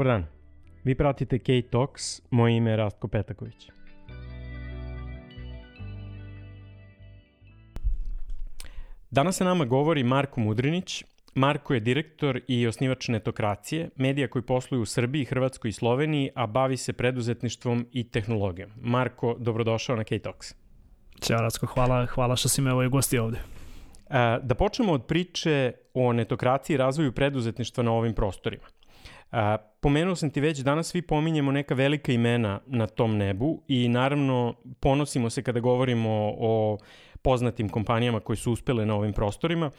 Dobar 0.00 0.12
dan. 0.12 0.26
Vi 0.84 0.94
pratite 0.94 1.38
K-Talks, 1.38 2.22
moje 2.30 2.56
ime 2.56 2.70
je 2.70 2.76
Rastko 2.76 3.08
Petaković. 3.08 3.68
Danas 9.10 9.36
sa 9.36 9.44
nama 9.44 9.64
govori 9.64 10.04
Marko 10.04 10.40
Mudrinić. 10.40 11.04
Marko 11.34 11.74
je 11.74 11.80
direktor 11.80 12.40
i 12.48 12.66
osnivač 12.66 13.08
Netokracije, 13.08 13.90
medija 13.96 14.28
koji 14.28 14.42
posluju 14.42 14.82
u 14.82 14.86
Srbiji, 14.86 15.24
Hrvatskoj 15.24 15.68
i 15.68 15.72
Sloveniji, 15.72 16.30
a 16.34 16.46
bavi 16.46 16.76
se 16.76 16.92
preduzetništvom 16.92 17.86
i 17.92 18.10
tehnologijom. 18.10 18.70
Marko, 18.80 19.36
dobrodošao 19.38 19.96
na 19.96 20.04
K-Talks. 20.04 20.54
Ćao 21.20 21.40
Rastko, 21.40 21.66
hvala, 21.66 22.06
hvala 22.06 22.36
što 22.36 22.48
si 22.48 22.62
me 22.62 22.72
ovaj 22.72 22.88
gosti 22.88 23.18
ovde. 23.18 23.38
Da 24.42 24.54
počnemo 24.58 24.92
od 24.92 25.06
priče 25.06 25.72
o 25.94 26.12
netokraciji 26.12 26.74
i 26.74 26.78
razvoju 26.78 27.12
preduzetništva 27.12 27.84
na 27.84 27.92
ovim 27.92 28.14
prostorima. 28.14 28.64
A, 29.32 29.56
pomenuo 29.80 30.16
sam 30.16 30.30
ti 30.30 30.40
već, 30.40 30.58
danas 30.58 30.86
svi 30.86 31.02
pominjemo 31.02 31.52
neka 31.52 31.74
velika 31.74 32.12
imena 32.12 32.60
na 32.66 32.86
tom 32.86 33.16
nebu 33.16 33.62
i 33.68 33.88
naravno 33.88 34.54
ponosimo 34.80 35.30
se 35.30 35.42
kada 35.42 35.60
govorimo 35.60 36.34
o 36.38 36.78
poznatim 37.22 37.68
kompanijama 37.68 38.20
koje 38.20 38.36
su 38.36 38.52
uspele 38.52 38.86
na 38.86 38.94
ovim 38.94 39.12
prostorima, 39.12 39.70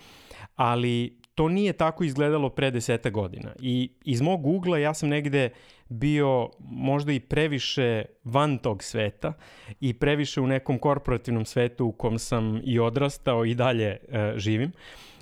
ali 0.56 1.22
to 1.36 1.50
nije 1.50 1.74
tako 1.74 2.04
izgledalo 2.04 2.50
pre 2.50 2.72
deseta 2.72 3.10
godina. 3.10 3.54
I 3.60 3.92
iz 4.06 4.22
mog 4.22 4.46
ugla 4.46 4.78
ja 4.78 4.94
sam 4.94 5.10
negde 5.10 5.50
bio 5.90 6.50
možda 6.60 7.12
i 7.12 7.20
previše 7.20 8.06
van 8.24 8.58
tog 8.58 8.84
sveta 8.84 9.34
i 9.80 9.94
previše 9.94 10.42
u 10.42 10.48
nekom 10.48 10.80
korporativnom 10.80 11.46
svetu 11.46 11.86
u 11.86 11.92
kom 11.92 12.20
sam 12.20 12.62
i 12.64 12.80
odrastao 12.80 13.46
i 13.46 13.56
dalje 13.56 13.88
e, 13.88 14.34
živim, 14.36 14.72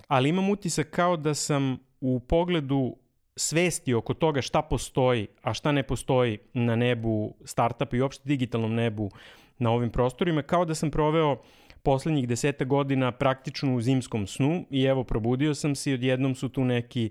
ali 0.07 0.29
imam 0.29 0.49
utisak 0.49 0.89
kao 0.89 1.17
da 1.17 1.33
sam 1.33 1.77
u 2.01 2.19
pogledu 2.19 2.95
svesti 3.39 3.93
oko 3.93 4.13
toga 4.13 4.41
šta 4.41 4.61
postoji, 4.61 5.27
a 5.41 5.53
šta 5.53 5.71
ne 5.71 5.83
postoji 5.83 6.37
na 6.53 6.75
nebu 6.75 7.33
startupa 7.45 7.97
i 7.97 8.01
uopšte 8.01 8.23
digitalnom 8.27 8.73
nebu 8.75 9.11
na 9.57 9.71
ovim 9.71 9.89
prostorima, 9.89 10.41
kao 10.41 10.65
da 10.65 10.75
sam 10.75 10.91
proveo 10.91 11.37
poslednjih 11.83 12.27
deseta 12.27 12.65
godina 12.65 13.11
praktično 13.11 13.75
u 13.75 13.81
zimskom 13.81 14.27
snu 14.27 14.65
i 14.69 14.83
evo 14.83 15.03
probudio 15.03 15.55
sam 15.55 15.75
se 15.75 15.91
i 15.91 15.93
odjednom 15.93 16.35
su 16.35 16.49
tu 16.49 16.65
neki 16.65 17.09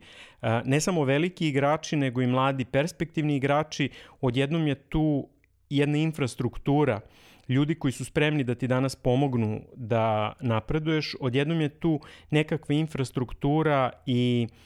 ne 0.65 0.81
samo 0.81 1.05
veliki 1.05 1.49
igrači 1.49 1.97
nego 1.97 2.23
i 2.23 2.27
mladi 2.27 2.65
perspektivni 2.65 3.37
igrači, 3.37 3.91
odjednom 4.21 4.67
je 4.67 4.75
tu 4.75 5.29
jedna 5.71 5.99
infrastruktura 5.99 7.01
ljudi 7.49 7.75
koji 7.75 7.93
su 7.93 8.05
spremni 8.05 8.45
da 8.45 8.55
ti 8.55 8.67
danas 8.67 8.97
pomognu 8.97 9.61
da 9.77 10.33
napreduješ, 10.41 11.15
odjednom 11.21 11.61
je 11.61 11.69
tu 11.69 12.01
nekakva 12.31 12.75
infrastruktura 12.75 13.91
i 14.07 14.47
uh, 14.51 14.57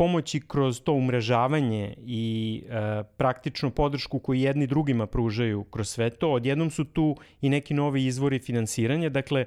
pomoći 0.00 0.40
kroz 0.40 0.80
to 0.80 0.92
umrežavanje 0.92 1.94
i 2.06 2.62
e, 2.68 3.02
praktično 3.16 3.70
podršku 3.70 4.18
koju 4.18 4.40
jedni 4.40 4.66
drugima 4.66 5.06
pružaju 5.06 5.64
kroz 5.64 5.88
sve 5.88 6.10
to, 6.10 6.32
odjednom 6.32 6.70
su 6.70 6.84
tu 6.84 7.16
i 7.40 7.48
neki 7.48 7.74
novi 7.74 8.06
izvori 8.06 8.38
finansiranja, 8.38 9.08
dakle 9.08 9.44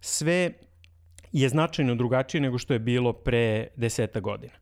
sve 0.00 0.50
je 1.32 1.48
značajno 1.48 1.94
drugačije 1.94 2.40
nego 2.40 2.58
što 2.58 2.72
je 2.72 2.78
bilo 2.78 3.12
pre 3.12 3.66
deseta 3.76 4.20
godina. 4.20 4.52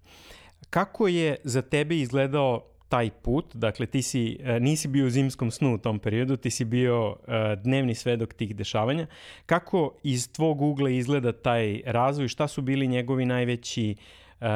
Kako 0.71 1.09
je 1.09 1.37
za 1.45 1.63
tebe 1.63 1.97
izgledao 1.97 2.67
taj 2.89 3.11
put, 3.11 3.55
dakle 3.55 3.87
ti 3.87 4.03
si, 4.03 4.39
e, 4.43 4.61
nisi 4.61 4.89
bio 4.89 5.07
u 5.07 5.11
zimskom 5.11 5.51
snu 5.51 5.75
u 5.75 5.79
tom 5.79 5.99
periodu, 5.99 6.37
ti 6.37 6.51
si 6.51 6.65
bio 6.65 7.17
e, 7.17 7.57
dnevni 7.57 7.95
svedok 7.95 8.35
tih 8.35 8.57
dešavanja. 8.57 9.07
Kako 9.47 9.95
iz 10.03 10.33
tvog 10.33 10.63
ugla 10.63 10.91
izgleda 10.91 11.33
taj 11.33 11.83
razvoj, 11.87 12.29
šta 12.29 12.49
su 12.49 12.63
bili 12.63 12.89
njegovi 12.89 13.27
najveći 13.27 13.95
uh, 14.41 14.47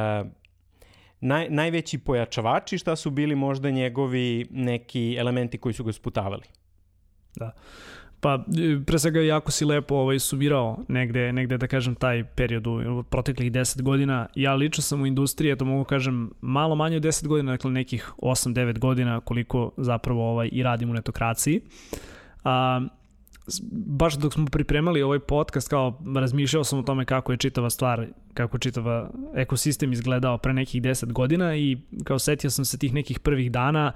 naj, 1.25 1.51
najveći 1.51 1.99
pojačavači, 1.99 2.79
šta 2.79 2.97
su 2.97 3.11
bili 3.11 3.35
možda 3.35 3.71
njegovi 3.71 4.47
neki 4.51 5.17
elementi 5.19 5.59
koji 5.59 5.73
su 5.73 5.85
ga 5.85 5.93
sputavali? 5.93 6.43
Da. 7.37 7.53
Pa, 8.21 8.45
pre 8.87 8.99
svega 8.99 9.21
jako 9.21 9.51
si 9.51 9.65
lepo 9.65 9.95
ovaj, 9.95 10.19
sumirao 10.19 10.79
negde, 10.89 11.33
negde 11.33 11.59
da 11.59 11.67
kažem 11.67 11.95
taj 11.95 12.25
period 12.25 12.67
u 12.67 13.03
proteklih 13.11 13.53
10 13.53 13.83
godina. 13.83 14.27
Ja 14.35 14.55
lično 14.55 14.83
sam 14.83 15.03
u 15.03 15.07
industriji, 15.07 15.53
eto 15.53 15.65
mogu 15.65 15.85
kažem, 15.85 16.31
malo 16.41 16.75
manje 16.75 16.97
od 16.97 17.03
10 17.03 17.27
godina, 17.27 17.53
dakle 17.53 17.71
nekih 17.71 18.13
8-9 18.19 18.79
godina 18.79 19.21
koliko 19.21 19.73
zapravo 19.77 20.31
ovaj, 20.31 20.49
i 20.53 20.63
radim 20.63 20.91
u 20.91 20.95
netokraciji. 20.95 21.61
A, 22.45 22.81
baš 23.71 24.15
dok 24.15 24.33
smo 24.33 24.47
pripremali 24.47 25.03
ovaj 25.03 25.19
podcast, 25.19 25.69
kao 25.69 26.01
razmišljao 26.17 26.65
sam 26.65 26.79
o 26.79 26.83
tome 26.83 27.05
kako 27.05 27.33
je 27.33 27.39
čitava 27.39 27.71
stvar, 27.71 28.07
kako 28.35 28.59
čitava 28.59 29.11
ekosistem 29.35 29.93
izgledao 29.93 30.39
pre 30.39 30.53
nekih 30.53 30.83
10 30.83 31.13
godina 31.13 31.57
i 31.57 31.79
kao 32.05 32.19
setio 32.19 32.51
sam 32.51 32.65
se 32.65 32.79
tih 32.79 32.95
nekih 32.95 33.19
prvih 33.19 33.53
dana 33.53 33.93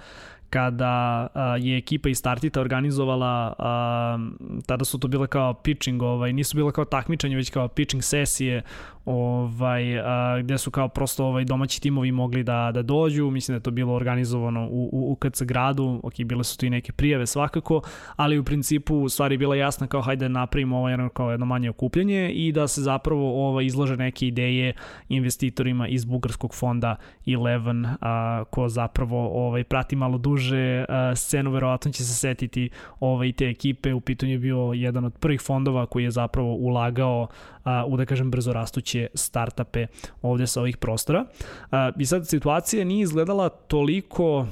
kada 0.51 1.29
a, 1.35 1.57
je 1.57 1.79
ekipa 1.79 2.09
iz 2.09 2.19
Startita 2.19 2.61
organizovala, 2.61 3.55
a, 3.59 4.19
tada 4.67 4.85
su 4.85 4.99
to 4.99 5.09
bile 5.09 5.27
kao 5.27 5.55
pitching, 5.55 6.03
ovaj, 6.03 6.33
nisu 6.33 6.57
bile 6.57 6.73
kao 6.73 6.85
takmičanje, 6.85 7.37
već 7.37 7.51
kao 7.51 7.69
pitching 7.69 8.03
sesije 8.03 8.63
ovaj, 9.09 9.99
a, 9.99 10.39
gde 10.43 10.59
su 10.59 10.71
kao 10.71 10.89
prosto 10.89 11.25
ovaj, 11.25 11.45
domaći 11.45 11.83
timovi 11.83 12.13
mogli 12.13 12.43
da, 12.43 12.71
da 12.75 12.83
dođu, 12.83 13.31
mislim 13.31 13.55
da 13.55 13.57
je 13.57 13.63
to 13.63 13.71
bilo 13.71 13.95
organizovano 13.95 14.69
u, 14.71 14.89
u, 14.93 15.13
u 15.13 15.17
KC 15.17 15.43
gradu, 15.43 16.01
ok, 16.03 16.15
bile 16.25 16.45
su 16.45 16.59
tu 16.59 16.67
i 16.67 16.71
neke 16.71 16.93
prijave 16.93 17.27
svakako, 17.27 17.83
ali 18.17 18.39
u 18.39 18.45
principu 18.45 19.09
stvari 19.09 19.35
je 19.35 19.39
bila 19.39 19.57
jasna 19.57 19.87
kao 19.87 20.01
hajde 20.01 20.25
da 20.25 20.29
napravimo 20.29 20.79
ovaj, 20.79 20.93
jedno, 20.93 21.09
kao 21.09 21.31
jedno 21.31 21.47
manje 21.47 21.71
okupljanje 21.71 22.31
i 22.33 22.53
da 22.53 22.69
se 22.69 22.83
zapravo 22.83 23.49
ovaj, 23.49 23.65
izlože 23.65 23.97
neke 23.97 24.27
ideje 24.27 24.73
investitorima 25.09 25.89
iz 25.89 26.05
bugarskog 26.05 26.55
fonda 26.55 26.97
Eleven, 27.27 27.87
a, 28.01 28.45
ko 28.51 28.69
zapravo 28.69 29.47
ovaj, 29.47 29.65
prati 29.65 29.97
malo 29.97 30.19
duže 30.19 30.85
a, 30.89 31.17
scenu, 31.17 31.51
verovatno 31.51 31.93
će 31.93 32.05
se 32.05 32.15
setiti 32.15 32.71
ovaj, 33.01 33.33
te 33.33 33.49
ekipe, 33.49 33.95
u 33.95 34.01
pitanju 34.01 34.33
je 34.33 34.39
bio 34.39 34.73
jedan 34.75 35.05
od 35.05 35.19
prvih 35.19 35.41
fondova 35.41 35.87
koji 35.87 36.05
je 36.05 36.11
zapravo 36.11 36.55
ulagao 36.55 37.29
a, 37.69 37.85
u, 37.87 37.97
da 37.97 38.05
kažem, 38.05 38.31
brzo 38.31 38.53
rastuće 38.53 39.07
startupe 39.15 39.87
ovde 40.23 40.47
sa 40.47 40.61
ovih 40.61 40.77
prostora. 40.77 41.25
A, 41.71 41.91
I 41.99 42.07
sad 42.07 42.29
situacija 42.29 42.85
nije 42.85 43.03
izgledala 43.03 43.49
toliko 43.49 44.47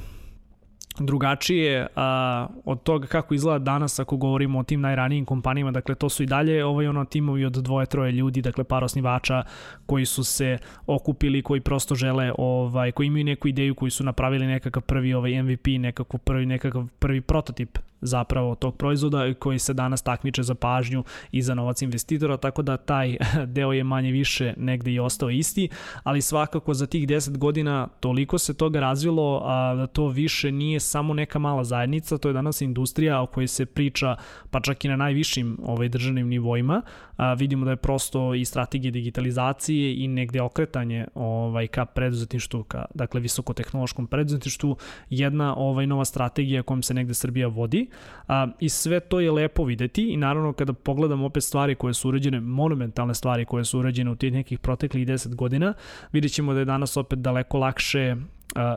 drugačije 0.98 1.86
a, 1.96 2.46
od 2.64 2.82
toga 2.82 3.06
kako 3.06 3.34
izgleda 3.34 3.58
danas 3.58 3.98
ako 3.98 4.16
govorimo 4.16 4.58
o 4.58 4.62
tim 4.62 4.80
najranijim 4.80 5.24
kompanijama, 5.24 5.70
dakle 5.70 5.94
to 5.94 6.08
su 6.08 6.22
i 6.22 6.26
dalje 6.26 6.64
ovaj 6.64 6.88
ono 6.88 7.04
timovi 7.04 7.44
od 7.44 7.52
dvoje 7.52 7.86
troje 7.86 8.12
ljudi, 8.12 8.42
dakle 8.42 8.64
par 8.64 8.84
osnivača 8.84 9.42
koji 9.86 10.06
su 10.06 10.24
se 10.24 10.58
okupili, 10.86 11.42
koji 11.42 11.60
prosto 11.60 11.94
žele 11.94 12.32
ovaj 12.38 12.92
koji 12.92 13.06
imaju 13.06 13.24
neku 13.24 13.48
ideju, 13.48 13.74
koji 13.74 13.90
su 13.90 14.04
napravili 14.04 14.46
nekakav 14.46 14.82
prvi 14.82 15.14
ovaj 15.14 15.42
MVP, 15.42 15.66
nekakav 15.66 16.20
prvi 16.20 16.46
nekakav 16.46 16.86
prvi 16.98 17.20
prototip 17.20 17.78
zapravo 18.00 18.54
tog 18.54 18.76
proizvoda 18.76 19.34
koji 19.34 19.58
se 19.58 19.74
danas 19.74 20.02
takmiče 20.02 20.42
za 20.42 20.54
pažnju 20.54 21.04
i 21.32 21.42
za 21.42 21.54
novac 21.54 21.82
investitora, 21.82 22.36
tako 22.36 22.62
da 22.62 22.76
taj 22.76 23.16
deo 23.54 23.72
je 23.72 23.84
manje 23.84 24.10
više 24.10 24.54
negde 24.56 24.92
i 24.92 24.98
ostao 24.98 25.30
isti, 25.30 25.68
ali 26.02 26.22
svakako 26.22 26.74
za 26.74 26.86
tih 26.86 27.08
10 27.08 27.36
godina 27.36 27.88
toliko 28.00 28.38
se 28.38 28.54
toga 28.54 28.80
razvilo 28.80 29.42
a, 29.44 29.74
da 29.74 29.86
to 29.86 30.08
više 30.08 30.52
nije 30.52 30.80
samo 30.80 31.14
neka 31.14 31.38
mala 31.38 31.64
zajednica, 31.64 32.18
to 32.18 32.28
je 32.28 32.32
danas 32.32 32.60
industrija 32.60 33.22
o 33.22 33.26
kojoj 33.26 33.48
se 33.48 33.66
priča 33.66 34.16
pa 34.50 34.60
čak 34.60 34.84
i 34.84 34.88
na 34.88 34.96
najvišim 34.96 35.58
ovaj, 35.62 35.88
državnim 35.88 36.28
nivoima. 36.28 36.82
A, 37.16 37.34
vidimo 37.34 37.64
da 37.64 37.70
je 37.70 37.76
prosto 37.76 38.34
i 38.34 38.44
strategija 38.44 38.90
digitalizacije 38.90 39.96
i 40.04 40.08
negde 40.08 40.40
okretanje 40.40 41.06
ovaj, 41.14 41.66
ka 41.66 41.84
preduzetništvu, 41.84 42.64
ka, 42.64 42.84
dakle 42.94 43.20
visokotehnološkom 43.20 44.06
preduzetništvu, 44.06 44.76
jedna 45.10 45.54
ovaj, 45.56 45.86
nova 45.86 46.04
strategija 46.04 46.62
kojom 46.62 46.82
se 46.82 46.94
negde 46.94 47.14
Srbija 47.14 47.48
vodi 47.48 47.85
a, 48.28 48.48
i 48.60 48.68
sve 48.68 49.00
to 49.00 49.20
je 49.20 49.32
lepo 49.32 49.64
videti 49.64 50.08
i 50.12 50.16
naravno 50.16 50.52
kada 50.52 50.72
pogledamo 50.72 51.26
opet 51.26 51.42
stvari 51.42 51.74
koje 51.74 51.94
su 51.94 52.08
urađene, 52.08 52.40
monumentalne 52.40 53.14
stvari 53.14 53.44
koje 53.44 53.64
su 53.64 53.78
urađene 53.78 54.10
u 54.10 54.16
tih 54.16 54.32
nekih 54.32 54.58
proteklih 54.58 55.06
10 55.06 55.34
godina, 55.34 55.74
vidjet 56.12 56.32
ćemo 56.32 56.52
da 56.52 56.58
je 56.58 56.64
danas 56.64 56.96
opet 56.96 57.18
daleko 57.18 57.58
lakše 57.58 58.16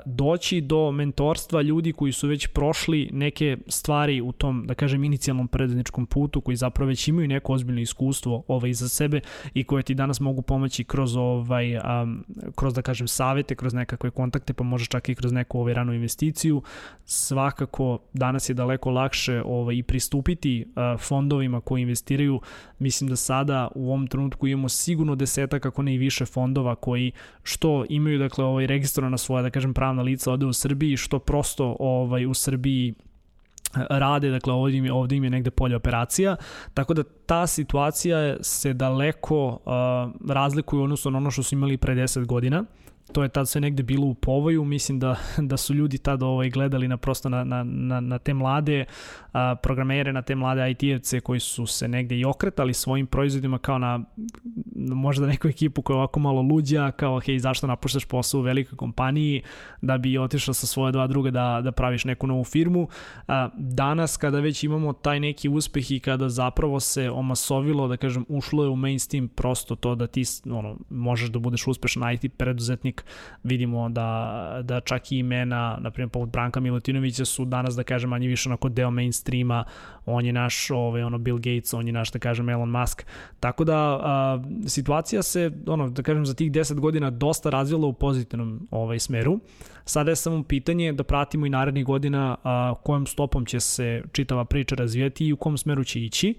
doći 0.05 0.61
do 0.61 0.91
mentorstva 0.91 1.61
ljudi 1.61 1.93
koji 1.93 2.11
su 2.11 2.27
već 2.27 2.47
prošli 2.47 3.09
neke 3.13 3.57
stvari 3.67 4.21
u 4.21 4.31
tom, 4.31 4.65
da 4.67 4.73
kažem, 4.73 5.03
inicijalnom 5.03 5.47
preduzetničkom 5.47 6.05
putu, 6.05 6.41
koji 6.41 6.55
zapravo 6.55 6.87
već 6.87 7.07
imaju 7.07 7.27
neko 7.27 7.53
ozbiljno 7.53 7.81
iskustvo 7.81 8.43
ovaj, 8.47 8.73
za 8.73 8.89
sebe 8.89 9.21
i 9.53 9.63
koje 9.63 9.83
ti 9.83 9.93
danas 9.93 10.19
mogu 10.19 10.41
pomoći 10.41 10.83
kroz, 10.83 11.15
ovaj, 11.15 11.77
um, 11.77 12.25
kroz 12.55 12.73
da 12.73 12.81
kažem, 12.81 13.07
savete, 13.07 13.55
kroz 13.55 13.73
nekakve 13.73 14.11
kontakte, 14.11 14.53
pa 14.53 14.63
može 14.63 14.85
čak 14.85 15.09
i 15.09 15.15
kroz 15.15 15.31
neku 15.31 15.59
ovaj, 15.59 15.73
ranu 15.73 15.93
investiciju. 15.93 16.61
Svakako, 17.05 17.99
danas 18.13 18.49
je 18.49 18.53
daleko 18.53 18.91
lakše 18.91 19.41
ovaj, 19.45 19.75
i 19.75 19.83
pristupiti 19.83 20.65
uh, 20.65 21.01
fondovima 21.01 21.61
koji 21.61 21.81
investiraju. 21.81 22.41
Mislim 22.79 23.09
da 23.09 23.15
sada 23.15 23.67
u 23.75 23.87
ovom 23.87 24.07
trenutku 24.07 24.47
imamo 24.47 24.69
sigurno 24.69 25.15
desetak, 25.15 25.65
ako 25.65 25.81
ne 25.81 25.95
i 25.95 25.97
više 25.97 26.25
fondova 26.25 26.75
koji 26.75 27.11
što 27.43 27.85
imaju, 27.89 28.19
dakle, 28.19 28.45
ovaj, 28.45 28.67
registrovana 28.67 29.17
svoja, 29.17 29.41
da 29.41 29.49
kažem, 29.49 29.58
kažem 29.59 29.73
pravna 29.73 30.01
lica 30.01 30.31
ovde 30.31 30.45
u 30.45 30.53
Srbiji 30.53 30.97
što 30.97 31.19
prosto 31.19 31.75
ovaj 31.79 32.25
u 32.25 32.33
Srbiji 32.33 32.93
eh, 32.93 33.85
rade, 33.89 34.31
dakle 34.31 34.53
ovde 34.53 34.77
im, 34.77 34.87
ovde 34.91 35.15
im 35.15 35.23
je 35.23 35.29
negde 35.29 35.51
polje 35.51 35.75
operacija, 35.75 36.35
tako 36.73 36.93
da 36.93 37.03
ta 37.03 37.47
situacija 37.47 38.37
se 38.41 38.73
daleko 38.73 39.47
uh, 39.47 40.31
razlikuje 40.31 40.79
u 40.79 40.83
odnosu 40.83 41.11
na 41.11 41.17
ono 41.17 41.31
što 41.31 41.43
su 41.43 41.55
imali 41.55 41.77
pre 41.77 41.95
10 41.95 42.25
godina 42.25 42.63
to 43.11 43.23
je 43.23 43.29
tad 43.29 43.49
sve 43.49 43.61
negde 43.61 43.83
bilo 43.83 44.07
u 44.07 44.13
povoju, 44.13 44.65
mislim 44.65 44.99
da, 44.99 45.15
da 45.37 45.57
su 45.57 45.73
ljudi 45.73 45.97
tad 45.97 46.23
ovaj, 46.23 46.49
gledali 46.49 46.87
na 46.87 46.97
prosto 46.97 47.29
na, 47.29 47.43
na, 47.43 47.63
na, 47.63 47.99
na 47.99 48.17
te 48.17 48.33
mlade 48.33 48.85
a, 49.31 49.55
programere, 49.55 50.13
na 50.13 50.21
te 50.21 50.35
mlade 50.35 50.61
IT-evce 50.61 51.19
koji 51.19 51.39
su 51.39 51.65
se 51.65 51.87
negde 51.87 52.17
i 52.17 52.25
okretali 52.25 52.73
svojim 52.73 53.07
proizvodima 53.07 53.57
kao 53.57 53.77
na 53.77 53.99
možda 54.75 55.27
neku 55.27 55.47
ekipu 55.47 55.81
koja 55.81 55.95
je 55.95 55.97
ovako 55.97 56.19
malo 56.19 56.41
luđa, 56.41 56.91
kao 56.91 57.19
hej, 57.19 57.39
zašto 57.39 57.67
napuštaš 57.67 58.05
posao 58.05 58.39
u 58.39 58.43
velikoj 58.43 58.77
kompaniji 58.77 59.41
da 59.81 59.97
bi 59.97 60.17
otišao 60.17 60.53
sa 60.53 60.67
svoje 60.67 60.91
dva 60.91 61.07
druga 61.07 61.31
da, 61.31 61.61
da 61.63 61.71
praviš 61.71 62.05
neku 62.05 62.27
novu 62.27 62.43
firmu. 62.43 62.87
A, 63.27 63.49
danas 63.57 64.17
kada 64.17 64.39
već 64.39 64.63
imamo 64.63 64.93
taj 64.93 65.19
neki 65.19 65.49
uspeh 65.49 65.91
i 65.91 65.99
kada 65.99 66.29
zapravo 66.29 66.79
se 66.79 67.09
omasovilo, 67.09 67.87
da 67.87 67.97
kažem, 67.97 68.25
ušlo 68.29 68.63
je 68.63 68.69
u 68.69 68.75
mainstream 68.75 69.27
prosto 69.27 69.75
to 69.75 69.95
da 69.95 70.07
ti 70.07 70.23
ono, 70.51 70.77
možeš 70.89 71.29
da 71.29 71.39
budeš 71.39 71.67
uspešan 71.67 72.13
IT 72.13 72.33
preduzetnik, 72.37 72.98
vidimo 73.43 73.89
da, 73.89 74.59
da 74.63 74.79
čak 74.79 75.11
i 75.11 75.17
imena, 75.17 75.77
na 75.81 75.91
primjer, 75.91 76.09
poput 76.09 76.29
Branka 76.29 76.59
Milutinovića 76.59 77.25
su 77.25 77.45
danas, 77.45 77.75
da 77.75 77.83
kažem, 77.83 78.09
manje 78.09 78.27
više 78.27 78.49
onako 78.49 78.69
deo 78.69 78.91
mainstreama, 78.91 79.63
on 80.05 80.25
je 80.25 80.33
naš, 80.33 80.71
ovaj, 80.71 81.03
ono, 81.03 81.17
Bill 81.17 81.37
Gates, 81.37 81.73
on 81.73 81.87
je 81.87 81.93
naš, 81.93 82.11
da 82.11 82.19
kažem, 82.19 82.49
Elon 82.49 82.69
Musk. 82.69 83.05
Tako 83.39 83.63
da, 83.63 83.77
a, 83.77 84.43
situacija 84.67 85.23
se, 85.23 85.51
ono, 85.67 85.89
da 85.89 86.03
kažem, 86.03 86.25
za 86.25 86.33
tih 86.33 86.51
10 86.51 86.79
godina 86.79 87.09
dosta 87.09 87.49
razvila 87.49 87.87
u 87.87 87.93
pozitivnom 87.93 88.67
ovaj, 88.71 88.99
smeru. 88.99 89.39
Sada 89.85 90.11
je 90.11 90.15
samo 90.15 90.43
pitanje 90.43 90.93
da 90.93 91.03
pratimo 91.03 91.45
i 91.45 91.49
narednih 91.49 91.85
godina 91.85 92.35
a, 92.43 92.73
kojom 92.83 93.05
stopom 93.05 93.45
će 93.45 93.59
se 93.59 94.03
čitava 94.11 94.45
priča 94.45 94.75
razvijati 94.75 95.27
i 95.27 95.33
u 95.33 95.37
kom 95.37 95.57
smeru 95.57 95.83
će 95.83 96.01
ići. 96.01 96.35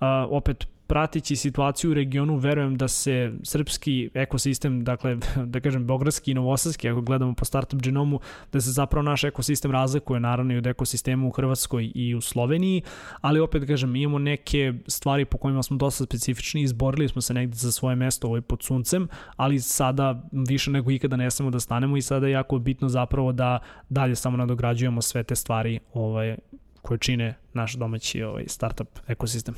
A, 0.00 0.26
opet, 0.30 0.73
pratići 0.86 1.36
situaciju 1.36 1.90
u 1.90 1.94
regionu, 1.94 2.36
verujem 2.36 2.76
da 2.76 2.88
se 2.88 3.32
srpski 3.42 4.10
ekosistem, 4.14 4.84
dakle, 4.84 5.16
da 5.52 5.60
kažem, 5.60 5.86
beogradski 5.86 6.30
i 6.30 6.34
novosadski, 6.34 6.88
ako 6.88 7.00
gledamo 7.00 7.34
po 7.34 7.44
startup 7.44 7.82
genomu, 7.82 8.20
da 8.52 8.60
se 8.60 8.70
zapravo 8.70 9.02
naš 9.02 9.24
ekosistem 9.24 9.70
razlikuje 9.70 10.20
naravno 10.20 10.54
i 10.54 10.56
od 10.56 10.66
ekosistema 10.66 11.26
u 11.26 11.30
Hrvatskoj 11.30 11.92
i 11.94 12.14
u 12.14 12.20
Sloveniji, 12.20 12.82
ali 13.20 13.40
opet, 13.40 13.66
kažem, 13.66 13.96
imamo 13.96 14.18
neke 14.18 14.72
stvari 14.86 15.24
po 15.24 15.38
kojima 15.38 15.62
smo 15.62 15.76
dosta 15.76 16.04
specifični, 16.04 16.62
izborili 16.62 17.08
smo 17.08 17.22
se 17.22 17.34
negde 17.34 17.56
za 17.56 17.72
svoje 17.72 17.96
mesto 17.96 18.28
ovaj 18.28 18.40
pod 18.40 18.62
suncem, 18.62 19.08
ali 19.36 19.60
sada 19.60 20.22
više 20.32 20.70
nego 20.70 20.90
ikada 20.90 21.16
ne 21.16 21.30
smemo 21.30 21.50
da 21.50 21.60
stanemo 21.60 21.96
i 21.96 22.02
sada 22.02 22.26
je 22.26 22.32
jako 22.32 22.58
bitno 22.58 22.88
zapravo 22.88 23.32
da 23.32 23.58
dalje 23.88 24.16
samo 24.16 24.36
nadograđujemo 24.36 25.02
sve 25.02 25.22
te 25.22 25.36
stvari 25.36 25.80
ovaj, 25.94 26.36
koje 26.82 26.98
čine 26.98 27.34
naš 27.52 27.74
domaći 27.74 28.22
ovaj, 28.22 28.44
startup 28.46 28.88
ekosistem. 29.08 29.54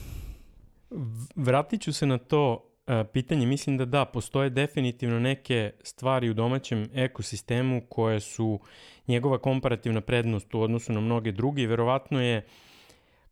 Vratit 1.36 1.82
ću 1.82 1.92
se 1.92 2.06
na 2.06 2.18
to 2.18 2.70
e, 2.86 3.04
pitanje. 3.12 3.46
Mislim 3.46 3.76
da 3.76 3.84
da, 3.84 4.04
postoje 4.04 4.50
definitivno 4.50 5.20
neke 5.20 5.72
stvari 5.82 6.30
u 6.30 6.34
domaćem 6.34 6.88
ekosistemu 6.94 7.82
koje 7.88 8.20
su 8.20 8.60
njegova 9.08 9.38
komparativna 9.38 10.00
prednost 10.00 10.54
u 10.54 10.60
odnosu 10.60 10.92
na 10.92 11.00
mnoge 11.00 11.32
druge 11.32 11.66
verovatno 11.66 12.22
je 12.22 12.46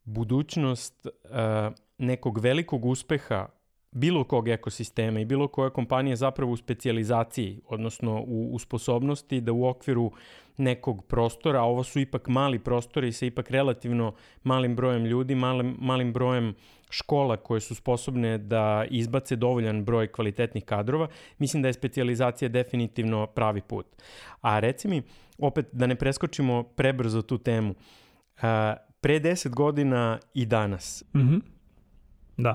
budućnost 0.05 1.07
uh, 1.07 1.31
nekog 1.99 2.39
velikog 2.39 2.85
uspeha 2.85 3.49
bilo 3.95 4.25
kog 4.25 4.49
ekosistema 4.49 5.21
i 5.21 5.25
bilo 5.25 5.49
koja 5.49 5.71
kompanija 5.71 6.17
zapravo 6.17 6.53
u 6.53 6.57
specializaciji, 6.57 7.61
odnosno 7.67 8.25
u, 8.27 8.49
u 8.53 8.59
sposobnosti 8.59 9.41
da 9.41 9.53
u 9.53 9.67
okviru 9.67 10.13
nekog 10.57 11.05
prostora, 11.05 11.61
a 11.61 11.65
ovo 11.65 11.85
su 11.85 12.01
ipak 12.01 12.29
mali 12.29 12.59
prostori 12.59 13.13
sa 13.13 13.27
ipak 13.27 13.51
relativno 13.51 14.15
malim 14.43 14.77
brojem 14.77 15.05
ljudi, 15.05 15.35
malim, 15.35 15.77
malim 15.81 16.13
brojem 16.13 16.55
škola 16.91 17.37
koje 17.37 17.61
su 17.61 17.75
sposobne 17.75 18.39
da 18.39 18.85
izbace 18.91 19.37
dovoljan 19.37 19.85
broj 19.85 20.13
kvalitetnih 20.13 20.65
kadrova, 20.65 21.09
mislim 21.39 21.63
da 21.63 21.69
je 21.69 21.73
specializacija 21.73 22.49
definitivno 22.49 23.27
pravi 23.27 23.61
put. 23.61 23.87
A 24.41 24.59
reci 24.59 24.89
mi, 24.89 25.03
opet 25.39 25.67
da 25.73 25.87
ne 25.87 25.95
preskočimo 25.95 26.63
prebrzo 26.63 27.23
tu 27.23 27.39
temu, 27.39 27.75
a, 28.43 28.75
pre 29.01 29.21
10 29.21 29.49
godina 29.49 30.19
i 30.35 30.47
danas. 30.47 31.05
Mhm. 31.15 31.35
Mm 31.35 31.55
da. 32.37 32.55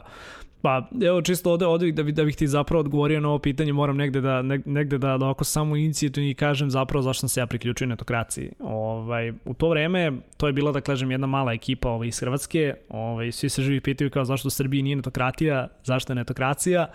Pa, 0.61 0.89
evo 1.01 1.21
čisto 1.21 1.51
ovde, 1.51 1.65
ovde 1.65 1.91
da, 1.91 2.03
bi, 2.03 2.11
da 2.11 2.23
bih 2.23 2.35
ti 2.35 2.47
zapravo 2.47 2.79
odgovorio 2.79 3.19
na 3.19 3.29
ovo 3.29 3.39
pitanje, 3.39 3.73
moram 3.73 3.97
negde 3.97 4.21
da, 4.21 4.41
negde 4.65 4.97
da, 4.97 5.17
da 5.17 5.27
oko 5.27 5.43
samo 5.43 5.75
inicijativno 5.75 6.29
i 6.29 6.33
kažem 6.33 6.69
zapravo 6.69 7.01
zašto 7.01 7.19
sam 7.19 7.29
se 7.29 7.39
ja 7.39 7.47
priključio 7.47 7.87
netokraciji. 7.87 8.51
Ovaj, 8.59 9.33
u 9.45 9.53
to 9.53 9.69
vreme, 9.69 10.11
to 10.37 10.47
je 10.47 10.53
bila, 10.53 10.71
da 10.71 10.81
kažem, 10.81 11.11
jedna 11.11 11.27
mala 11.27 11.53
ekipa 11.53 11.89
ovaj, 11.89 12.07
iz 12.07 12.19
Hrvatske, 12.19 12.73
ovaj, 12.89 13.31
svi 13.31 13.49
se 13.49 13.61
živi 13.61 13.81
pitaju 13.81 14.09
kao 14.09 14.25
zašto 14.25 14.47
u 14.47 14.51
Srbiji 14.51 14.81
nije 14.81 14.95
netokratija, 14.95 15.67
zašto 15.83 16.13
je 16.13 16.15
netokracija, 16.15 16.87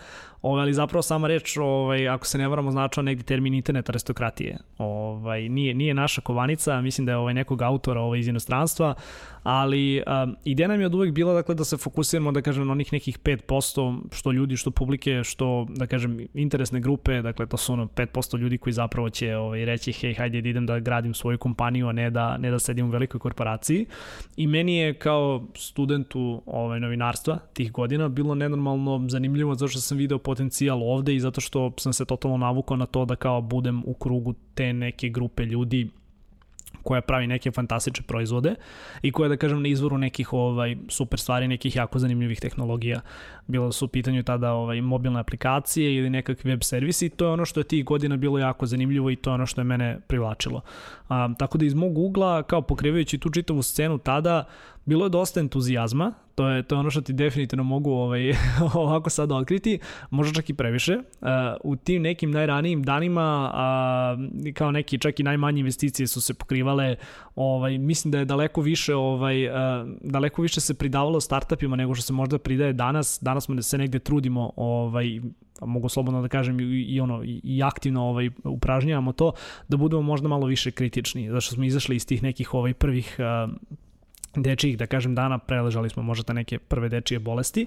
ovaj, 0.44 0.62
ali 0.62 0.74
zapravo 0.74 1.02
sama 1.02 1.28
reč, 1.28 1.56
ovaj, 1.56 2.08
ako 2.08 2.26
se 2.26 2.38
ne 2.38 2.48
varamo, 2.48 2.70
značao 2.70 3.02
negdje 3.02 3.24
termin 3.24 3.54
internet 3.54 3.88
aristokratije. 3.88 4.58
Ovaj, 4.78 5.48
nije, 5.48 5.74
nije 5.74 5.94
naša 5.94 6.20
kovanica, 6.20 6.80
mislim 6.80 7.06
da 7.06 7.12
je 7.12 7.16
ovaj, 7.16 7.34
nekog 7.34 7.62
autora 7.62 8.00
ovaj, 8.00 8.18
iz 8.18 8.28
inostranstva, 8.28 8.94
ali 9.42 10.02
um, 10.06 10.36
ideja 10.44 10.68
nam 10.68 10.80
je 10.80 10.86
od 10.86 10.94
uvek 10.94 11.12
bila 11.12 11.34
dakle, 11.34 11.54
da 11.54 11.64
se 11.64 11.76
fokusiramo, 11.76 12.32
da 12.32 12.42
kažem, 12.42 12.66
na 12.66 12.72
onih 12.72 12.92
nekih 12.92 13.18
5%, 13.18 14.00
što 14.12 14.32
ljudi, 14.32 14.56
što 14.56 14.70
publike, 14.70 15.24
što, 15.24 15.66
da 15.68 15.86
kažem, 15.86 16.18
interesne 16.34 16.80
grupe, 16.80 17.22
dakle, 17.22 17.46
to 17.46 17.56
su 17.56 17.72
ono 17.72 17.86
5% 17.86 18.38
ljudi 18.38 18.58
koji 18.58 18.72
zapravo 18.72 19.10
će 19.10 19.36
ovaj, 19.36 19.64
reći, 19.64 19.92
hej, 19.92 20.14
hajde 20.14 20.40
da 20.40 20.48
idem 20.48 20.66
da 20.66 20.78
gradim 20.78 21.14
svoju 21.14 21.38
kompaniju, 21.38 21.88
a 21.88 21.92
ne 21.92 22.10
da, 22.10 22.36
ne 22.36 22.50
da 22.50 22.58
sedim 22.58 22.86
u 22.86 22.90
velikoj 22.90 23.20
korporaciji. 23.20 23.86
I 24.36 24.46
meni 24.46 24.76
je 24.76 24.94
kao 24.94 25.44
studentu 25.56 26.42
ovaj, 26.46 26.80
novinarstva 26.80 27.38
tih 27.52 27.72
godina 27.72 28.08
bilo 28.08 28.34
nenormalno 28.34 29.04
zanimljivo 29.08 29.54
zato 29.54 29.68
što 29.68 29.80
sam 29.80 29.98
video 29.98 30.18
potencijal 30.34 30.82
ovde 30.82 31.14
i 31.14 31.20
zato 31.20 31.40
što 31.40 31.72
sam 31.78 31.92
se 31.92 32.04
totalno 32.04 32.36
navukao 32.36 32.76
na 32.76 32.86
to 32.86 33.04
da 33.04 33.16
kao 33.16 33.40
budem 33.40 33.82
u 33.86 33.94
krugu 33.94 34.34
te 34.54 34.72
neke 34.72 35.08
grupe 35.08 35.44
ljudi 35.44 35.88
koja 36.82 37.00
pravi 37.00 37.26
neke 37.26 37.50
fantastične 37.50 38.04
proizvode 38.06 38.54
i 39.02 39.12
koja 39.12 39.28
da 39.28 39.36
kažem 39.36 39.62
na 39.62 39.68
izvoru 39.68 39.98
nekih 39.98 40.32
ovaj 40.32 40.76
super 40.88 41.20
stvari, 41.20 41.48
nekih 41.48 41.76
jako 41.76 41.98
zanimljivih 41.98 42.40
tehnologija. 42.40 43.00
Bilo 43.46 43.72
su 43.72 43.84
u 43.84 43.88
pitanju 43.88 44.22
tada 44.22 44.52
ovaj 44.52 44.80
mobilne 44.80 45.20
aplikacije 45.20 45.94
ili 45.94 46.10
nekakvi 46.10 46.50
web 46.50 46.62
servisi, 46.62 47.08
to 47.08 47.24
je 47.24 47.30
ono 47.30 47.44
što 47.44 47.60
je 47.60 47.64
tih 47.64 47.84
godina 47.84 48.16
bilo 48.16 48.38
jako 48.38 48.66
zanimljivo 48.66 49.10
i 49.10 49.16
to 49.16 49.30
je 49.30 49.34
ono 49.34 49.46
što 49.46 49.60
je 49.60 49.64
mene 49.64 49.98
privlačilo. 50.06 50.60
A, 51.08 51.28
tako 51.38 51.58
da 51.58 51.64
iz 51.64 51.74
mog 51.74 51.98
ugla, 51.98 52.42
kao 52.42 52.62
pokrivajući 52.62 53.18
tu 53.18 53.30
čitavu 53.30 53.62
scenu 53.62 53.98
tada, 53.98 54.44
bilo 54.84 55.06
je 55.06 55.10
dosta 55.10 55.40
entuzijazma, 55.40 56.12
to 56.34 56.48
je, 56.48 56.62
to 56.62 56.74
je 56.74 56.78
ono 56.78 56.90
što 56.90 57.00
ti 57.00 57.12
definitivno 57.12 57.64
mogu 57.64 57.90
ovaj, 57.90 58.32
ovako 58.74 59.10
sad 59.10 59.32
otkriti, 59.32 59.78
možda 60.10 60.34
čak 60.34 60.50
i 60.50 60.54
previše. 60.54 60.96
Uh, 60.96 61.28
u 61.64 61.76
tim 61.76 62.02
nekim 62.02 62.30
najranijim 62.30 62.82
danima, 62.82 63.52
kao 64.54 64.70
neki 64.70 64.98
čak 64.98 65.20
i 65.20 65.22
najmanje 65.22 65.60
investicije 65.60 66.06
su 66.06 66.20
se 66.20 66.34
pokrivale, 66.34 66.96
ovaj, 67.36 67.78
mislim 67.78 68.12
da 68.12 68.18
je 68.18 68.24
daleko 68.24 68.60
više, 68.60 68.94
ovaj, 68.94 69.48
uh, 69.48 69.54
daleko 70.00 70.42
više 70.42 70.60
se 70.60 70.74
pridavalo 70.74 71.20
startupima 71.20 71.76
nego 71.76 71.94
što 71.94 72.02
se 72.02 72.12
možda 72.12 72.38
pridaje 72.38 72.72
danas. 72.72 73.18
Danas 73.22 73.44
smo 73.44 73.54
da 73.54 73.62
se 73.62 73.78
negde 73.78 73.98
trudimo 73.98 74.52
ovaj, 74.56 75.20
mogu 75.60 75.88
slobodno 75.88 76.22
da 76.22 76.28
kažem 76.28 76.60
i, 76.60 77.00
ono 77.00 77.22
i 77.24 77.62
aktivno 77.62 78.02
ovaj 78.02 78.30
upražnjavamo 78.44 79.12
to 79.12 79.32
da 79.68 79.76
budemo 79.76 80.02
možda 80.02 80.28
malo 80.28 80.46
više 80.46 80.70
kritični 80.70 81.30
zašto 81.30 81.54
smo 81.54 81.64
izašli 81.64 81.96
iz 81.96 82.06
tih 82.06 82.22
nekih 82.22 82.54
ovaj 82.54 82.74
prvih 82.74 83.16
uh, 83.18 83.54
dečijih, 84.42 84.78
da 84.78 84.86
kažem, 84.86 85.14
dana 85.14 85.38
preležali 85.38 85.90
smo 85.90 86.02
možda 86.02 86.32
neke 86.32 86.58
prve 86.58 86.88
dečije 86.88 87.18
bolesti. 87.18 87.66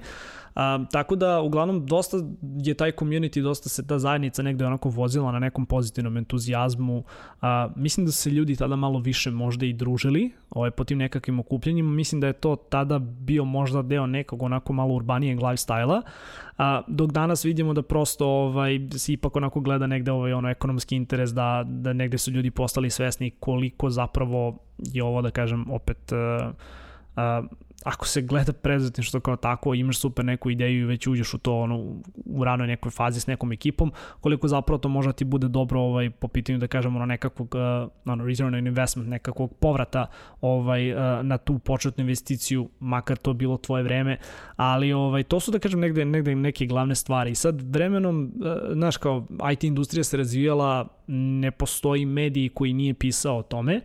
A, 0.56 0.86
tako 0.92 1.16
da, 1.16 1.42
uglavnom, 1.42 1.86
dosta 1.86 2.18
je 2.42 2.74
taj 2.74 2.92
community, 2.92 3.42
dosta 3.42 3.70
se 3.70 3.88
ta 3.88 4.00
zajednica 4.00 4.44
negde 4.44 4.66
onako 4.66 4.90
vozila 4.90 5.32
na 5.32 5.40
nekom 5.40 5.66
pozitivnom 5.66 6.18
entuzijazmu. 6.18 7.04
A, 7.42 7.70
mislim 7.76 8.06
da 8.06 8.12
se 8.12 8.30
ljudi 8.30 8.56
tada 8.56 8.76
malo 8.76 9.00
više 9.00 9.32
možda 9.32 9.66
i 9.66 9.74
družili 9.74 10.32
ovaj, 10.50 10.72
po 10.72 10.84
tim 10.84 10.98
nekakvim 10.98 11.40
okupljenjima. 11.40 11.92
Mislim 11.92 12.22
da 12.22 12.28
je 12.28 12.34
to 12.34 12.56
tada 12.56 13.00
bio 13.00 13.46
možda 13.46 13.82
deo 13.82 14.08
nekog 14.08 14.42
onako 14.42 14.74
malo 14.74 14.94
urbanijeg 14.94 15.40
lifestyle-a. 15.40 16.02
A, 16.58 16.82
dok 16.88 17.12
danas 17.12 17.46
vidimo 17.46 17.74
da 17.74 17.82
prosto 17.82 18.28
ovaj, 18.28 18.80
se 18.92 19.14
ipak 19.14 19.36
onako 19.36 19.60
gleda 19.60 19.88
negde 19.88 20.12
ovaj, 20.12 20.34
ono 20.34 20.50
ekonomski 20.50 20.96
interes 20.96 21.34
da, 21.34 21.64
da 21.68 21.94
negde 21.94 22.18
su 22.18 22.32
ljudi 22.32 22.52
postali 22.52 22.90
svesni 22.90 23.32
koliko 23.40 23.90
zapravo 23.90 24.58
je 24.78 25.04
ovo 25.04 25.22
da 25.22 25.32
kažem 25.32 25.72
opet 25.72 26.12
uh, 26.12 26.54
ako 27.84 28.08
se 28.08 28.22
gleda 28.22 28.54
preduzetništvo 28.54 29.20
kao 29.20 29.36
tako, 29.36 29.74
imaš 29.74 30.00
super 30.00 30.26
neku 30.26 30.50
ideju 30.50 30.82
i 30.82 30.86
već 30.86 31.08
uđeš 31.08 31.34
u 31.34 31.38
to 31.38 31.60
ono, 31.60 32.02
u 32.26 32.44
ranoj 32.44 32.68
nekoj 32.68 32.92
fazi 32.92 33.20
s 33.20 33.28
nekom 33.28 33.52
ekipom, 33.52 33.92
koliko 34.22 34.48
zapravo 34.48 34.78
to 34.78 34.90
možda 34.90 35.14
ti 35.14 35.26
bude 35.26 35.48
dobro 35.48 35.82
ovaj, 35.82 36.10
po 36.10 36.28
pitanju 36.28 36.58
da 36.58 36.68
kažemo 36.68 36.98
ono, 36.98 37.06
nekakvog 37.06 37.56
uh, 37.56 37.90
ono, 38.06 38.26
return 38.26 38.56
on 38.56 38.68
investment, 38.68 39.10
nekakvog 39.10 39.54
povrata 39.54 40.06
ovaj, 40.42 40.92
uh, 40.92 41.00
na 41.24 41.38
tu 41.38 41.60
početnu 41.60 42.02
investiciju, 42.02 42.70
makar 42.80 43.18
to 43.18 43.34
bilo 43.34 43.58
tvoje 43.58 43.84
vreme, 43.84 44.18
ali 44.56 44.94
ovaj, 44.94 45.24
to 45.24 45.40
su 45.40 45.52
da 45.52 45.60
kažem 45.60 45.80
negde, 45.80 46.06
negde 46.06 46.36
neke 46.36 46.66
glavne 46.66 46.96
stvari. 46.96 47.32
I 47.32 47.36
sad 47.36 47.62
vremenom, 47.62 48.32
uh, 48.36 48.74
znaš 48.74 48.98
kao 48.98 49.28
IT 49.52 49.64
industrija 49.64 50.04
se 50.04 50.18
razvijala, 50.18 50.88
ne 51.08 51.52
postoji 51.52 52.06
mediji 52.06 52.50
koji 52.50 52.74
nije 52.74 52.94
pisao 52.94 53.38
o 53.38 53.44
tome, 53.44 53.82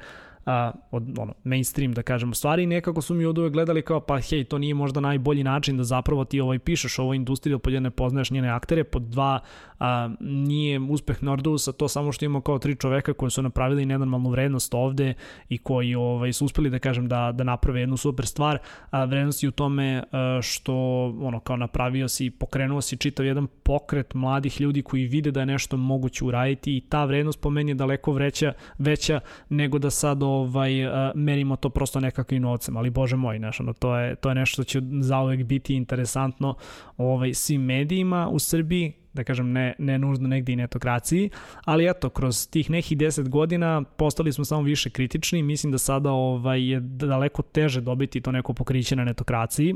a, 0.47 0.73
od 0.91 1.19
ono, 1.19 1.35
mainstream 1.45 1.93
da 1.93 2.03
kažemo 2.03 2.35
stvari 2.35 2.63
i 2.63 2.67
nekako 2.67 3.03
su 3.03 3.15
mi 3.15 3.25
od 3.25 3.39
uvek 3.39 3.53
gledali 3.53 3.83
kao 3.83 4.01
pa 4.01 4.19
hej 4.19 4.45
to 4.45 4.59
nije 4.59 4.75
možda 4.75 5.01
najbolji 5.01 5.45
način 5.45 5.77
da 5.77 5.85
zapravo 5.85 6.25
ti 6.25 6.41
ovaj 6.41 6.59
pišeš 6.59 6.99
ovoj 6.99 7.17
industriji 7.17 7.55
da 7.55 7.59
pod 7.59 7.73
ne 7.73 7.91
poznaješ 7.91 8.31
njene 8.31 8.49
aktere, 8.49 8.85
pod 8.85 9.03
dva 9.03 9.41
a, 9.79 10.11
nije 10.21 10.81
uspeh 10.81 11.23
Nordousa 11.23 11.73
to 11.73 11.89
samo 11.89 12.13
što 12.13 12.25
imamo 12.25 12.41
kao 12.41 12.59
tri 12.59 12.77
čoveka 12.77 13.13
koji 13.13 13.31
su 13.31 13.43
napravili 13.43 13.87
nenormalnu 13.87 14.31
vrednost 14.31 14.75
ovde 14.75 15.15
i 15.49 15.59
koji 15.59 15.95
ovaj, 15.95 16.33
su 16.33 16.45
uspeli 16.45 16.71
da 16.71 16.79
kažem 16.79 17.09
da, 17.09 17.33
da 17.35 17.45
naprave 17.45 17.81
jednu 17.81 17.97
super 17.97 18.27
stvar, 18.27 18.59
a 18.91 19.05
vrednost 19.05 19.43
je 19.43 19.49
u 19.49 19.53
tome 19.53 20.03
a, 20.13 20.39
što 20.43 20.75
ono 21.21 21.41
kao 21.41 21.57
napravio 21.57 22.09
si, 22.09 22.31
pokrenuo 22.31 22.81
si 22.81 22.97
čitav 22.97 23.27
jedan 23.27 23.47
pokret 23.47 24.15
mladih 24.15 24.61
ljudi 24.61 24.83
koji 24.83 25.07
vide 25.07 25.31
da 25.31 25.41
je 25.41 25.47
nešto 25.47 25.77
moguće 25.77 26.25
uraditi 26.25 26.77
i 26.77 26.81
ta 26.81 27.05
vrednost 27.05 27.41
po 27.41 27.51
meni 27.51 27.71
je 27.71 27.75
daleko 27.75 28.13
vreća, 28.13 28.53
veća 28.79 29.21
nego 29.49 29.79
da 29.79 29.91
sad 29.91 30.23
ovaj, 30.41 30.73
merimo 31.15 31.57
to 31.57 31.71
prosto 31.71 32.01
nekakvim 32.01 32.43
novcem, 32.43 32.77
ali 32.77 32.91
bože 32.91 33.17
moj, 33.17 33.39
znaš, 33.39 33.61
ono, 33.61 33.73
to, 33.73 33.97
je, 33.97 34.15
to 34.15 34.29
je 34.29 34.35
nešto 34.35 34.53
što 34.53 34.65
će 34.65 34.83
zauvek 35.01 35.45
biti 35.45 35.75
interesantno 35.75 36.55
ovaj, 36.97 37.35
svim 37.35 37.63
medijima 37.63 38.29
u 38.29 38.39
Srbiji, 38.39 38.93
da 39.13 39.25
kažem 39.25 39.53
ne, 39.53 39.75
ne 39.79 39.99
nužno 39.99 40.29
negde 40.29 40.53
i 40.53 40.57
netokraciji, 40.57 41.31
ali 41.65 41.91
eto, 41.91 42.11
kroz 42.11 42.49
tih 42.51 42.71
nekih 42.71 42.99
10 42.99 43.29
godina 43.29 43.83
postali 43.97 44.33
smo 44.33 44.45
samo 44.45 44.63
više 44.63 44.91
kritični, 44.91 45.43
mislim 45.43 45.73
da 45.73 45.79
sada 45.79 46.11
ovaj, 46.11 46.71
je 46.71 46.81
daleko 46.81 47.43
teže 47.43 47.81
dobiti 47.81 48.21
to 48.21 48.33
neko 48.33 48.53
pokriće 48.53 48.97
na 48.97 49.05
netokraciji, 49.05 49.75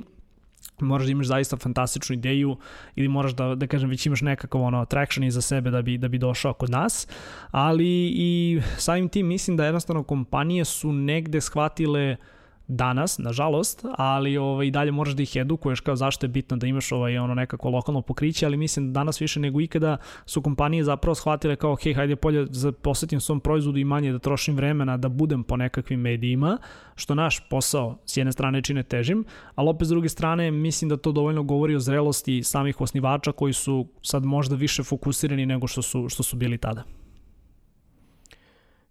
moraš 0.80 1.06
da 1.06 1.12
imaš 1.12 1.26
zaista 1.26 1.56
fantastičnu 1.56 2.14
ideju 2.14 2.56
ili 2.96 3.08
moraš 3.08 3.32
da, 3.32 3.54
da 3.54 3.66
kažem, 3.66 3.90
već 3.90 4.06
imaš 4.06 4.20
nekakav 4.20 4.62
ono, 4.62 4.84
traction 4.84 5.24
iza 5.24 5.40
sebe 5.40 5.70
da 5.70 5.82
bi, 5.82 5.98
da 5.98 6.08
bi 6.08 6.18
došao 6.18 6.54
kod 6.54 6.70
nas, 6.70 7.08
ali 7.50 8.12
i 8.16 8.60
samim 8.76 9.08
tim 9.08 9.26
mislim 9.26 9.56
da 9.56 9.64
jednostavno 9.64 10.02
kompanije 10.02 10.64
su 10.64 10.92
negde 10.92 11.40
shvatile 11.40 12.16
uh, 12.20 12.35
danas, 12.68 13.18
nažalost, 13.18 13.84
ali 13.98 14.36
ovaj, 14.36 14.70
dalje 14.70 14.90
moraš 14.92 15.14
da 15.14 15.22
ih 15.22 15.36
edukuješ 15.36 15.80
kao 15.80 15.96
zašto 15.96 16.26
je 16.26 16.28
bitno 16.28 16.56
da 16.56 16.66
imaš 16.66 16.92
ovaj, 16.92 17.18
ono 17.18 17.34
nekako 17.34 17.70
lokalno 17.70 18.02
pokriće, 18.02 18.46
ali 18.46 18.56
mislim 18.56 18.86
da 18.86 19.00
danas 19.00 19.20
više 19.20 19.40
nego 19.40 19.60
ikada 19.60 19.96
su 20.26 20.42
kompanije 20.42 20.84
zapravo 20.84 21.14
shvatile 21.14 21.56
kao, 21.56 21.76
hej, 21.82 21.94
hajde 21.94 22.16
polje 22.16 22.44
da 22.44 22.72
posetim 22.72 23.20
svom 23.20 23.40
proizvodu 23.40 23.78
i 23.78 23.84
manje 23.84 24.12
da 24.12 24.18
trošim 24.18 24.56
vremena 24.56 24.96
da 24.96 25.08
budem 25.08 25.44
po 25.44 25.56
nekakvim 25.56 26.00
medijima, 26.00 26.58
što 26.94 27.14
naš 27.14 27.48
posao 27.48 27.98
s 28.06 28.16
jedne 28.16 28.32
strane 28.32 28.62
čine 28.62 28.82
težim, 28.82 29.24
ali 29.54 29.68
opet 29.68 29.86
s 29.86 29.90
druge 29.90 30.08
strane 30.08 30.50
mislim 30.50 30.88
da 30.88 30.96
to 30.96 31.12
dovoljno 31.12 31.42
govori 31.42 31.76
o 31.76 31.80
zrelosti 31.80 32.42
samih 32.42 32.80
osnivača 32.80 33.32
koji 33.32 33.52
su 33.52 33.86
sad 34.02 34.24
možda 34.24 34.56
više 34.56 34.82
fokusirani 34.82 35.46
nego 35.46 35.66
što 35.66 35.82
su, 35.82 36.08
što 36.08 36.22
su 36.22 36.36
bili 36.36 36.58
tada. 36.58 36.82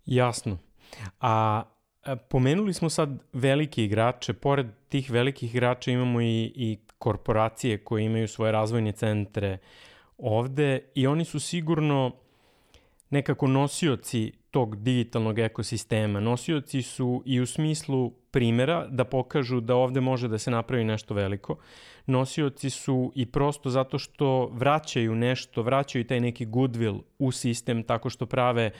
Jasno. 0.05 0.57
A 1.19 1.63
pomenuli 2.29 2.73
smo 2.73 2.89
sad 2.89 3.09
velike 3.33 3.83
igrače, 3.83 4.33
pored 4.33 4.67
tih 4.89 5.11
velikih 5.11 5.55
igrača 5.55 5.91
imamo 5.91 6.21
i, 6.21 6.51
i 6.55 6.77
korporacije 6.99 7.77
koje 7.77 8.03
imaju 8.03 8.27
svoje 8.27 8.51
razvojne 8.51 8.91
centre 8.91 9.57
ovde 10.17 10.79
i 10.95 11.07
oni 11.07 11.25
su 11.25 11.39
sigurno 11.39 12.11
nekako 13.09 13.47
nosioci 13.47 14.31
tog 14.51 14.75
digitalnog 14.75 15.39
ekosistema. 15.39 16.19
Nosioci 16.19 16.81
su 16.81 17.23
i 17.25 17.39
u 17.39 17.45
smislu 17.45 18.11
primera 18.31 18.87
da 18.87 19.03
pokažu 19.03 19.59
da 19.59 19.75
ovde 19.75 20.01
može 20.01 20.27
da 20.27 20.37
se 20.37 20.51
napravi 20.51 20.83
nešto 20.83 21.13
veliko. 21.13 21.57
Nosioci 22.05 22.69
su 22.69 23.11
i 23.15 23.25
prosto 23.25 23.69
zato 23.69 23.99
što 23.99 24.49
vraćaju 24.53 25.15
nešto, 25.15 25.61
vraćaju 25.61 26.07
taj 26.07 26.19
neki 26.19 26.45
goodwill 26.45 27.01
u 27.19 27.31
sistem 27.31 27.83
tako 27.83 28.09
što 28.09 28.25
prave 28.25 28.71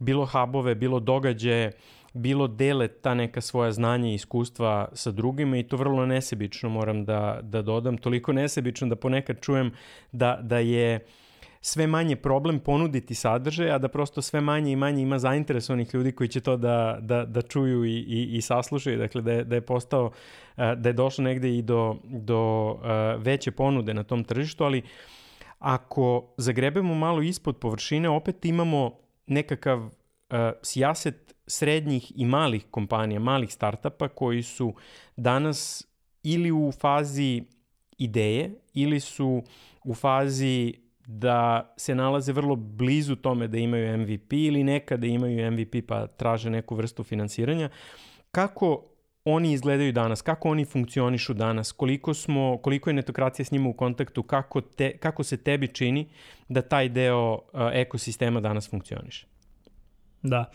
bilo 0.00 0.26
hubove, 0.26 0.74
bilo 0.74 1.00
događaje, 1.00 1.68
uh, 1.68 1.99
bilo 2.12 2.46
dele 2.46 2.88
ta 2.88 3.14
neka 3.14 3.40
svoja 3.40 3.72
znanja 3.72 4.08
i 4.08 4.14
iskustva 4.14 4.88
sa 4.92 5.10
drugima 5.10 5.58
i 5.58 5.62
to 5.62 5.76
vrlo 5.76 6.06
nesebično 6.06 6.68
moram 6.68 7.04
da, 7.04 7.40
da 7.42 7.62
dodam, 7.62 7.98
toliko 7.98 8.32
nesebično 8.32 8.88
da 8.88 8.96
ponekad 8.96 9.40
čujem 9.40 9.72
da, 10.12 10.38
da 10.42 10.58
je 10.58 11.06
sve 11.60 11.86
manje 11.86 12.16
problem 12.16 12.58
ponuditi 12.58 13.14
sadržaj, 13.14 13.70
a 13.70 13.78
da 13.78 13.88
prosto 13.88 14.22
sve 14.22 14.40
manje 14.40 14.72
i 14.72 14.76
manje 14.76 15.02
ima 15.02 15.18
zainteresovanih 15.18 15.94
ljudi 15.94 16.12
koji 16.12 16.28
će 16.28 16.40
to 16.40 16.56
da, 16.56 16.98
da, 17.00 17.24
da 17.24 17.42
čuju 17.42 17.84
i, 17.84 17.96
i, 17.98 18.36
i 18.36 18.40
saslušaju, 18.40 18.98
dakle 18.98 19.22
da 19.22 19.32
je, 19.32 19.44
da 19.44 19.54
je 19.54 19.60
postao, 19.60 20.10
da 20.56 20.88
je 20.88 20.92
došlo 20.92 21.24
negde 21.24 21.56
i 21.56 21.62
do, 21.62 21.96
do 22.04 22.76
veće 23.18 23.50
ponude 23.50 23.94
na 23.94 24.04
tom 24.04 24.24
tržištu, 24.24 24.64
ali 24.64 24.82
ako 25.58 26.34
zagrebemo 26.36 26.94
malo 26.94 27.22
ispod 27.22 27.56
površine, 27.56 28.08
opet 28.08 28.44
imamo 28.44 28.98
nekakav 29.26 29.78
uh, 29.80 29.90
sjaset 30.62 31.29
srednjih 31.50 32.12
i 32.16 32.24
malih 32.24 32.64
kompanija, 32.70 33.20
malih 33.20 33.52
startapa 33.52 34.08
koji 34.08 34.42
su 34.42 34.74
danas 35.16 35.86
ili 36.22 36.52
u 36.52 36.72
fazi 36.80 37.42
ideje 37.98 38.50
ili 38.74 39.00
su 39.00 39.42
u 39.84 39.94
fazi 39.94 40.74
da 41.06 41.74
se 41.76 41.94
nalaze 41.94 42.32
vrlo 42.32 42.56
blizu 42.56 43.16
tome 43.16 43.48
da 43.48 43.58
imaju 43.58 43.98
MVP 43.98 44.32
ili 44.32 44.64
nekada 44.64 45.06
imaju 45.06 45.52
MVP 45.52 45.74
pa 45.88 46.06
traže 46.06 46.50
neku 46.50 46.74
vrstu 46.74 47.04
finansiranja. 47.04 47.68
Kako 48.30 48.84
oni 49.24 49.52
izgledaju 49.52 49.92
danas, 49.92 50.22
kako 50.22 50.48
oni 50.48 50.64
funkcionišu 50.64 51.34
danas, 51.34 51.72
koliko, 51.72 52.14
smo, 52.14 52.58
koliko 52.62 52.90
je 52.90 52.94
netokracija 52.94 53.44
s 53.44 53.50
njima 53.50 53.68
u 53.68 53.72
kontaktu, 53.72 54.22
kako, 54.22 54.60
te, 54.60 54.98
kako 54.98 55.24
se 55.24 55.36
tebi 55.36 55.68
čini 55.68 56.08
da 56.48 56.62
taj 56.62 56.88
deo 56.88 57.32
uh, 57.32 57.40
ekosistema 57.72 58.40
danas 58.40 58.70
funkcioniše? 58.70 59.26
Da 60.22 60.50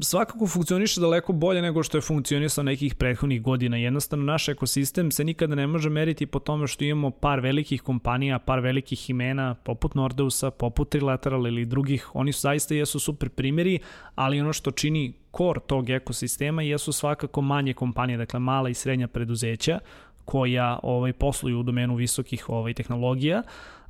svakako 0.00 0.46
funkcioniše 0.46 1.00
daleko 1.00 1.32
bolje 1.32 1.62
nego 1.62 1.82
što 1.82 1.96
je 1.96 2.02
funkcionisao 2.02 2.64
nekih 2.64 2.94
prethodnih 2.94 3.42
godina. 3.42 3.76
Jednostavno, 3.76 4.24
naš 4.24 4.48
ekosistem 4.48 5.10
se 5.10 5.24
nikada 5.24 5.54
ne 5.54 5.66
može 5.66 5.90
meriti 5.90 6.26
po 6.26 6.38
tome 6.38 6.66
što 6.66 6.84
imamo 6.84 7.10
par 7.10 7.40
velikih 7.40 7.82
kompanija, 7.82 8.38
par 8.38 8.60
velikih 8.60 9.10
imena, 9.10 9.54
poput 9.54 9.94
Nordeusa, 9.94 10.50
poput 10.50 10.88
Trilateral 10.88 11.46
ili 11.46 11.64
drugih. 11.64 12.10
Oni 12.14 12.32
su 12.32 12.40
zaista 12.40 12.74
jesu 12.74 12.98
super 12.98 13.28
primjeri, 13.28 13.78
ali 14.14 14.40
ono 14.40 14.52
što 14.52 14.70
čini 14.70 15.12
kor 15.30 15.60
tog 15.66 15.90
ekosistema 15.90 16.62
jesu 16.62 16.92
svakako 16.92 17.40
manje 17.40 17.72
kompanije, 17.72 18.16
dakle 18.16 18.40
mala 18.40 18.68
i 18.68 18.74
srednja 18.74 19.08
preduzeća 19.08 19.78
koja 20.24 20.78
ovaj, 20.82 21.12
posluju 21.12 21.60
u 21.60 21.62
domenu 21.62 21.94
visokih 21.94 22.48
ovaj, 22.48 22.74
tehnologija 22.74 23.42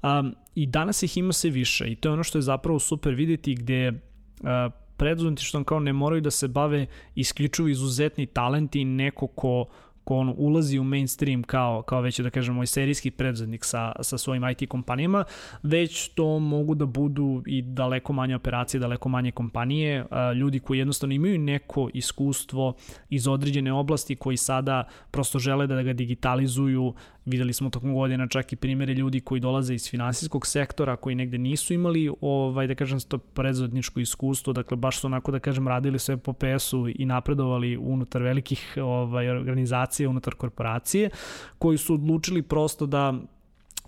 um, 0.02 0.34
i 0.54 0.66
danas 0.66 1.02
ih 1.02 1.16
ima 1.16 1.32
sve 1.32 1.50
više 1.50 1.92
i 1.92 1.96
to 1.96 2.08
je 2.08 2.12
ono 2.12 2.24
što 2.24 2.38
je 2.38 2.42
zapravo 2.42 2.78
super 2.78 3.14
videti 3.14 3.54
gde 3.54 3.88
uh, 3.88 4.83
preduzetništvom 4.96 5.64
kao 5.64 5.80
ne 5.80 5.92
moraju 5.92 6.20
da 6.20 6.30
se 6.30 6.48
bave 6.48 6.86
isključivo 7.14 7.68
izuzetni 7.68 8.26
talenti 8.26 8.80
i 8.80 8.84
neko 8.84 9.26
ko 9.26 9.66
ko 10.04 10.16
on 10.16 10.34
ulazi 10.36 10.78
u 10.78 10.84
mainstream 10.84 11.42
kao, 11.42 11.82
kao 11.82 12.00
već 12.00 12.20
da 12.20 12.30
kažemo 12.30 12.56
moj 12.56 12.66
serijski 12.66 13.10
preduzetnik 13.10 13.64
sa, 13.64 13.92
sa 14.00 14.18
svojim 14.18 14.42
IT 14.48 14.68
kompanijama, 14.68 15.24
već 15.62 16.08
to 16.08 16.38
mogu 16.38 16.74
da 16.74 16.86
budu 16.86 17.42
i 17.46 17.62
daleko 17.62 18.12
manje 18.12 18.36
operacije, 18.36 18.80
daleko 18.80 19.08
manje 19.08 19.30
kompanije, 19.30 20.06
ljudi 20.36 20.60
koji 20.60 20.78
jednostavno 20.78 21.14
imaju 21.14 21.38
neko 21.38 21.88
iskustvo 21.94 22.74
iz 23.10 23.28
određene 23.28 23.72
oblasti 23.72 24.16
koji 24.16 24.36
sada 24.36 24.84
prosto 25.10 25.38
žele 25.38 25.66
da 25.66 25.82
ga 25.82 25.92
digitalizuju, 25.92 26.94
Videli 27.26 27.52
smo 27.52 27.70
tokom 27.70 27.94
godina 27.94 28.26
čak 28.28 28.52
i 28.52 28.56
primere 28.56 28.94
ljudi 28.94 29.20
koji 29.20 29.40
dolaze 29.40 29.74
iz 29.74 29.90
finansijskog 29.90 30.46
sektora, 30.46 30.96
koji 30.96 31.14
negde 31.14 31.38
nisu 31.38 31.74
imali, 31.74 32.10
ovaj, 32.20 32.66
da 32.66 32.74
kažem, 32.74 33.00
to 33.00 33.18
predzodničko 33.18 34.00
iskustvo, 34.00 34.52
dakle 34.52 34.76
baš 34.76 35.00
su 35.00 35.06
onako, 35.06 35.32
da 35.32 35.38
kažem, 35.38 35.68
radili 35.68 35.98
sve 35.98 36.16
po 36.16 36.32
PS-u 36.32 36.88
i 36.88 37.04
napredovali 37.04 37.76
unutar 37.76 38.22
velikih 38.22 38.74
ovaj, 38.82 39.28
organizacija, 39.28 40.10
unutar 40.10 40.34
korporacije, 40.34 41.10
koji 41.58 41.78
su 41.78 41.94
odlučili 41.94 42.42
prosto 42.42 42.86
da 42.86 43.14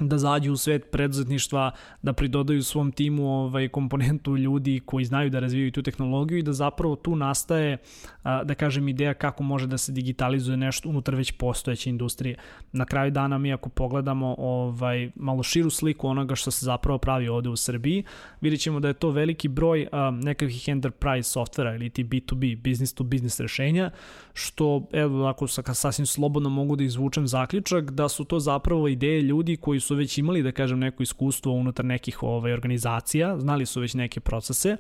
da 0.01 0.19
zađu 0.19 0.53
u 0.53 0.57
svet 0.57 0.91
preduzetništva, 0.91 1.71
da 2.03 2.13
pridodaju 2.13 2.63
svom 2.63 2.93
timu 2.93 3.29
ovaj 3.29 3.69
komponentu 3.69 4.37
ljudi 4.37 4.81
koji 4.87 5.05
znaju 5.05 5.31
da 5.31 5.41
razvijaju 5.41 5.73
tu 5.73 5.83
tehnologiju 5.83 6.39
i 6.39 6.43
da 6.43 6.53
zapravo 6.53 6.97
tu 6.97 7.17
nastaje 7.17 7.79
da 8.25 8.55
kažem 8.55 8.89
ideja 8.89 9.15
kako 9.15 9.43
može 9.43 9.67
da 9.67 9.79
se 9.79 9.93
digitalizuje 9.93 10.57
nešto 10.57 10.89
unutar 10.89 11.15
već 11.15 11.33
postojeće 11.33 11.91
industrije. 11.91 12.37
Na 12.73 12.85
kraju 12.85 13.11
dana 13.11 13.39
mi 13.39 13.53
ako 13.53 13.69
pogledamo 13.69 14.35
ovaj 14.39 15.11
malo 15.15 15.43
širu 15.43 15.71
sliku 15.71 16.09
onoga 16.09 16.35
što 16.35 16.51
se 16.51 16.65
zapravo 16.65 16.99
pravi 16.99 17.29
ovde 17.29 17.49
u 17.49 17.57
Srbiji, 17.57 18.05
vidjet 18.41 18.61
ćemo 18.61 18.81
da 18.81 18.89
je 18.89 18.95
to 18.95 19.11
veliki 19.11 19.49
broj 19.49 19.87
nekakvih 20.23 20.69
enterprise 20.69 21.31
softvera 21.31 21.75
ili 21.75 21.91
ti 21.91 22.05
B2B, 22.05 22.57
business 22.57 22.95
to 22.95 23.05
business 23.05 23.41
rešenja, 23.41 23.91
što 24.33 24.89
evo 24.93 25.27
ako 25.27 25.47
sasvim 25.47 26.07
slobodno 26.07 26.49
mogu 26.49 26.77
da 26.77 26.85
izvučem 26.85 27.27
zaključak 27.27 27.91
da 27.91 28.09
su 28.09 28.25
to 28.25 28.41
zapravo 28.41 28.89
ideje 28.89 29.23
ljudi 29.23 29.57
koji 29.57 29.81
su 29.87 29.95
već 29.95 30.19
imali, 30.19 30.43
da 30.43 30.53
kažem, 30.53 30.79
neko 30.79 31.03
iskustvo 31.03 31.53
unutar 31.53 31.85
nekih 31.85 32.23
ovaj, 32.23 32.53
organizacija, 32.53 33.39
znali 33.39 33.67
su 33.67 33.81
već 33.81 33.95
neke 33.95 34.21
procese 34.21 34.77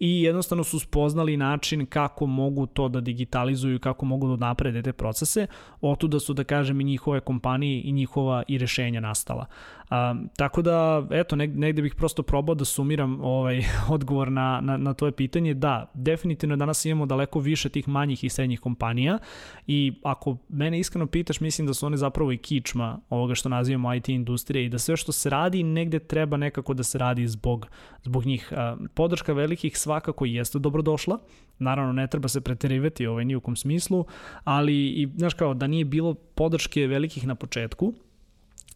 i 0.00 0.22
jednostavno 0.22 0.64
su 0.64 0.78
spoznali 0.78 1.36
način 1.36 1.86
kako 1.86 2.26
mogu 2.26 2.66
to 2.66 2.88
da 2.88 3.00
digitalizuju, 3.00 3.78
kako 3.78 4.06
mogu 4.06 4.36
da 4.36 4.46
naprede 4.46 4.82
te 4.82 4.92
procese, 4.92 5.46
otuda 5.80 6.20
su, 6.20 6.34
da 6.34 6.44
kažem, 6.44 6.80
i 6.80 6.84
njihove 6.84 7.20
kompanije 7.20 7.82
i 7.84 7.92
njihova 7.92 8.42
i 8.48 8.58
rešenja 8.58 9.00
nastala. 9.00 9.46
A, 9.90 10.14
tako 10.36 10.62
da, 10.62 11.06
eto, 11.10 11.36
negde 11.36 11.82
bih 11.82 11.94
prosto 11.94 12.22
probao 12.22 12.54
da 12.54 12.64
sumiram 12.64 13.20
ovaj 13.20 13.62
odgovor 13.96 14.32
na, 14.32 14.60
na, 14.60 14.76
na 14.76 14.94
tvoje 14.94 15.12
pitanje. 15.12 15.54
Da, 15.54 15.90
definitivno 15.94 16.56
danas 16.56 16.84
imamo 16.84 17.06
daleko 17.06 17.38
više 17.38 17.68
tih 17.68 17.88
manjih 17.88 18.24
i 18.24 18.28
srednjih 18.28 18.60
kompanija 18.60 19.18
i 19.66 19.92
ako 20.04 20.36
mene 20.48 20.78
iskreno 20.80 21.06
pitaš, 21.06 21.40
mislim 21.40 21.66
da 21.66 21.74
su 21.74 21.86
one 21.86 21.96
zapravo 21.96 22.32
i 22.32 22.38
kičma 22.38 23.00
ovoga 23.08 23.34
što 23.34 23.48
nazivamo 23.48 23.94
IT 23.94 24.08
industrije 24.08 24.49
i 24.56 24.68
da 24.68 24.78
sve 24.78 24.96
što 24.96 25.12
se 25.12 25.30
radi 25.30 25.62
negde 25.62 25.98
treba 25.98 26.36
nekako 26.36 26.74
da 26.74 26.82
se 26.82 26.98
radi 26.98 27.28
zbog, 27.28 27.66
zbog 28.02 28.24
njih. 28.26 28.52
Podrška 28.94 29.32
velikih 29.32 29.78
svakako 29.78 30.24
jeste 30.24 30.58
dobrodošla, 30.58 31.18
naravno 31.58 31.92
ne 31.92 32.06
treba 32.06 32.28
se 32.28 32.40
preterivati 32.40 33.06
ovaj, 33.06 33.24
ni 33.24 33.36
u 33.36 33.40
kom 33.40 33.56
smislu, 33.56 34.04
ali 34.44 34.86
i, 34.86 35.08
znaš 35.16 35.34
kao, 35.34 35.54
da 35.54 35.66
nije 35.66 35.84
bilo 35.84 36.14
podrške 36.14 36.86
velikih 36.86 37.26
na 37.26 37.34
početku, 37.34 37.92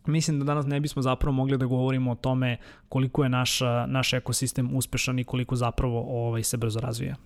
mislim 0.06 0.38
da 0.38 0.44
danas 0.44 0.66
ne 0.66 0.80
bismo 0.80 1.02
zapravo 1.02 1.32
mogli 1.32 1.58
da 1.58 1.66
govorimo 1.66 2.10
o 2.10 2.14
tome 2.14 2.56
koliko 2.88 3.22
je 3.22 3.28
naš, 3.28 3.60
naš 3.86 4.12
ekosistem 4.12 4.76
uspešan 4.76 5.18
i 5.18 5.24
koliko 5.24 5.56
zapravo 5.56 6.26
ovaj, 6.26 6.42
se 6.42 6.56
brzo 6.56 6.80
razvija. 6.80 7.16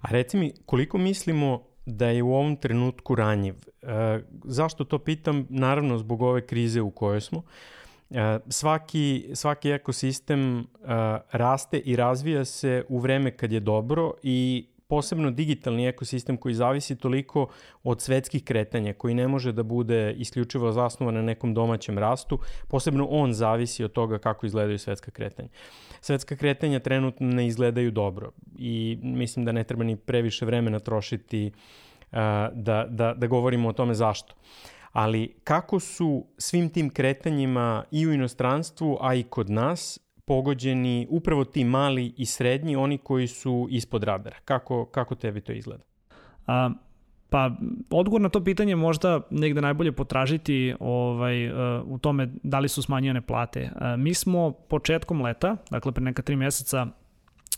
A 0.00 0.08
reci 0.10 0.36
mi, 0.36 0.52
koliko 0.66 0.98
mislimo 0.98 1.67
da 1.88 2.06
je 2.06 2.22
u 2.22 2.34
ovom 2.34 2.56
trenutku 2.56 3.14
ranjiv? 3.14 3.54
E, 3.82 4.20
zašto 4.44 4.84
to 4.84 4.98
pitam? 4.98 5.46
Naravno, 5.50 5.98
zbog 5.98 6.22
ove 6.22 6.46
krize 6.46 6.80
u 6.80 6.90
kojoj 6.90 7.20
smo. 7.20 7.42
E, 8.10 8.38
svaki, 8.48 9.30
svaki 9.34 9.70
ekosistem 9.70 10.58
e, 10.60 10.64
raste 11.32 11.78
i 11.78 11.96
razvija 11.96 12.44
se 12.44 12.84
u 12.88 12.98
vreme 12.98 13.30
kad 13.30 13.52
je 13.52 13.60
dobro 13.60 14.12
i 14.22 14.66
posebno 14.88 15.30
digitalni 15.30 15.86
ekosistem 15.86 16.36
koji 16.36 16.54
zavisi 16.54 16.96
toliko 16.96 17.48
od 17.82 18.00
svetskih 18.00 18.44
kretanja, 18.44 18.92
koji 18.92 19.14
ne 19.14 19.28
može 19.28 19.52
da 19.52 19.62
bude 19.62 20.12
isključivo 20.12 20.72
zasnovan 20.72 21.14
na 21.14 21.22
nekom 21.22 21.54
domaćem 21.54 21.98
rastu, 21.98 22.38
posebno 22.68 23.06
on 23.10 23.32
zavisi 23.32 23.84
od 23.84 23.92
toga 23.92 24.18
kako 24.18 24.46
izgledaju 24.46 24.78
svetska 24.78 25.10
kretanja. 25.10 25.48
Svetska 26.00 26.36
kretanja 26.36 26.78
trenutno 26.78 27.26
ne 27.26 27.46
izgledaju 27.46 27.90
dobro 27.90 28.30
i 28.58 28.98
mislim 29.02 29.44
da 29.44 29.52
ne 29.52 29.64
treba 29.64 29.84
ni 29.84 29.96
previše 29.96 30.46
vremena 30.46 30.78
trošiti 30.78 31.46
uh, 31.46 32.18
da, 32.52 32.86
da, 32.88 33.14
da 33.14 33.26
govorimo 33.26 33.68
o 33.68 33.72
tome 33.72 33.94
zašto. 33.94 34.34
Ali 34.92 35.36
kako 35.44 35.80
su 35.80 36.26
svim 36.38 36.70
tim 36.70 36.90
kretanjima 36.90 37.84
i 37.90 38.06
u 38.06 38.12
inostranstvu, 38.12 38.98
a 39.00 39.14
i 39.14 39.22
kod 39.22 39.50
nas 39.50 39.98
pogođeni 40.24 41.06
upravo 41.10 41.44
ti 41.44 41.64
mali 41.64 42.14
i 42.16 42.26
srednji, 42.26 42.76
oni 42.76 42.98
koji 42.98 43.26
su 43.26 43.68
ispod 43.70 44.04
radara. 44.04 44.36
Kako, 44.44 44.84
kako 44.84 45.14
tebi 45.14 45.40
to 45.40 45.52
izgleda? 45.52 45.84
A, 46.46 46.70
Pa, 47.30 47.50
odgovor 47.90 48.20
na 48.20 48.28
to 48.28 48.44
pitanje 48.44 48.76
možda 48.76 49.20
negde 49.30 49.60
najbolje 49.60 49.92
potražiti 49.92 50.74
ovaj, 50.80 51.48
uh, 51.48 51.56
u 51.86 51.98
tome 51.98 52.28
da 52.42 52.58
li 52.58 52.68
su 52.68 52.82
smanjene 52.82 53.20
plate. 53.20 53.70
Uh, 53.74 54.00
mi 54.00 54.14
smo 54.14 54.50
početkom 54.50 55.22
leta, 55.22 55.56
dakle 55.70 55.92
pre 55.92 56.04
neka 56.04 56.22
tri 56.22 56.36
meseca, 56.36 56.86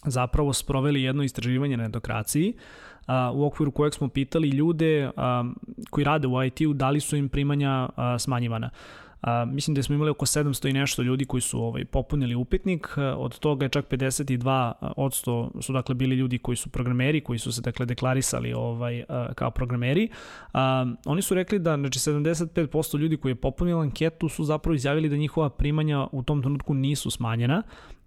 zapravo 0.05 0.53
sproveli 0.53 1.03
jedno 1.03 1.23
istraživanje 1.23 1.77
na 1.77 1.85
edokraciji 1.85 2.55
uh, 2.55 3.15
u 3.35 3.45
okviru 3.45 3.71
kojeg 3.71 3.95
smo 3.95 4.09
pitali 4.09 4.49
ljude 4.49 5.11
koji 5.91 6.05
rade 6.05 6.29
u 6.29 6.45
IT-u 6.45 6.73
da 6.73 6.91
li 6.91 7.01
su 7.01 7.17
im 7.17 7.29
primanja 7.29 7.89
smanjivana. 8.19 8.71
A, 9.23 9.45
mislim 9.45 9.75
da 9.75 9.83
smo 9.83 9.95
imali 9.95 10.11
oko 10.11 10.27
700 10.27 10.71
i 10.71 10.73
nešto 10.73 11.03
ljudi 11.03 11.25
koji 11.25 11.41
su 11.41 11.63
ovaj, 11.63 11.85
popunili 11.85 12.35
upitnik, 12.35 12.89
od 13.17 13.39
toga 13.39 13.65
je 13.65 13.69
čak 13.69 13.89
52 13.91 14.73
odsto 14.97 15.51
su 15.61 15.73
dakle 15.73 15.95
bili 15.95 16.17
ljudi 16.17 16.39
koji 16.39 16.57
su 16.57 16.69
programeri, 16.69 17.21
koji 17.21 17.39
su 17.39 17.53
se 17.53 17.61
dakle 17.61 17.87
deklarisali 17.87 18.53
ovaj, 18.53 19.05
kao 19.35 19.51
programeri. 19.51 20.09
A, 20.53 20.87
oni 21.05 21.23
su 21.23 21.35
rekli 21.35 21.59
da 21.59 21.77
znači 21.77 21.99
75% 21.99 22.99
ljudi 22.99 23.17
koji 23.17 23.31
je 23.31 23.37
popunili 23.37 23.81
anketu 23.81 24.29
su 24.29 24.45
zapravo 24.45 24.75
izjavili 24.75 25.09
da 25.09 25.17
njihova 25.17 25.51
primanja 25.51 26.07
u 26.13 26.23
tom 26.23 26.43
trenutku 26.43 26.75
nisu 26.75 27.11
smanjena. 27.11 27.63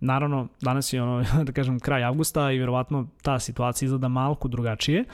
Naravno, 0.05 0.47
danas 0.61 0.93
je 0.93 1.01
ono, 1.01 1.23
da 1.47 1.51
kažem, 1.51 1.79
kraj 1.79 2.03
avgusta 2.03 2.51
i 2.51 2.59
verovatno 2.59 3.07
ta 3.21 3.39
situacija 3.39 3.87
izgleda 3.87 4.07
malko 4.07 4.47
drugačije, 4.47 5.05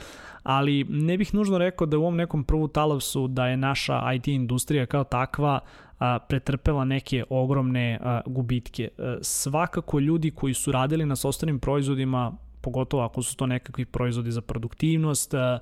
ali 0.42 0.84
ne 0.88 1.18
bih 1.18 1.34
nužno 1.34 1.58
rekao 1.58 1.86
da 1.86 1.98
u 1.98 2.00
ovom 2.00 2.16
nekom 2.16 2.44
prvu 2.44 2.68
talavsu 2.68 3.28
da 3.28 3.46
je 3.46 3.56
naša 3.56 4.12
IT 4.14 4.28
industrija 4.28 4.86
kao 4.86 5.04
takva 5.04 5.60
a, 5.98 6.18
pretrpela 6.28 6.84
neke 6.84 7.24
ogromne 7.30 7.98
a, 8.02 8.20
gubitke. 8.26 8.88
A, 8.98 9.02
e, 9.02 9.18
svakako 9.22 9.98
ljudi 9.98 10.30
koji 10.30 10.54
su 10.54 10.72
radili 10.72 11.06
na 11.06 11.16
softwarenim 11.16 11.58
proizvodima 11.58 12.32
pogotovo 12.60 13.02
ako 13.02 13.22
su 13.22 13.36
to 13.36 13.46
nekakvi 13.46 13.84
proizvodi 13.84 14.30
za 14.30 14.40
produktivnost 14.40 15.34
a, 15.34 15.58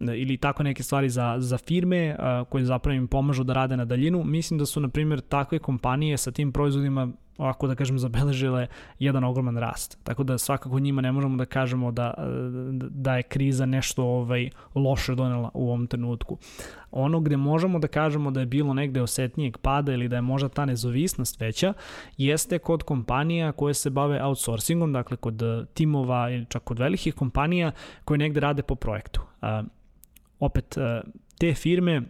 ili 0.00 0.36
tako 0.36 0.62
neke 0.62 0.82
stvari 0.82 1.08
za, 1.08 1.36
za 1.38 1.58
firme 1.58 2.16
a, 2.18 2.44
koje 2.50 2.64
zapravo 2.64 2.96
im 2.96 3.08
pomažu 3.08 3.44
da 3.44 3.52
rade 3.52 3.76
na 3.76 3.84
daljinu. 3.84 4.24
Mislim 4.24 4.58
da 4.58 4.66
su, 4.66 4.80
na 4.80 4.88
primjer, 4.88 5.20
takve 5.20 5.58
kompanije 5.58 6.16
sa 6.16 6.30
tim 6.30 6.52
proizvodima 6.52 7.12
ovako 7.40 7.66
da 7.66 7.74
kažem, 7.74 7.98
zabeležile 7.98 8.66
jedan 8.98 9.24
ogroman 9.24 9.56
rast. 9.56 9.98
Tako 10.04 10.22
da 10.22 10.38
svakako 10.38 10.78
njima 10.78 11.02
ne 11.02 11.12
možemo 11.12 11.36
da 11.36 11.44
kažemo 11.44 11.92
da, 11.92 12.14
da 12.90 13.16
je 13.16 13.22
kriza 13.22 13.66
nešto 13.66 14.04
ovaj, 14.04 14.50
loše 14.74 15.14
donela 15.14 15.50
u 15.54 15.68
ovom 15.68 15.86
trenutku. 15.86 16.38
Ono 16.90 17.20
gde 17.20 17.36
možemo 17.36 17.78
da 17.78 17.88
kažemo 17.88 18.30
da 18.30 18.40
je 18.40 18.46
bilo 18.46 18.74
negde 18.74 19.02
osetnijeg 19.02 19.58
pada 19.58 19.92
ili 19.92 20.08
da 20.08 20.16
je 20.16 20.22
možda 20.22 20.48
ta 20.48 20.64
nezavisnost 20.64 21.40
veća, 21.40 21.72
jeste 22.16 22.58
kod 22.58 22.82
kompanija 22.82 23.52
koje 23.52 23.74
se 23.74 23.90
bave 23.90 24.22
outsourcingom, 24.24 24.92
dakle 24.92 25.16
kod 25.16 25.42
timova 25.74 26.30
ili 26.30 26.46
čak 26.48 26.64
kod 26.64 26.78
velikih 26.78 27.14
kompanija 27.14 27.72
koje 28.04 28.18
negde 28.18 28.40
rade 28.40 28.62
po 28.62 28.74
projektu. 28.74 29.20
Uh, 29.42 29.66
opet, 30.40 30.76
uh, 30.76 31.10
te 31.38 31.54
firme 31.54 32.02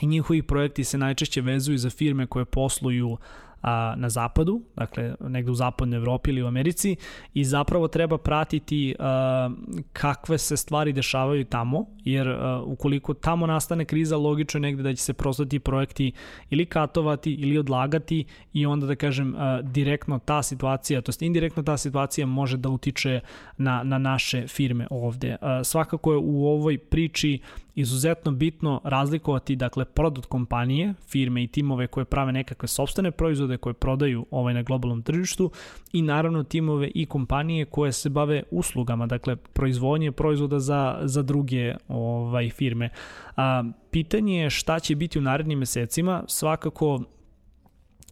i 0.00 0.06
njihovi 0.06 0.42
projekti 0.42 0.84
se 0.84 0.98
najčešće 0.98 1.40
vezuju 1.40 1.78
za 1.78 1.90
firme 1.90 2.26
koje 2.26 2.44
posluju 2.44 3.16
a, 3.62 3.94
na 3.96 4.08
zapadu, 4.08 4.62
dakle 4.76 5.14
negde 5.20 5.50
u 5.50 5.54
zapadnoj 5.54 5.96
Evropi 5.96 6.30
ili 6.30 6.42
u 6.42 6.46
Americi 6.46 6.96
i 7.34 7.44
zapravo 7.44 7.88
treba 7.88 8.18
pratiti 8.18 8.94
a, 8.98 9.50
kakve 9.92 10.38
se 10.38 10.56
stvari 10.56 10.92
dešavaju 10.92 11.44
tamo, 11.44 11.86
jer 12.04 12.28
a, 12.28 12.62
ukoliko 12.66 13.14
tamo 13.14 13.46
nastane 13.46 13.84
kriza, 13.84 14.16
logično 14.16 14.58
je 14.58 14.62
negde 14.62 14.82
da 14.82 14.94
će 14.94 15.02
se 15.02 15.12
prosto 15.12 15.44
ti 15.44 15.58
projekti 15.58 16.12
ili 16.50 16.66
katovati 16.66 17.32
ili 17.32 17.58
odlagati 17.58 18.24
i 18.52 18.66
onda 18.66 18.86
da 18.86 18.94
kažem 18.94 19.34
a, 19.38 19.62
direktno 19.62 20.18
ta 20.18 20.42
situacija, 20.42 21.00
to 21.00 21.10
jest 21.10 21.22
indirektno 21.22 21.62
ta 21.62 21.76
situacija 21.76 22.26
može 22.26 22.56
da 22.56 22.68
utiče 22.68 23.20
na, 23.56 23.82
na 23.82 23.98
naše 23.98 24.46
firme 24.46 24.86
ovde. 24.90 25.36
A, 25.40 25.64
svakako 25.64 26.12
je 26.12 26.18
u 26.18 26.46
ovoj 26.46 26.78
priči 26.78 27.40
izuzetno 27.74 28.32
bitno 28.32 28.80
razlikovati 28.84 29.56
dakle 29.56 29.84
produkt 29.84 30.28
kompanije, 30.28 30.94
firme 31.08 31.42
i 31.42 31.46
timove 31.46 31.86
koje 31.86 32.04
prave 32.04 32.32
nekakve 32.32 32.68
sobstvene 32.68 33.10
proizvode 33.10 33.56
koje 33.56 33.74
prodaju 33.74 34.26
ovaj 34.30 34.54
na 34.54 34.62
globalnom 34.62 35.02
tržištu 35.02 35.50
i 35.92 36.02
naravno 36.02 36.42
timove 36.42 36.90
i 36.94 37.06
kompanije 37.06 37.64
koje 37.64 37.92
se 37.92 38.08
bave 38.08 38.42
uslugama, 38.50 39.06
dakle 39.06 39.36
proizvodnje 39.36 40.12
proizvoda 40.12 40.58
za, 40.58 40.98
za 41.02 41.22
druge 41.22 41.74
ovaj 41.88 42.50
firme. 42.50 42.88
A, 43.36 43.64
pitanje 43.90 44.42
je 44.42 44.50
šta 44.50 44.80
će 44.80 44.94
biti 44.94 45.18
u 45.18 45.22
narednim 45.22 45.58
mesecima, 45.58 46.24
svakako 46.26 47.02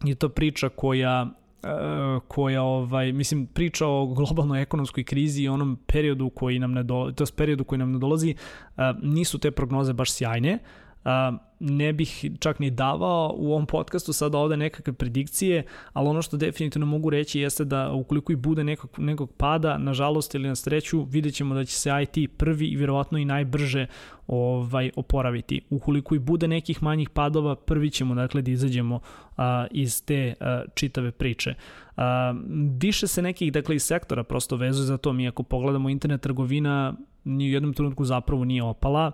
je 0.03 0.15
to 0.15 0.29
priča 0.29 0.69
koja 0.69 1.29
koja 2.27 2.63
ovaj 2.63 3.11
mislim 3.11 3.47
priča 3.47 3.87
o 3.87 4.05
globalnoj 4.05 4.61
ekonomskoj 4.61 5.03
krizi 5.03 5.43
i 5.43 5.47
onom 5.47 5.79
periodu 5.85 6.29
koji 6.29 6.59
nam 6.59 6.71
ne 6.71 6.83
do, 6.83 7.11
to 7.15 7.25
periodu 7.37 7.63
koji 7.63 7.79
nam 7.79 7.91
ne 7.91 7.99
dolazi 7.99 8.35
uh, 8.35 8.83
nisu 9.01 9.39
te 9.39 9.51
prognoze 9.51 9.93
baš 9.93 10.11
sjajne. 10.11 10.59
Uh, 11.05 11.48
ne 11.59 11.93
bih 11.93 12.25
čak 12.39 12.59
ni 12.59 12.71
davao 12.71 13.33
u 13.37 13.51
ovom 13.51 13.65
podcastu 13.65 14.13
sada 14.13 14.37
ovde 14.37 14.57
nekakve 14.57 14.93
predikcije, 14.93 15.63
ali 15.93 16.07
ono 16.07 16.21
što 16.21 16.37
definitivno 16.37 16.85
mogu 16.85 17.09
reći 17.09 17.39
jeste 17.39 17.65
da 17.65 17.91
ukoliko 17.91 18.31
i 18.31 18.35
bude 18.35 18.63
nekog, 18.63 18.89
nekog 18.97 19.31
pada, 19.37 19.77
nažalost 19.77 20.35
ili 20.35 20.47
na 20.47 20.55
sreću, 20.55 21.03
vidjet 21.03 21.35
ćemo 21.35 21.55
da 21.55 21.65
će 21.65 21.73
se 21.73 21.89
IT 22.03 22.37
prvi 22.37 22.67
i 22.67 22.75
vjerovatno 22.75 23.17
i 23.17 23.25
najbrže 23.25 23.87
ovaj 24.27 24.91
oporaviti. 24.95 25.61
Ukoliko 25.69 26.15
i 26.15 26.19
bude 26.19 26.47
nekih 26.47 26.83
manjih 26.83 27.09
padova, 27.09 27.55
prvi 27.55 27.89
ćemo 27.89 28.15
dakle 28.15 28.41
da 28.41 28.51
izađemo 28.51 28.99
a, 29.37 29.67
iz 29.71 30.05
te 30.05 30.33
a, 30.39 30.63
čitave 30.73 31.11
priče. 31.11 31.53
A, 31.97 32.33
više 32.81 33.07
se 33.07 33.21
nekih 33.21 33.51
dakle 33.53 33.75
iz 33.75 33.83
sektora 33.83 34.23
prosto 34.23 34.55
vezuje 34.55 34.85
za 34.85 34.97
to. 34.97 35.13
Mi 35.13 35.27
ako 35.27 35.43
pogledamo 35.43 35.89
internet 35.89 36.21
trgovina 36.21 36.93
ni 37.23 37.45
u 37.45 37.53
jednom 37.53 37.73
trenutku 37.73 38.05
zapravo 38.05 38.45
nije 38.45 38.63
opala 38.63 39.11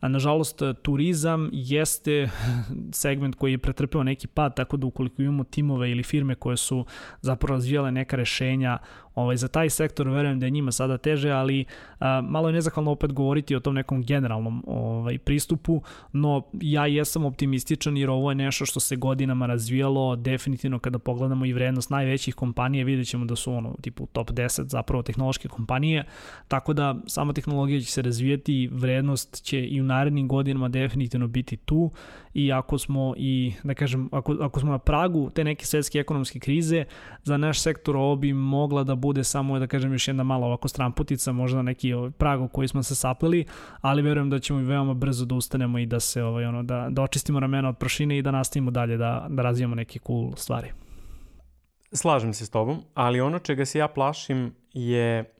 A 0.00 0.08
nažalost, 0.08 0.62
turizam 0.82 1.50
jeste 1.52 2.30
segment 2.92 3.34
koji 3.34 3.52
je 3.52 3.58
pretrpeo 3.58 4.02
neki 4.02 4.26
pad, 4.26 4.56
tako 4.56 4.76
da 4.76 4.86
ukoliko 4.86 5.22
imamo 5.22 5.44
timove 5.44 5.90
ili 5.90 6.02
firme 6.02 6.34
koje 6.34 6.56
su 6.56 6.84
zapravo 7.20 7.54
razvijale 7.54 7.92
neka 7.92 8.16
rešenja 8.16 8.78
Ovaj, 9.18 9.36
za 9.36 9.48
taj 9.48 9.70
sektor 9.70 10.08
verujem 10.08 10.40
da 10.40 10.46
je 10.46 10.50
njima 10.50 10.72
sada 10.72 10.98
teže, 10.98 11.30
ali 11.30 11.64
a, 11.98 12.20
malo 12.20 12.48
je 12.48 12.52
nezahvalno 12.52 12.90
opet 12.90 13.12
govoriti 13.12 13.56
o 13.56 13.60
tom 13.60 13.74
nekom 13.74 14.02
generalnom 14.02 14.64
ovaj, 14.66 15.18
pristupu, 15.18 15.82
no 16.12 16.42
ja 16.60 16.86
jesam 16.86 17.24
optimističan 17.24 17.96
jer 17.96 18.10
ovo 18.10 18.30
je 18.30 18.34
nešto 18.34 18.66
što 18.66 18.80
se 18.80 18.96
godinama 18.96 19.46
razvijalo, 19.46 20.16
definitivno 20.16 20.78
kada 20.78 20.98
pogledamo 20.98 21.46
i 21.46 21.52
vrednost 21.52 21.90
najvećih 21.90 22.34
kompanija 22.34 22.84
vidjet 22.84 23.08
ćemo 23.08 23.24
da 23.24 23.36
su 23.36 23.52
ono 23.52 23.74
tipu 23.80 24.06
top 24.06 24.30
10 24.30 24.68
zapravo 24.68 25.02
tehnološke 25.02 25.48
kompanije, 25.48 26.04
tako 26.48 26.72
da 26.72 26.94
sama 27.06 27.32
tehnologija 27.32 27.80
će 27.80 27.92
se 27.92 28.02
razvijati, 28.02 28.68
vrednost 28.72 29.42
će 29.42 29.66
i 29.66 29.80
narednim 29.88 30.28
godinama 30.28 30.68
definitivno 30.68 31.26
biti 31.26 31.56
tu 31.56 31.90
i 32.34 32.52
ako 32.52 32.78
smo 32.78 33.14
i 33.16 33.52
da 33.64 33.74
kažem 33.74 34.08
ako, 34.12 34.36
ako 34.40 34.60
smo 34.60 34.70
na 34.70 34.78
pragu 34.78 35.30
te 35.30 35.44
neke 35.44 35.66
svetske 35.66 35.98
ekonomske 35.98 36.38
krize 36.38 36.84
za 37.22 37.36
naš 37.36 37.60
sektor 37.60 37.96
ovo 37.96 38.16
bi 38.16 38.32
mogla 38.32 38.84
da 38.84 38.94
bude 38.94 39.24
samo 39.24 39.58
da 39.58 39.66
kažem 39.66 39.92
još 39.92 40.08
jedna 40.08 40.22
mala 40.22 40.46
ovako 40.46 40.68
stramputica 40.68 41.32
možda 41.32 41.62
neki 41.62 41.92
ovaj 41.92 42.10
prag 42.10 42.50
koji 42.52 42.68
smo 42.68 42.82
se 42.82 42.94
saplili 42.94 43.44
ali 43.80 44.02
verujem 44.02 44.30
da 44.30 44.38
ćemo 44.38 44.60
i 44.60 44.64
veoma 44.64 44.94
brzo 44.94 45.24
da 45.24 45.34
ustanemo 45.34 45.78
i 45.78 45.86
da 45.86 46.00
se 46.00 46.22
ovaj 46.22 46.44
ono 46.44 46.62
da 46.62 46.88
da 46.90 47.02
očistimo 47.02 47.40
ramena 47.40 47.68
od 47.68 47.78
prašine 47.78 48.18
i 48.18 48.22
da 48.22 48.30
nastavimo 48.30 48.70
dalje 48.70 48.96
da 48.96 49.26
da 49.28 49.42
razvijamo 49.42 49.74
neke 49.74 49.98
cool 50.06 50.32
stvari. 50.36 50.68
Slažem 51.92 52.32
se 52.34 52.46
s 52.46 52.50
tobom, 52.50 52.82
ali 52.94 53.20
ono 53.20 53.38
čega 53.38 53.64
se 53.64 53.78
ja 53.78 53.88
plašim 53.88 54.54
je 54.72 55.34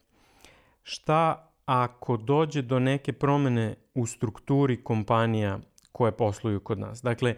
šta 0.82 1.50
ako 1.64 2.16
dođe 2.16 2.62
do 2.62 2.78
neke 2.78 3.12
promene 3.12 3.74
u 3.98 4.06
strukturi 4.06 4.82
kompanija 4.84 5.58
koje 5.92 6.12
posluju 6.12 6.60
kod 6.60 6.78
nas. 6.78 7.02
Dakle, 7.02 7.34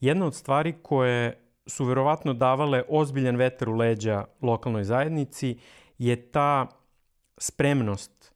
jedna 0.00 0.26
od 0.26 0.34
stvari 0.34 0.74
koje 0.82 1.40
su 1.66 1.84
verovatno 1.84 2.34
davale 2.34 2.82
ozbiljan 2.88 3.36
vetar 3.36 3.68
u 3.68 3.76
leđa 3.76 4.24
lokalnoj 4.40 4.84
zajednici 4.84 5.58
je 5.98 6.30
ta 6.30 6.66
spremnost 7.38 8.32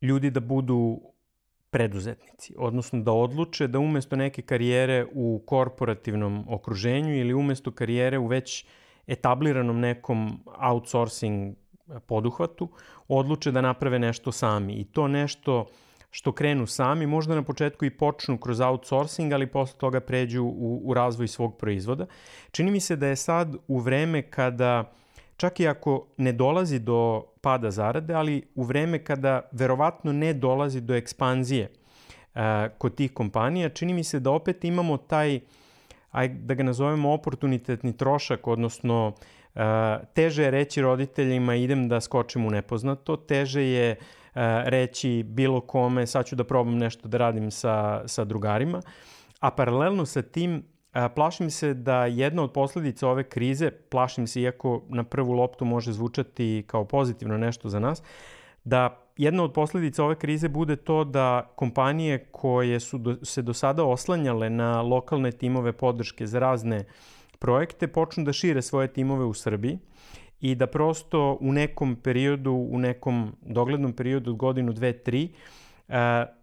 ljudi 0.00 0.30
da 0.30 0.40
budu 0.40 1.00
preduzetnici, 1.70 2.54
odnosno 2.58 3.00
da 3.02 3.12
odluče 3.12 3.66
da 3.66 3.78
umesto 3.78 4.16
neke 4.16 4.42
karijere 4.42 5.06
u 5.12 5.42
korporativnom 5.46 6.44
okruženju 6.48 7.16
ili 7.16 7.34
umesto 7.34 7.70
karijere 7.70 8.18
u 8.18 8.26
već 8.26 8.64
etabliranom 9.06 9.80
nekom 9.80 10.40
outsourcing 10.70 11.56
poduhvatu, 12.06 12.68
odluče 13.08 13.50
da 13.52 13.60
naprave 13.60 13.98
nešto 13.98 14.32
sami. 14.32 14.74
I 14.74 14.84
to 14.84 15.08
nešto 15.08 15.66
što 16.14 16.32
krenu 16.32 16.66
sami, 16.66 17.06
možda 17.06 17.34
na 17.34 17.42
početku 17.42 17.84
i 17.84 17.90
počnu 17.90 18.38
kroz 18.38 18.60
outsourcing, 18.60 19.32
ali 19.32 19.46
posle 19.46 19.78
toga 19.78 20.00
pređu 20.00 20.44
u, 20.44 20.80
u 20.84 20.94
razvoj 20.94 21.28
svog 21.28 21.56
proizvoda. 21.58 22.06
Čini 22.50 22.70
mi 22.70 22.80
se 22.80 22.96
da 22.96 23.06
je 23.06 23.16
sad 23.16 23.56
u 23.68 23.78
vreme 23.78 24.22
kada, 24.22 24.92
čak 25.36 25.60
i 25.60 25.68
ako 25.68 26.06
ne 26.16 26.32
dolazi 26.32 26.78
do 26.78 27.24
pada 27.40 27.70
zarade, 27.70 28.14
ali 28.14 28.42
u 28.54 28.62
vreme 28.62 28.98
kada 28.98 29.48
verovatno 29.52 30.12
ne 30.12 30.32
dolazi 30.32 30.80
do 30.80 30.94
ekspanzije 30.94 31.68
uh, 32.34 32.40
kod 32.78 32.94
tih 32.94 33.12
kompanija, 33.12 33.68
čini 33.68 33.94
mi 33.94 34.04
se 34.04 34.20
da 34.20 34.30
opet 34.30 34.64
imamo 34.64 34.96
taj, 34.96 35.40
aj 36.10 36.28
da 36.28 36.54
ga 36.54 36.62
nazovemo 36.62 37.12
oportunitetni 37.12 37.96
trošak, 37.96 38.46
odnosno 38.46 39.08
uh, 39.08 39.62
teže 40.14 40.42
je 40.42 40.50
reći 40.50 40.82
roditeljima 40.82 41.54
idem 41.54 41.88
da 41.88 42.00
skočim 42.00 42.46
u 42.46 42.50
nepoznato, 42.50 43.16
teže 43.16 43.62
je 43.62 43.96
reći 44.64 45.22
bilo 45.22 45.60
kome 45.60 46.06
sad 46.06 46.26
ću 46.26 46.36
da 46.36 46.44
probam 46.44 46.78
nešto 46.78 47.08
da 47.08 47.18
radim 47.18 47.50
sa, 47.50 48.02
sa 48.08 48.24
drugarima, 48.24 48.82
a 49.40 49.50
paralelno 49.50 50.06
sa 50.06 50.22
tim 50.22 50.62
plašim 51.14 51.50
se 51.50 51.74
da 51.74 52.06
jedna 52.06 52.42
od 52.42 52.52
posledica 52.52 53.08
ove 53.08 53.24
krize, 53.24 53.70
plašim 53.70 54.26
se 54.26 54.40
iako 54.40 54.82
na 54.88 55.04
prvu 55.04 55.32
loptu 55.32 55.64
može 55.64 55.92
zvučati 55.92 56.64
kao 56.66 56.84
pozitivno 56.84 57.38
nešto 57.38 57.68
za 57.68 57.80
nas, 57.80 58.02
da 58.64 59.00
jedna 59.16 59.42
od 59.42 59.52
posledica 59.52 60.04
ove 60.04 60.14
krize 60.18 60.48
bude 60.48 60.76
to 60.76 61.04
da 61.04 61.52
kompanije 61.56 62.18
koje 62.30 62.80
su 62.80 62.98
do, 62.98 63.16
se 63.22 63.42
do 63.42 63.54
sada 63.54 63.84
oslanjale 63.84 64.50
na 64.50 64.82
lokalne 64.82 65.32
timove 65.32 65.72
podrške 65.72 66.26
za 66.26 66.38
razne 66.38 66.84
projekte 67.38 67.88
počnu 67.88 68.24
da 68.24 68.32
šire 68.32 68.62
svoje 68.62 68.88
timove 68.92 69.24
u 69.24 69.34
Srbiji 69.34 69.78
i 70.44 70.54
da 70.54 70.66
prosto 70.66 71.38
u 71.40 71.52
nekom 71.52 71.96
periodu, 71.96 72.52
u 72.52 72.78
nekom 72.78 73.32
doglednom 73.40 73.92
periodu 73.92 74.34
godinu, 74.34 74.72
dve, 74.72 74.92
tri, 74.92 75.28
uh, 75.88 75.94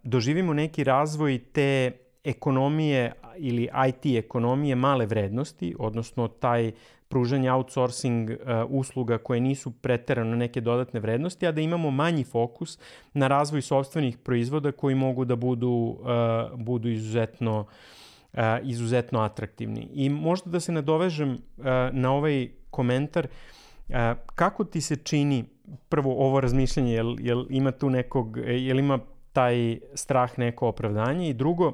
doživimo 0.02 0.54
neki 0.54 0.84
razvoj 0.84 1.38
te 1.52 1.92
ekonomije 2.24 3.12
ili 3.36 3.68
IT 3.88 4.24
ekonomije 4.24 4.74
male 4.74 5.06
vrednosti, 5.06 5.74
odnosno 5.78 6.28
taj 6.28 6.72
pružanje 7.08 7.52
outsourcing 7.52 8.30
uh, 8.30 8.36
usluga 8.68 9.18
koje 9.18 9.40
nisu 9.40 9.70
preterano 9.70 10.36
neke 10.36 10.60
dodatne 10.60 11.00
vrednosti, 11.00 11.46
a 11.46 11.52
da 11.52 11.60
imamo 11.60 11.90
manji 11.90 12.24
fokus 12.24 12.78
na 13.14 13.28
razvoj 13.28 13.62
sobstvenih 13.62 14.18
proizvoda 14.18 14.72
koji 14.72 14.94
mogu 14.94 15.24
da 15.24 15.36
budu, 15.36 15.68
uh, 15.70 16.58
budu 16.58 16.88
izuzetno 16.88 17.66
izuzetno 18.62 19.20
atraktivni. 19.20 19.88
I 19.94 20.08
možda 20.08 20.50
da 20.50 20.60
se 20.60 20.72
nadovežem 20.72 21.38
na 21.92 22.12
ovaj 22.12 22.48
komentar, 22.70 23.26
uh, 23.26 23.61
kako 24.34 24.64
ti 24.64 24.80
se 24.80 24.96
čini 24.96 25.44
prvo 25.88 26.26
ovo 26.26 26.40
razmišljanje, 26.40 26.94
jel, 26.94 27.16
jel 27.20 27.46
ima 27.50 27.70
tu 27.70 27.90
nekog, 27.90 28.36
jel 28.36 28.78
ima 28.78 28.98
taj 29.32 29.78
strah 29.94 30.38
neko 30.38 30.68
opravdanje 30.68 31.28
i 31.28 31.34
drugo, 31.34 31.72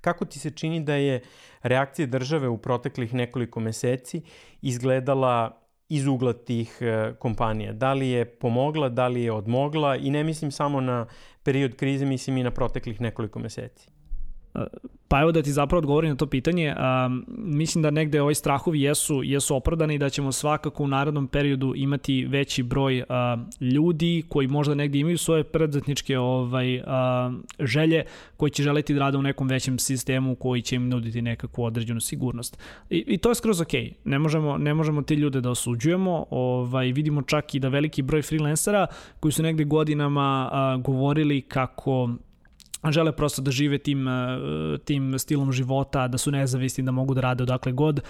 kako 0.00 0.24
ti 0.24 0.38
se 0.38 0.50
čini 0.50 0.80
da 0.80 0.94
je 0.94 1.22
reakcija 1.62 2.06
države 2.06 2.48
u 2.48 2.58
proteklih 2.58 3.14
nekoliko 3.14 3.60
meseci 3.60 4.22
izgledala 4.62 5.58
iz 5.88 6.06
ugla 6.06 6.32
tih 6.32 6.78
e, 6.80 7.14
kompanija? 7.18 7.72
Da 7.72 7.92
li 7.92 8.08
je 8.08 8.24
pomogla, 8.24 8.88
da 8.88 9.08
li 9.08 9.22
je 9.22 9.32
odmogla 9.32 9.96
i 9.96 10.10
ne 10.10 10.24
mislim 10.24 10.50
samo 10.50 10.80
na 10.80 11.06
period 11.42 11.76
krize, 11.76 12.04
mislim 12.04 12.36
i 12.36 12.42
na 12.42 12.50
proteklih 12.50 13.00
nekoliko 13.00 13.38
meseci. 13.38 13.91
Pa 15.08 15.20
evo 15.20 15.32
da 15.32 15.42
ti 15.42 15.52
zapravo 15.52 15.78
odgovorim 15.78 16.10
na 16.10 16.16
to 16.16 16.26
pitanje, 16.26 16.74
mislim 17.28 17.82
da 17.82 17.90
negde 17.90 18.22
ovi 18.22 18.34
strahovi 18.34 18.80
jesu, 18.80 19.22
jesu 19.24 19.56
opravdani 19.56 19.94
i 19.94 19.98
da 19.98 20.10
ćemo 20.10 20.32
svakako 20.32 20.84
u 20.84 20.88
narodnom 20.88 21.28
periodu 21.28 21.72
imati 21.76 22.24
veći 22.24 22.62
broj 22.62 23.04
ljudi 23.60 24.22
koji 24.28 24.48
možda 24.48 24.74
negde 24.74 24.98
imaju 24.98 25.18
svoje 25.18 25.44
predzetničke 25.44 26.18
ovaj, 26.18 26.82
želje, 27.58 28.04
koji 28.36 28.50
će 28.50 28.62
želeti 28.62 28.94
da 28.94 29.00
rade 29.00 29.18
u 29.18 29.22
nekom 29.22 29.48
većem 29.48 29.78
sistemu 29.78 30.34
koji 30.34 30.62
će 30.62 30.76
im 30.76 30.88
nuditi 30.88 31.22
nekakvu 31.22 31.64
određenu 31.64 32.00
sigurnost. 32.00 32.58
I, 32.90 33.04
i 33.06 33.18
to 33.18 33.28
je 33.28 33.34
skroz 33.34 33.60
ok. 33.60 33.72
Ne 34.04 34.18
možemo, 34.18 34.58
ne 34.58 34.74
možemo 34.74 35.02
ti 35.02 35.14
ljude 35.14 35.40
da 35.40 35.50
osuđujemo. 35.50 36.26
Ovaj, 36.30 36.92
vidimo 36.92 37.22
čak 37.22 37.54
i 37.54 37.60
da 37.60 37.68
veliki 37.68 38.02
broj 38.02 38.22
freelancera 38.22 38.86
koji 39.20 39.32
su 39.32 39.42
negde 39.42 39.64
godinama 39.64 40.50
govorili 40.84 41.40
kako 41.40 42.10
žele 42.90 43.12
prosto 43.12 43.42
da 43.42 43.50
žive 43.50 43.78
tim, 43.78 44.08
e, 44.08 44.38
tim 44.84 45.18
stilom 45.18 45.52
života, 45.52 46.08
da 46.08 46.18
su 46.18 46.30
nezavisni, 46.30 46.84
da 46.84 46.90
mogu 46.90 47.14
da 47.14 47.20
rade 47.20 47.42
odakle 47.42 47.72
god. 47.72 48.00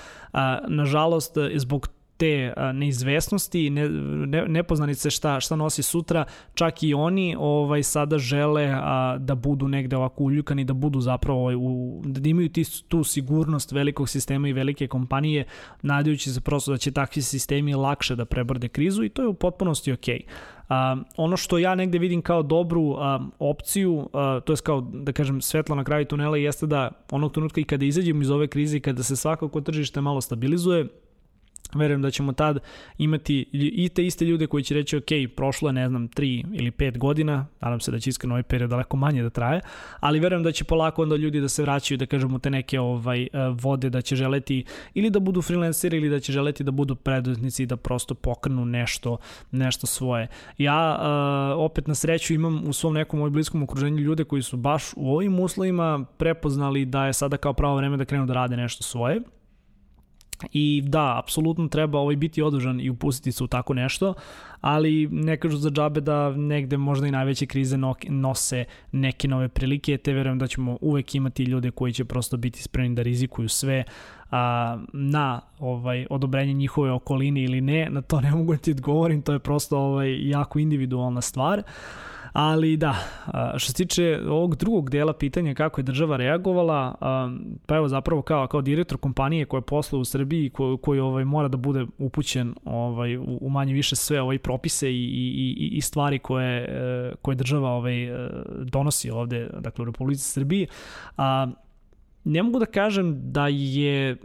Nažalost, 0.69 1.37
zbog 1.57 1.89
te 2.23 2.53
neizvesnosti, 2.75 3.71
ne, 3.71 3.89
ne, 4.27 4.45
nepoznanice 4.49 5.11
šta, 5.11 5.41
šta 5.41 5.57
nosi 5.57 5.83
sutra, 5.83 6.25
čak 6.55 6.83
i 6.83 6.95
oni 6.95 7.37
ovaj 7.39 7.83
sada 7.83 8.19
žele 8.19 8.71
a, 8.75 9.17
da 9.19 9.35
budu 9.35 9.69
negde 9.69 9.97
ovako 9.97 10.25
uljukani, 10.25 10.65
da 10.65 10.73
budu 10.73 11.01
zapravo 11.01 11.41
ovaj, 11.41 11.55
u, 11.59 12.03
da 12.05 12.29
imaju 12.29 12.49
ti, 12.49 12.65
tu 12.89 13.05
sigurnost 13.05 13.73
velikog 13.73 14.09
sistema 14.09 14.49
i 14.49 14.53
velike 14.53 14.87
kompanije, 14.87 15.45
nadajući 15.83 16.33
se 16.33 16.41
prosto 16.41 16.71
da 16.71 16.79
će 16.79 16.93
takvi 16.93 17.23
sistemi 17.23 17.75
lakše 17.75 18.17
da 18.17 18.25
prebrode 18.25 18.69
krizu 18.69 19.05
i 19.05 19.09
to 19.09 19.23
je 19.23 19.29
u 19.29 19.35
potpunosti 19.35 19.93
okej. 19.93 20.19
Okay. 20.19 20.62
A, 20.73 20.97
ono 21.17 21.37
što 21.37 21.59
ja 21.59 21.75
negde 21.75 21.99
vidim 21.99 22.23
kao 22.23 22.43
dobru 22.43 22.95
a, 22.99 23.21
opciju, 23.39 24.09
a, 24.13 24.41
to 24.45 24.53
je 24.53 24.57
kao 24.65 24.81
da 24.81 25.13
kažem 25.13 25.41
svetlo 25.41 25.77
na 25.77 25.85
kraju 25.85 26.05
tunela 26.05 26.37
jeste 26.37 26.67
da 26.67 26.91
onog 27.11 27.33
trenutka 27.33 27.61
i 27.61 27.65
kada 27.65 27.85
izađemo 27.85 28.23
iz 28.23 28.31
ove 28.31 28.47
krize 28.47 28.77
i 28.77 28.81
kada 28.81 29.03
se 29.03 29.17
svakako 29.17 29.61
tržište 29.61 30.01
malo 30.01 30.21
stabilizuje, 30.21 30.87
verujem 31.75 32.03
da 32.03 32.11
ćemo 32.11 32.33
tad 32.33 32.59
imati 32.99 33.49
i 33.53 33.89
te 33.89 34.07
iste 34.07 34.25
ljude 34.25 34.47
koji 34.47 34.63
će 34.63 34.75
reći 34.75 34.97
ok, 34.97 35.35
prošlo 35.37 35.69
je 35.69 35.73
ne 35.73 35.89
znam 35.89 36.09
3 36.09 36.45
ili 36.53 36.71
5 36.71 36.99
godina, 36.99 37.47
nadam 37.61 37.81
se 37.81 37.91
da 37.91 37.99
će 37.99 38.11
iskreno 38.11 38.35
ovaj 38.35 38.43
period 38.43 38.71
daleko 38.71 38.97
manje 38.97 39.23
da 39.23 39.31
traje, 39.31 39.61
ali 40.01 40.21
verujem 40.21 40.43
da 40.43 40.53
će 40.53 40.65
polako 40.65 41.03
onda 41.03 41.17
ljudi 41.17 41.41
da 41.41 41.49
se 41.49 41.63
vraćaju 41.63 41.99
da 41.99 42.07
kažemo 42.07 42.39
te 42.39 42.51
neke 42.51 42.81
ovaj 42.81 43.23
e, 43.23 43.29
vode 43.61 43.91
da 43.91 44.01
će 44.01 44.17
želeti 44.17 44.65
ili 44.95 45.11
da 45.11 45.21
budu 45.21 45.43
freelanceri 45.43 45.97
ili 45.97 46.09
da 46.09 46.21
će 46.21 46.33
želeti 46.33 46.65
da 46.65 46.71
budu 46.71 46.95
preduzetnici 46.95 47.63
i 47.63 47.67
da 47.67 47.77
prosto 47.77 48.15
pokrenu 48.15 48.65
nešto 48.65 49.19
nešto 49.51 49.87
svoje. 49.87 50.29
Ja 50.59 50.99
uh, 50.99 51.65
opet 51.65 51.87
na 51.87 51.95
sreću 51.95 52.35
imam 52.35 52.65
u 52.69 52.73
svom 52.73 52.95
nekom 52.95 53.21
moj 53.21 53.31
bliskom 53.31 53.63
okruženju 53.63 53.99
ljude 53.99 54.25
koji 54.25 54.43
su 54.43 54.57
baš 54.57 54.93
u 54.97 55.15
ovim 55.15 55.41
uslovima 55.41 56.05
prepoznali 56.17 56.85
da 56.85 57.07
je 57.07 57.13
sada 57.13 57.37
kao 57.37 57.53
pravo 57.53 57.77
vreme 57.77 57.97
da 57.97 58.05
krenu 58.05 58.27
da 58.27 58.35
rade 58.35 58.57
nešto 58.57 58.83
svoje 58.83 59.21
I 60.53 60.83
da, 60.87 61.19
apsolutno 61.19 61.69
treba 61.69 61.99
ovaj 61.99 62.17
biti 62.17 62.43
odužan 62.43 62.81
i 62.81 62.91
upustiti 62.91 63.33
se 63.33 63.45
u 63.45 63.47
tako 63.47 63.75
nešto, 63.75 64.15
ali 64.61 65.09
ne 65.13 65.37
kažu 65.37 65.57
za 65.57 65.71
džabe 65.71 66.01
da 66.01 66.31
negde 66.31 66.77
možda 66.77 67.07
i 67.07 67.11
najveće 67.11 67.47
krize 67.47 67.77
nose 68.09 68.65
neke 68.93 69.29
nove 69.29 69.49
prilike, 69.49 69.97
te 69.97 70.13
verujem 70.13 70.39
da 70.39 70.47
ćemo 70.47 70.79
uvek 70.81 71.15
imati 71.15 71.45
ljude 71.45 71.71
koji 71.71 71.93
će 71.93 72.05
prosto 72.05 72.37
biti 72.37 72.63
spremni 72.63 72.95
da 72.95 73.03
rizikuju 73.03 73.49
sve 73.49 73.85
a, 74.31 74.79
na 74.93 75.41
ovaj 75.59 76.07
odobrenje 76.11 76.53
njihove 76.53 76.91
okoline 76.91 77.43
ili 77.43 77.61
ne, 77.61 77.91
na 77.91 78.03
to 78.03 78.21
ne 78.21 78.31
mogu 78.31 78.53
da 78.53 78.59
ti 78.59 78.71
odgovorim, 78.71 79.23
to 79.23 79.33
je 79.33 79.39
prosto 79.39 79.79
ovaj 79.79 80.29
jako 80.29 80.59
individualna 80.59 81.21
stvar. 81.21 81.59
Uh, 81.59 82.12
Ali 82.33 82.77
da, 82.77 82.95
što 83.57 83.73
se 83.73 83.75
tiče 83.75 84.21
ovog 84.29 84.57
drugog 84.57 84.90
dela 84.90 85.12
pitanja 85.12 85.55
kako 85.55 85.81
je 85.81 85.83
država 85.83 86.16
reagovala, 86.16 86.95
pa 87.66 87.77
evo 87.77 87.88
zapravo 87.88 88.23
kao, 88.23 88.47
kao 88.47 88.62
direktor 88.62 88.99
kompanije 88.99 89.45
koja 89.45 89.61
posla 89.61 89.99
u 89.99 90.05
Srbiji, 90.05 90.51
ko, 90.51 90.77
koji 90.77 91.01
ovaj, 91.01 91.25
mora 91.25 91.49
da 91.49 91.57
bude 91.57 91.87
upućen 91.99 92.55
ovaj, 92.64 93.16
u, 93.16 93.49
manje 93.51 93.73
više 93.73 93.97
sve 93.97 94.21
ovaj 94.21 94.38
propise 94.38 94.90
i, 94.90 95.05
i, 95.59 95.68
i 95.73 95.81
stvari 95.81 96.18
koje, 96.18 96.62
e, 96.62 97.12
koje 97.23 97.35
država 97.35 97.71
ovaj, 97.71 98.05
e, 98.05 98.29
donosi 98.64 99.11
ovde, 99.11 99.51
dakle 99.61 99.83
u 99.83 99.87
Republici 99.87 100.25
Srbiji, 100.25 100.66
a, 101.16 101.47
ne 102.25 102.42
mogu 102.42 102.59
da 102.59 102.66
kažem 102.66 103.33
da 103.33 103.49
je 103.49 104.16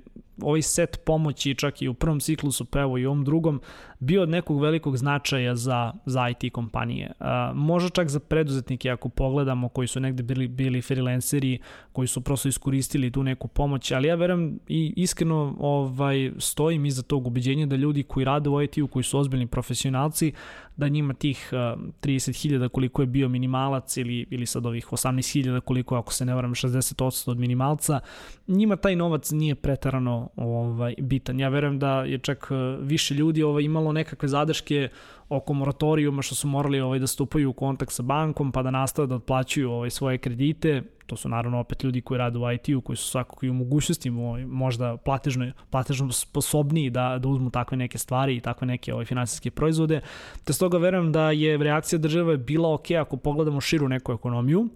ovaj 0.42 0.62
set 0.62 1.00
pomoći 1.06 1.56
čak 1.56 1.82
i 1.82 1.88
u 1.88 1.94
prvom 1.94 2.20
ciklusu, 2.20 2.66
pa 2.66 2.80
evo 2.80 2.98
i 2.98 3.06
u 3.06 3.10
ovom 3.10 3.26
drugom, 3.26 3.62
bio 4.00 4.22
od 4.22 4.30
nekog 4.30 4.62
velikog 4.62 4.98
značaja 4.98 5.56
za, 5.56 5.94
za 6.06 6.30
IT 6.30 6.54
kompanije. 6.54 7.12
A, 7.20 7.52
možda 7.56 7.90
čak 7.90 8.10
za 8.10 8.20
preduzetnike 8.20 8.90
ako 8.90 9.10
pogledamo 9.10 9.70
koji 9.70 9.88
su 9.88 10.00
negde 10.00 10.24
bili, 10.24 10.48
bili 10.48 10.82
freelanceri, 10.82 11.60
koji 11.92 12.08
su 12.08 12.22
prosto 12.22 12.50
iskoristili 12.50 13.12
tu 13.12 13.24
neku 13.24 13.48
pomoć, 13.48 13.92
ali 13.92 14.08
ja 14.08 14.16
verujem 14.16 14.60
i 14.68 14.94
iskreno 14.96 15.56
ovaj, 15.60 16.32
stojim 16.38 16.86
iza 16.86 17.02
tog 17.02 17.28
ubeđenja 17.28 17.66
da 17.66 17.76
ljudi 17.76 18.04
koji 18.04 18.24
rade 18.24 18.50
u 18.50 18.62
IT-u, 18.62 18.88
koji 18.88 19.04
su 19.04 19.20
ozbiljni 19.20 19.48
profesionalci, 19.48 20.34
da 20.78 20.88
njima 20.88 21.14
tih 21.14 21.50
uh, 21.52 21.58
30.000 22.02 22.70
koliko 22.70 23.02
je 23.02 23.06
bio 23.06 23.30
minimalac 23.30 23.98
ili, 23.98 24.26
ili 24.30 24.46
sad 24.46 24.66
ovih 24.66 24.88
18.000 24.88 25.60
koliko 25.60 25.96
ako 25.96 26.14
se 26.14 26.26
ne 26.26 26.36
varam 26.36 26.54
60% 26.54 27.32
od 27.32 27.40
minimalca, 27.40 28.00
njima 28.48 28.76
taj 28.76 28.96
novac 28.96 29.32
nije 29.32 29.56
pretarano 29.56 30.30
ovaj, 30.36 30.96
bitan. 30.98 31.40
Ja 31.40 31.50
verujem 31.50 31.80
da 31.80 32.04
je 32.04 32.18
čak 32.18 32.50
više 32.82 33.14
ljudi 33.14 33.44
ovaj, 33.44 33.64
imalo 33.64 33.92
nekakve 33.92 34.28
zadrške 34.28 34.90
oko 35.30 35.54
moratorijuma 35.54 36.22
što 36.22 36.36
su 36.36 36.48
morali 36.48 36.80
ovaj, 36.80 37.00
da 37.00 37.08
stupaju 37.08 37.50
u 37.50 37.54
kontakt 37.54 37.92
sa 37.92 38.04
bankom 38.04 38.52
pa 38.52 38.64
da 38.64 38.72
nastave 38.72 39.08
da 39.08 39.16
otplaćuju 39.16 39.72
ovaj, 39.72 39.90
svoje 39.90 40.18
kredite. 40.18 40.82
To 41.06 41.16
su 41.16 41.30
naravno 41.30 41.60
opet 41.60 41.84
ljudi 41.84 42.02
koji 42.02 42.18
rade 42.18 42.40
u 42.40 42.52
IT-u, 42.52 42.82
koji 42.82 42.98
su 42.98 43.08
svakako 43.08 43.46
i 43.46 43.50
u 43.50 43.54
mogućnosti 43.54 44.10
ovaj, 44.10 44.46
možda 44.46 44.98
platežno, 44.98 45.52
platežno 45.70 46.12
sposobniji 46.12 46.90
da, 46.90 47.20
da 47.20 47.28
uzmu 47.28 47.50
takve 47.50 47.78
neke 47.78 47.98
stvari 47.98 48.36
i 48.36 48.40
takve 48.40 48.68
neke 48.68 48.94
ovaj, 48.94 49.06
finansijske 49.06 49.52
proizvode. 49.52 50.02
Te 50.44 50.54
stoga 50.54 50.78
verujem 50.78 51.12
da 51.12 51.32
je 51.32 51.58
reakcija 51.58 52.00
države 52.00 52.38
bila 52.38 52.74
ok 52.74 52.92
ako 52.92 53.18
pogledamo 53.18 53.62
širu 53.62 53.90
neku 53.90 54.12
ekonomiju, 54.12 54.68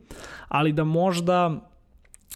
ali 0.48 0.74
da 0.74 0.84
možda 0.84 1.71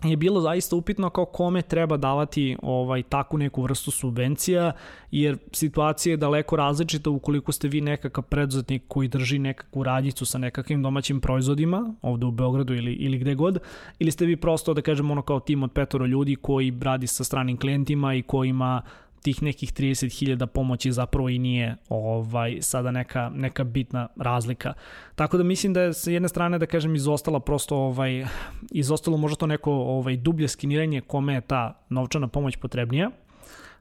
je 0.04 0.18
bilo 0.18 0.42
zaista 0.42 0.76
upitno 0.76 1.10
kao 1.10 1.26
kome 1.26 1.62
treba 1.62 1.98
davati 1.98 2.58
ovaj 2.62 3.04
takvu 3.04 3.38
neku 3.38 3.62
vrstu 3.62 3.92
subvencija, 3.92 4.72
jer 5.12 5.38
situacija 5.52 6.14
je 6.14 6.18
daleko 6.18 6.56
različita 6.56 7.10
ukoliko 7.10 7.52
ste 7.52 7.68
vi 7.68 7.82
nekakav 7.82 8.24
preduzetnik 8.24 8.84
koji 8.88 9.08
drži 9.08 9.40
nekakvu 9.40 9.84
radnicu 9.84 10.26
sa 10.26 10.38
nekakvim 10.38 10.84
domaćim 10.84 11.22
proizvodima, 11.22 11.94
ovde 12.02 12.26
u 12.26 12.32
Beogradu 12.32 12.74
ili, 12.74 12.94
ili 12.94 13.18
gde 13.18 13.36
god, 13.36 13.60
ili 14.00 14.12
ste 14.12 14.26
vi 14.26 14.36
prosto, 14.36 14.74
da 14.74 14.82
kažemo, 14.82 15.12
ono 15.12 15.22
kao 15.22 15.40
tim 15.40 15.64
od 15.64 15.72
petoro 15.72 16.06
ljudi 16.06 16.36
koji 16.36 16.74
radi 16.82 17.08
sa 17.08 17.24
stranim 17.24 17.58
klijentima 17.58 18.14
i 18.14 18.22
koji 18.22 18.50
ima 18.50 18.82
tih 19.26 19.44
nekih 19.44 19.74
30.000 19.74 20.46
pomoći 20.46 20.92
zapravo 20.92 21.30
i 21.30 21.40
nije 21.40 21.76
ovaj 21.90 22.58
sada 22.62 22.92
neka 22.92 23.32
neka 23.36 23.64
bitna 23.64 24.08
razlika. 24.16 24.74
Tako 25.16 25.38
da 25.38 25.44
mislim 25.44 25.74
da 25.74 25.82
je 25.82 25.94
sa 25.94 26.12
jedne 26.12 26.30
strane 26.30 26.60
da 26.60 26.66
kažem 26.66 26.96
izostala 26.96 27.40
prosto 27.40 27.78
ovaj 27.78 28.26
izostalo 28.72 29.18
možda 29.18 29.36
to 29.36 29.48
neko 29.48 29.72
ovaj 29.72 30.18
dublje 30.18 30.48
skeniranje 30.48 31.02
kome 31.02 31.34
je 31.34 31.42
ta 31.42 31.86
novčana 31.90 32.28
pomoć 32.28 32.56
potrebnija. 32.56 33.10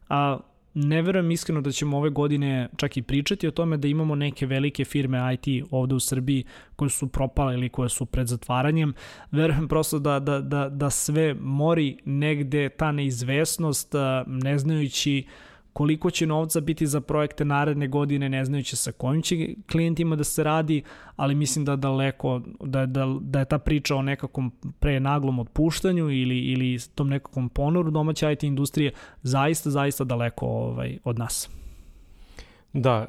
A 0.09 0.39
ne 0.75 1.03
verujem 1.03 1.31
iskreno 1.31 1.61
da 1.61 1.73
ćemo 1.73 1.97
ove 1.97 2.11
godine 2.11 2.69
čak 2.77 2.97
i 2.97 3.03
pričati 3.03 3.49
o 3.49 3.51
tome 3.51 3.77
da 3.77 3.89
imamo 3.89 4.15
neke 4.15 4.47
velike 4.47 4.85
firme 4.85 5.35
IT 5.35 5.67
ovde 5.71 5.95
u 5.95 6.01
Srbiji 6.01 6.45
koje 6.77 6.91
su 6.91 7.09
propale 7.09 7.55
ili 7.55 7.69
koje 7.69 7.89
su 7.89 8.07
pred 8.07 8.27
zatvaranjem. 8.27 8.95
Verujem 9.31 9.69
prosto 9.69 9.99
da, 9.99 10.19
da, 10.19 10.41
da, 10.41 10.69
da 10.69 10.91
sve 10.91 11.35
mori 11.35 11.99
negde 12.05 12.69
ta 12.69 12.93
neizvesnost, 12.93 13.95
ne 14.27 14.59
znajući 14.59 15.27
koliko 15.75 16.11
će 16.11 16.27
novca 16.27 16.61
biti 16.61 16.87
za 16.87 17.01
projekte 17.01 17.45
naredne 17.45 17.89
godine, 17.89 18.29
ne 18.29 18.45
znajući 18.45 18.77
sa 18.77 18.93
kojim 18.93 19.23
će 19.23 19.49
klijentima 19.71 20.17
da 20.17 20.25
se 20.25 20.45
radi, 20.45 20.83
ali 21.17 21.35
mislim 21.35 21.65
da 21.65 21.77
daleko, 21.77 22.41
da, 22.61 22.87
da, 22.87 23.07
da 23.21 23.39
je 23.39 23.45
ta 23.45 23.59
priča 23.59 23.97
o 23.97 24.03
nekakvom 24.03 24.53
prenaglom 24.81 25.39
otpuštanju 25.39 26.11
ili, 26.11 26.39
ili 26.39 26.79
tom 26.95 27.09
nekakvom 27.09 27.49
ponoru 27.49 27.91
domaće 27.91 28.33
IT 28.33 28.43
industrije 28.43 28.93
zaista, 29.23 29.71
zaista 29.71 30.05
daleko 30.05 30.47
ovaj, 30.47 30.99
od 31.05 31.19
nas. 31.19 31.51
Da, 32.73 33.07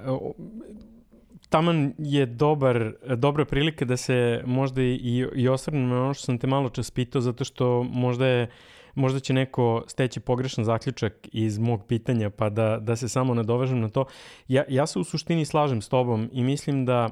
taman 1.50 1.94
je 1.98 2.26
dobar, 2.26 2.94
dobra 3.16 3.46
prilika 3.46 3.86
da 3.86 3.98
se 3.98 4.42
možda 4.46 4.82
i, 4.82 5.26
i 5.36 5.48
osvrnem 5.48 5.88
na 5.88 6.04
ono 6.04 6.14
što 6.14 6.26
sam 6.26 6.38
te 6.38 6.48
malo 6.48 6.70
čas 6.70 6.92
pitao, 6.92 7.22
zato 7.22 7.44
što 7.44 7.84
možda 7.84 8.28
je 8.28 8.44
uh, 8.44 8.50
možda 8.96 9.20
će 9.20 9.34
neko 9.34 9.84
steći 9.88 10.20
pogrešan 10.20 10.64
zaključak 10.64 11.28
iz 11.32 11.58
mog 11.58 11.86
pitanja, 11.88 12.30
pa 12.30 12.50
da, 12.50 12.78
da 12.82 12.96
se 12.96 13.10
samo 13.10 13.34
nadovežem 13.34 13.80
na 13.80 13.90
to. 13.90 14.06
Ja, 14.48 14.64
ja 14.70 14.88
se 14.88 15.00
u 15.00 15.04
suštini 15.04 15.46
slažem 15.46 15.82
s 15.82 15.90
tobom 15.90 16.30
i 16.34 16.44
mislim 16.44 16.86
da 16.86 17.10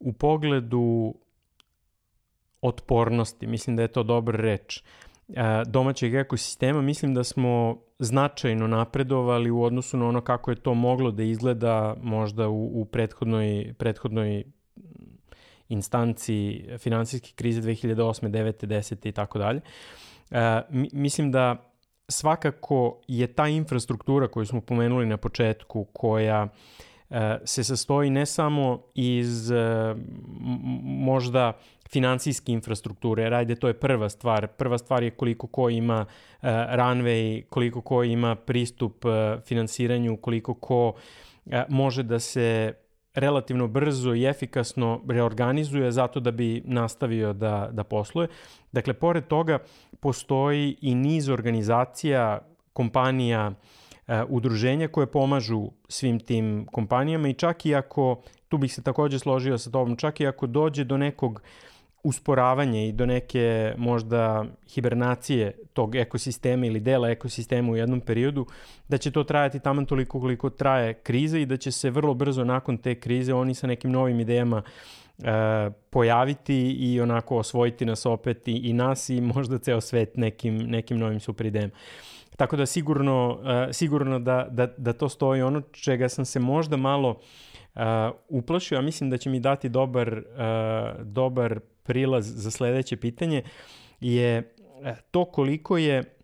u 0.00 0.12
pogledu 0.12 1.14
otpornosti, 2.62 3.46
mislim 3.46 3.76
da 3.76 3.82
je 3.82 3.88
to 3.88 4.02
dobra 4.02 4.38
reč, 4.38 4.82
domaćeg 5.66 6.14
ekosistema, 6.14 6.82
mislim 6.82 7.14
da 7.14 7.24
smo 7.24 7.76
značajno 7.98 8.66
napredovali 8.66 9.50
u 9.50 9.62
odnosu 9.62 9.96
na 9.96 10.08
ono 10.08 10.20
kako 10.20 10.50
je 10.50 10.56
to 10.56 10.74
moglo 10.74 11.10
da 11.10 11.22
izgleda 11.22 11.96
možda 12.02 12.48
u, 12.48 12.80
u 12.80 12.84
prethodnoj, 12.84 13.74
prethodnoj 13.78 14.44
instanciji 15.68 16.68
finansijske 16.78 17.32
krize 17.34 17.62
2008. 17.62 18.28
9. 18.28 18.66
10. 18.66 19.08
i 19.08 19.12
tako 19.12 19.38
dalje. 19.38 19.60
E, 20.30 20.62
mislim 20.92 21.32
da 21.32 21.56
svakako 22.08 23.00
je 23.08 23.26
ta 23.26 23.48
infrastruktura 23.48 24.28
koju 24.28 24.46
smo 24.46 24.60
pomenuli 24.60 25.06
na 25.06 25.16
početku, 25.16 25.84
koja 25.84 26.48
e, 27.10 27.38
se 27.44 27.64
sastoji 27.64 28.10
ne 28.10 28.26
samo 28.26 28.82
iz 28.94 29.50
e, 29.50 29.94
možda 30.82 31.52
financijske 31.92 32.52
infrastrukture, 32.52 33.22
jer 33.22 33.34
ajde, 33.34 33.54
to 33.54 33.68
je 33.68 33.74
prva 33.74 34.08
stvar. 34.08 34.46
Prva 34.46 34.78
stvar 34.78 35.02
je 35.02 35.10
koliko 35.10 35.46
ko 35.46 35.70
ima 35.70 36.06
uh, 36.06 36.48
runway, 36.48 37.42
koliko 37.48 37.80
ko 37.80 38.02
ima 38.04 38.34
pristup 38.34 39.04
uh, 39.04 39.12
finansiranju, 39.46 40.16
koliko 40.16 40.54
ko 40.54 40.88
uh, 40.88 41.52
može 41.68 42.02
da 42.02 42.18
se 42.18 42.74
relativno 43.14 43.68
brzo 43.68 44.14
i 44.14 44.24
efikasno 44.24 45.00
reorganizuje 45.08 45.92
zato 45.92 46.20
da 46.20 46.30
bi 46.30 46.62
nastavio 46.64 47.32
da, 47.32 47.68
da 47.72 47.84
posluje. 47.84 48.28
Dakle, 48.72 48.94
pored 48.94 49.26
toga 49.26 49.58
postoji 50.00 50.76
i 50.80 50.94
niz 50.94 51.28
organizacija, 51.28 52.38
kompanija, 52.72 53.52
e, 54.06 54.22
udruženja 54.28 54.88
koje 54.88 55.06
pomažu 55.06 55.70
svim 55.88 56.20
tim 56.20 56.66
kompanijama 56.72 57.28
i 57.28 57.34
čak 57.34 57.66
i 57.66 57.74
ako, 57.74 58.22
tu 58.48 58.58
bih 58.58 58.74
se 58.74 58.82
takođe 58.82 59.18
složio 59.18 59.58
sa 59.58 59.70
tobom, 59.70 59.96
čak 59.96 60.20
i 60.20 60.26
ako 60.26 60.46
dođe 60.46 60.84
do 60.84 60.96
nekog 60.96 61.42
usporavanje 62.02 62.88
i 62.88 62.92
do 62.92 63.06
neke 63.06 63.74
možda 63.76 64.44
hibernacije 64.68 65.52
tog 65.72 65.96
ekosistema 65.96 66.66
ili 66.66 66.80
dela 66.80 67.10
ekosistema 67.10 67.72
u 67.72 67.76
jednom 67.76 68.00
periodu, 68.00 68.46
da 68.88 68.98
će 68.98 69.10
to 69.10 69.24
trajati 69.24 69.60
taman 69.60 69.86
toliko 69.86 70.20
koliko 70.20 70.50
traje 70.50 70.94
kriza 70.94 71.38
i 71.38 71.46
da 71.46 71.56
će 71.56 71.72
se 71.72 71.90
vrlo 71.90 72.14
brzo 72.14 72.44
nakon 72.44 72.78
te 72.78 72.94
krize 72.94 73.34
oni 73.34 73.54
sa 73.54 73.66
nekim 73.66 73.90
novim 73.90 74.20
idejama 74.20 74.62
e, 75.18 75.70
pojaviti 75.90 76.70
i 76.70 77.00
onako 77.00 77.36
osvojiti 77.36 77.84
nas 77.84 78.06
opet 78.06 78.48
i, 78.48 78.52
i 78.52 78.72
nas 78.72 79.08
i 79.08 79.20
možda 79.20 79.58
ceo 79.58 79.80
svet 79.80 80.16
nekim, 80.16 80.56
nekim 80.56 80.98
novim 80.98 81.20
super 81.20 81.46
idejama. 81.46 81.72
Tako 82.40 82.56
da 82.56 82.66
sigurno, 82.66 83.28
uh, 83.30 83.72
sigurno 83.72 84.18
da, 84.18 84.46
da, 84.50 84.66
da 84.66 84.92
to 84.92 85.08
stoji 85.08 85.42
ono 85.42 85.60
čega 85.60 86.08
sam 86.08 86.24
se 86.24 86.40
možda 86.40 86.76
malo 86.76 87.10
uh, 87.10 87.82
uplašio, 88.28 88.78
a 88.78 88.82
mislim 88.82 89.10
da 89.10 89.16
će 89.16 89.30
mi 89.30 89.40
dati 89.40 89.68
dobar, 89.68 90.18
uh, 90.18 91.04
dobar 91.06 91.60
prilaz 91.82 92.32
za 92.34 92.50
sledeće 92.50 92.96
pitanje 92.96 93.42
je 94.00 94.36
e, 94.36 94.44
to 95.10 95.24
koliko 95.24 95.78
je 95.78 96.16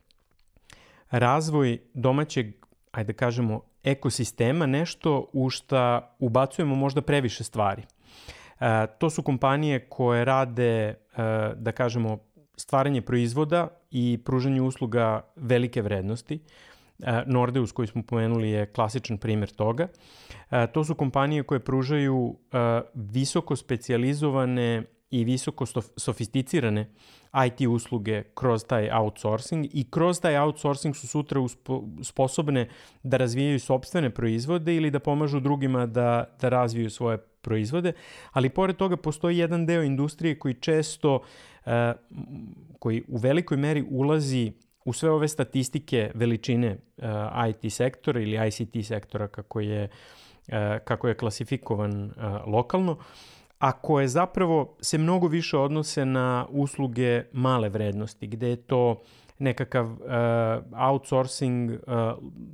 razvoj 1.10 1.78
domaćeg, 1.94 2.46
ajde 2.92 3.12
da 3.12 3.16
kažemo, 3.16 3.60
ekosistema 3.84 4.66
nešto 4.66 5.30
u 5.32 5.50
šta 5.50 6.14
ubacujemo 6.18 6.74
možda 6.74 7.02
previše 7.02 7.44
stvari. 7.44 7.82
E, 8.60 8.86
to 8.98 9.10
su 9.10 9.22
kompanije 9.22 9.88
koje 9.88 10.24
rade, 10.24 10.72
e, 10.72 10.94
da 11.56 11.72
kažemo, 11.72 12.18
stvaranje 12.56 13.02
proizvoda 13.02 13.68
i 13.90 14.18
pružanje 14.24 14.62
usluga 14.62 15.20
velike 15.36 15.82
vrednosti. 15.82 16.40
Nordeus 17.26 17.72
koji 17.72 17.88
smo 17.88 18.02
pomenuli 18.02 18.50
je 18.50 18.66
klasičan 18.66 19.18
primer 19.18 19.48
toga. 19.48 19.88
To 20.72 20.84
su 20.84 20.94
kompanije 20.94 21.42
koje 21.42 21.60
pružaju 21.60 22.38
visoko 22.94 23.56
specializovane 23.56 24.82
i 25.10 25.24
visoko 25.24 25.66
sofisticirane 25.96 26.88
IT 27.46 27.68
usluge 27.68 28.22
kroz 28.34 28.64
taj 28.64 28.90
outsourcing 28.90 29.66
i 29.72 29.90
kroz 29.90 30.20
taj 30.20 30.36
outsourcing 30.36 30.96
su 30.96 31.06
sutra 31.06 31.40
uspo, 31.40 31.84
sposobne 32.02 32.68
da 33.02 33.16
razvijaju 33.16 33.60
sobstvene 33.60 34.10
proizvode 34.10 34.74
ili 34.76 34.90
da 34.90 34.98
pomažu 34.98 35.40
drugima 35.40 35.86
da, 35.86 36.24
da 36.40 36.48
razviju 36.48 36.90
svoje 36.90 37.18
proizvode, 37.18 37.92
ali 38.32 38.48
pored 38.48 38.76
toga 38.76 38.96
postoji 38.96 39.38
jedan 39.38 39.66
deo 39.66 39.82
industrije 39.82 40.38
koji 40.38 40.54
često, 40.54 41.20
uh, 41.66 41.72
koji 42.78 43.04
u 43.08 43.16
velikoj 43.16 43.56
meri 43.56 43.84
ulazi 43.90 44.52
u 44.84 44.92
sve 44.92 45.10
ove 45.10 45.28
statistike 45.28 46.10
veličine 46.14 46.66
eh, 46.98 47.06
IT 47.50 47.72
sektora 47.72 48.20
ili 48.20 48.48
ICT 48.48 48.86
sektora 48.86 49.28
kako 49.28 49.60
je, 49.60 49.88
uh, 50.48 50.54
kako 50.84 51.08
je 51.08 51.14
klasifikovan 51.14 52.12
lokalno, 52.46 52.92
uh, 52.92 52.98
a 53.58 53.72
koje 53.72 54.08
zapravo 54.08 54.76
se 54.80 54.98
mnogo 54.98 55.28
više 55.28 55.58
odnose 55.58 56.04
na 56.04 56.46
usluge 56.50 57.22
male 57.32 57.68
vrednosti, 57.68 58.26
gde 58.26 58.48
je 58.48 58.56
to 58.56 59.02
nekakav 59.38 59.86
uh, 59.86 59.98
outsourcing, 60.90 61.70
uh, 61.70 61.76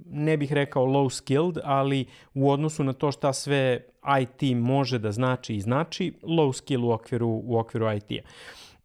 ne 0.07 0.37
bih 0.37 0.53
rekao 0.53 0.87
low 0.87 1.11
skilled, 1.11 1.59
ali 1.65 2.07
u 2.35 2.51
odnosu 2.51 2.85
na 2.85 2.93
to 2.93 3.13
šta 3.13 3.33
sve 3.33 3.81
IT 4.21 4.57
može 4.57 4.99
da 4.99 5.13
znači 5.13 5.55
i 5.55 5.61
znači, 5.61 6.13
low 6.23 6.53
skill 6.53 6.85
u 6.85 6.91
okviru, 6.91 7.43
u 7.45 7.59
okviru 7.59 7.93
IT-a. 7.93 8.29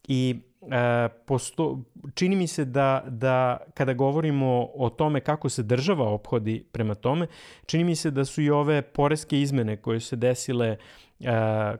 I 0.07 0.35
e, 0.71 1.09
posto, 1.25 1.79
čini 2.13 2.35
mi 2.35 2.47
se 2.47 2.65
da, 2.65 3.03
da 3.07 3.57
kada 3.73 3.93
govorimo 3.93 4.69
o 4.75 4.89
tome 4.89 5.19
kako 5.19 5.49
se 5.49 5.63
država 5.63 6.09
obhodi 6.09 6.65
prema 6.71 6.95
tome, 6.95 7.27
čini 7.65 7.83
mi 7.83 7.95
se 7.95 8.11
da 8.11 8.25
su 8.25 8.41
i 8.41 8.49
ove 8.49 8.81
poreske 8.81 9.41
izmene 9.41 9.77
koje 9.77 9.99
su 9.99 10.07
se 10.07 10.15
desile 10.15 10.77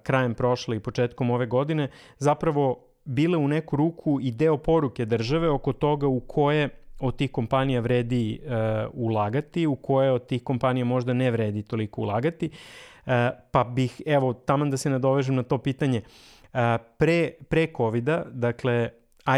krajem 0.03 0.33
prošle 0.33 0.77
i 0.77 0.79
početkom 0.79 1.29
ove 1.29 1.45
godine 1.45 1.89
zapravo 2.17 2.83
bile 3.05 3.37
u 3.37 3.47
neku 3.47 3.75
ruku 3.75 4.19
i 4.21 4.31
deo 4.31 4.57
poruke 4.57 5.05
države 5.05 5.49
oko 5.49 5.73
toga 5.73 6.07
u 6.07 6.19
koje 6.19 6.69
od 6.99 7.17
tih 7.17 7.31
kompanija 7.31 7.81
vredi 7.81 8.39
uh, 8.43 8.51
ulagati, 8.93 9.67
u 9.67 9.75
koje 9.75 10.11
od 10.11 10.27
tih 10.27 10.43
kompanija 10.43 10.85
možda 10.85 11.13
ne 11.13 11.31
vredi 11.31 11.63
toliko 11.63 12.01
ulagati. 12.01 12.49
Uh, 12.49 13.11
pa 13.51 13.63
bih, 13.63 14.01
evo, 14.05 14.33
taman 14.33 14.71
da 14.71 14.77
se 14.77 14.89
nadovežem 14.89 15.35
na 15.35 15.43
to 15.43 15.57
pitanje, 15.57 16.01
uh, 16.01 16.59
pre, 16.97 17.31
pre 17.49 17.67
COVID-a, 17.77 18.23
dakle, 18.31 18.89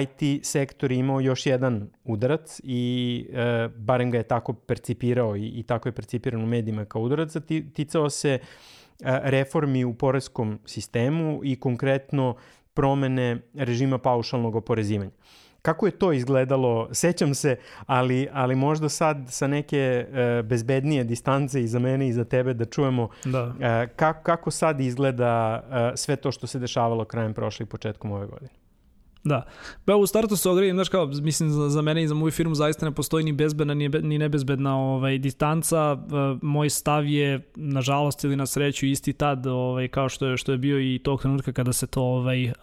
IT 0.02 0.46
sektor 0.46 0.92
imao 0.92 1.22
još 1.22 1.46
jedan 1.46 1.90
udarac 2.04 2.62
i 2.64 3.26
e, 3.34 3.68
barem 3.76 4.12
ga 4.12 4.18
je 4.18 4.24
tako 4.24 4.54
percipirao 4.54 5.36
i, 5.36 5.48
i 5.48 5.64
tako 5.64 5.90
je 5.90 5.94
percipiran 5.94 6.44
u 6.44 6.46
medijima 6.46 6.86
kao 6.86 7.02
udarac, 7.02 7.36
ticao 7.74 8.10
se 8.10 8.40
reformi 9.04 9.86
u 9.86 9.94
poreskom 9.94 10.60
sistemu 10.66 11.42
i 11.44 11.60
konkretno 11.60 12.36
promene 12.74 13.42
režima 13.54 13.98
paušalnog 13.98 14.56
oporezivanja. 14.56 15.12
Kako 15.62 15.86
je 15.86 15.92
to 15.92 16.14
izgledalo? 16.14 16.90
Sećam 16.92 17.36
se, 17.36 17.58
ali, 17.86 18.28
ali 18.32 18.56
možda 18.56 18.90
sad 18.90 19.18
sa 19.28 19.48
neke 19.48 19.78
e, 19.78 20.44
bezbednije 20.44 21.04
distance 21.04 21.62
i 21.62 21.68
za 21.68 21.80
mene 21.80 22.08
i 22.08 22.14
za 22.14 22.26
tebe 22.26 22.54
da 22.54 22.66
čujemo 22.66 23.10
da. 23.26 23.54
E, 23.60 23.88
kako, 23.96 24.24
kako 24.24 24.52
sad 24.52 24.80
izgleda 24.80 25.64
e, 25.94 25.98
sve 25.98 26.16
to 26.16 26.32
što 26.32 26.48
se 26.48 26.60
dešavalo 26.60 27.06
krajem 27.06 27.34
prošle 27.34 27.64
i 27.64 27.68
početkom 27.68 28.12
ove 28.12 28.28
godine. 28.28 28.50
Da. 29.24 29.44
Pa 29.86 29.96
u 29.96 30.08
startu 30.08 30.36
se 30.36 30.50
ogredim, 30.50 30.76
znaš 30.76 30.90
kao, 30.90 31.06
mislim 31.06 31.50
za, 31.50 31.70
za 31.70 31.82
mene 31.82 32.04
i 32.04 32.08
za 32.08 32.14
moju 32.14 32.32
firmu 32.32 32.56
zaista 32.56 32.86
ne 32.86 32.92
postoji 32.92 33.24
ni 33.24 33.34
bezbedna 33.34 33.74
ni, 33.74 33.90
ni 33.90 34.18
nebezbedna 34.18 34.78
ovaj, 34.78 35.18
distanca. 35.18 35.94
Uh, 35.94 36.40
moj 36.42 36.70
stav 36.70 37.08
je, 37.08 37.52
nažalost 37.56 38.24
ili 38.24 38.36
na 38.36 38.46
sreću, 38.46 38.86
isti 38.86 39.14
tad 39.14 39.48
ovaj, 39.48 39.88
kao 39.88 40.10
što 40.10 40.26
je, 40.26 40.38
što 40.38 40.52
je 40.52 40.58
bio 40.58 40.80
i 40.80 41.00
tog 41.04 41.22
trenutka 41.22 41.52
kada 41.52 41.74
se 41.74 41.88
to 41.88 42.02
ovaj, 42.02 42.46
uh, 42.46 42.54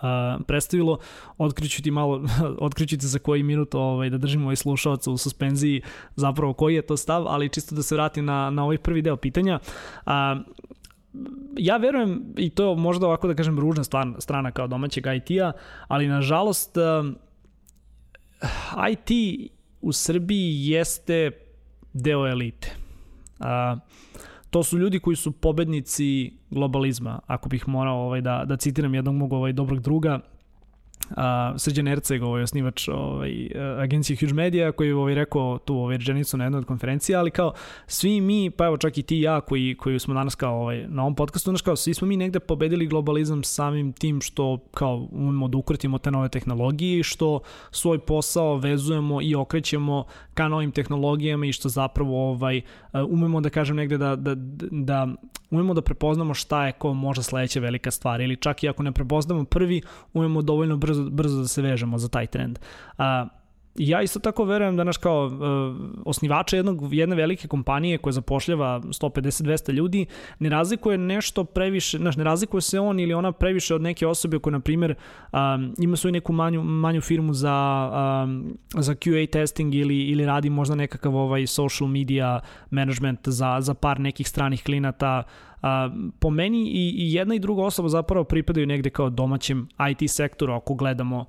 predstavilo. 0.46 0.98
Otkriću 1.38 1.82
ti 1.82 1.90
malo, 1.90 2.24
otkriću 2.58 2.98
ti 2.98 3.06
za 3.06 3.18
koji 3.18 3.42
minut 3.42 3.74
ovaj, 3.74 4.10
da 4.10 4.18
držimo 4.18 4.44
ovaj 4.44 4.56
slušalca 4.56 5.10
u 5.10 5.16
suspenziji 5.16 5.82
zapravo 6.16 6.52
koji 6.52 6.74
je 6.74 6.82
to 6.82 6.96
stav, 6.96 7.24
ali 7.28 7.48
čisto 7.48 7.74
da 7.74 7.82
se 7.82 7.94
vratim 7.94 8.24
na, 8.24 8.50
na 8.50 8.64
ovaj 8.64 8.78
prvi 8.78 9.02
deo 9.02 9.16
pitanja. 9.16 9.58
Uh, 10.06 10.12
ja 11.58 11.76
verujem, 11.76 12.22
i 12.36 12.50
to 12.50 12.70
je 12.70 12.76
možda 12.76 13.06
ovako 13.06 13.28
da 13.28 13.34
kažem 13.34 13.58
ružna 13.58 13.84
strana 14.18 14.50
kao 14.50 14.66
domaćeg 14.66 15.06
IT-a, 15.06 15.52
ali 15.88 16.08
nažalost 16.08 16.76
um, 16.76 17.16
IT 18.90 19.10
u 19.80 19.92
Srbiji 19.92 20.68
jeste 20.68 21.30
deo 21.92 22.26
elite. 22.26 22.76
A, 23.40 23.76
to 24.50 24.62
su 24.62 24.78
ljudi 24.78 24.98
koji 24.98 25.16
su 25.16 25.32
pobednici 25.32 26.32
globalizma, 26.50 27.18
ako 27.26 27.48
bih 27.48 27.68
morao 27.68 27.96
ovaj, 27.96 28.20
da, 28.20 28.44
da 28.46 28.56
citiram 28.56 28.94
jednog 28.94 29.14
mog 29.14 29.32
ovaj, 29.32 29.52
dobrog 29.52 29.80
druga, 29.80 30.20
a, 31.10 31.54
Srđan 31.58 31.88
Erceg, 31.88 32.22
ovaj 32.22 32.42
osnivač 32.42 32.88
ovaj, 32.88 33.50
agencije 33.78 34.16
Huge 34.20 34.34
Media, 34.34 34.72
koji 34.72 34.88
je 34.88 34.94
ovaj, 34.94 35.14
rekao 35.14 35.58
tu 35.58 35.74
ovaj, 35.74 35.96
rečenicu 35.96 36.36
na 36.36 36.44
jednoj 36.44 36.58
od 36.58 36.64
konferencija, 36.64 37.18
ali 37.18 37.30
kao 37.30 37.52
svi 37.86 38.20
mi, 38.20 38.50
pa 38.50 38.66
evo 38.66 38.76
čak 38.76 38.98
i 38.98 39.02
ti 39.02 39.16
i 39.16 39.20
ja 39.20 39.40
koji, 39.40 39.74
koji 39.78 39.98
smo 39.98 40.14
danas 40.14 40.34
kao 40.34 40.60
ovaj, 40.60 40.86
na 40.88 41.02
ovom 41.02 41.14
podcastu, 41.14 41.50
znaš 41.50 41.62
kao 41.62 41.76
svi 41.76 41.94
smo 41.94 42.08
mi 42.08 42.16
negde 42.16 42.40
pobedili 42.40 42.86
globalizam 42.86 43.44
samim 43.44 43.92
tim 43.92 44.20
što 44.20 44.58
kao 44.74 45.08
umemo 45.12 45.48
da 45.48 45.58
ukrtimo 45.58 45.98
te 45.98 46.10
nove 46.10 46.28
tehnologije 46.28 46.98
i 46.98 47.02
što 47.02 47.40
svoj 47.70 47.98
posao 47.98 48.56
vezujemo 48.56 49.22
i 49.22 49.34
okrećemo 49.34 50.04
ka 50.36 50.48
novim 50.48 50.72
tehnologijama 50.72 51.46
i 51.46 51.52
što 51.52 51.68
zapravo 51.68 52.30
ovaj, 52.30 52.60
umemo 53.08 53.40
da 53.40 53.50
kažem 53.50 53.76
negde 53.76 53.98
da, 53.98 54.16
da, 54.16 54.34
da 54.70 55.06
umemo 55.50 55.74
da 55.74 55.82
prepoznamo 55.82 56.34
šta 56.34 56.66
je 56.66 56.72
ko 56.72 56.94
možda 56.94 57.22
sledeća 57.22 57.60
velika 57.60 57.90
stvar 57.90 58.20
ili 58.20 58.36
čak 58.36 58.62
i 58.62 58.68
ako 58.68 58.82
ne 58.82 58.92
prepoznamo 58.92 59.44
prvi, 59.44 59.82
umemo 60.12 60.42
dovoljno 60.42 60.76
brzo, 60.76 61.10
brzo 61.10 61.40
da 61.40 61.48
se 61.48 61.62
vežemo 61.62 61.98
za 61.98 62.08
taj 62.08 62.26
trend. 62.26 62.58
A, 62.98 63.26
ja 63.78 64.02
isto 64.02 64.20
tako 64.20 64.44
verujem 64.44 64.76
da 64.76 64.84
naš 64.84 64.96
kao 64.96 65.26
uh, 65.26 65.76
osnivača 66.04 66.56
jednog, 66.56 66.94
jedne 66.94 67.16
velike 67.16 67.48
kompanije 67.48 67.98
koja 67.98 68.12
zapošljava 68.12 68.80
150-200 68.80 69.72
ljudi 69.72 70.06
ne 70.38 70.48
razlikuje 70.48 70.98
nešto 70.98 71.44
previše, 71.44 71.98
znaš, 71.98 72.16
ne 72.16 72.24
razlikuje 72.24 72.60
se 72.60 72.80
on 72.80 73.00
ili 73.00 73.14
ona 73.14 73.32
previše 73.32 73.74
od 73.74 73.82
neke 73.82 74.06
osobe 74.06 74.38
koja, 74.38 74.52
na 74.52 74.60
primjer, 74.60 74.94
um, 75.32 75.74
ima 75.78 75.96
svoju 75.96 76.12
neku 76.12 76.32
manju, 76.32 76.62
manju 76.62 77.00
firmu 77.00 77.34
za, 77.34 77.90
um, 78.24 78.58
za 78.74 78.94
QA 78.94 79.30
testing 79.30 79.74
ili, 79.74 80.02
ili 80.02 80.26
radi 80.26 80.50
možda 80.50 80.74
nekakav 80.74 81.16
ovaj 81.16 81.46
social 81.46 81.88
media 81.88 82.40
management 82.70 83.28
za, 83.28 83.56
za 83.60 83.74
par 83.74 84.00
nekih 84.00 84.28
stranih 84.28 84.62
klinata, 84.64 85.22
A, 85.62 85.90
po 86.18 86.30
meni 86.30 86.68
i, 86.68 86.90
i 86.90 87.14
jedna 87.14 87.34
i 87.34 87.38
druga 87.38 87.62
osoba 87.62 87.88
zapravo 87.88 88.24
pripadaju 88.24 88.66
negde 88.66 88.90
kao 88.90 89.10
domaćem 89.10 89.68
IT 89.90 90.10
sektoru 90.10 90.52
ako 90.52 90.74
gledamo 90.74 91.24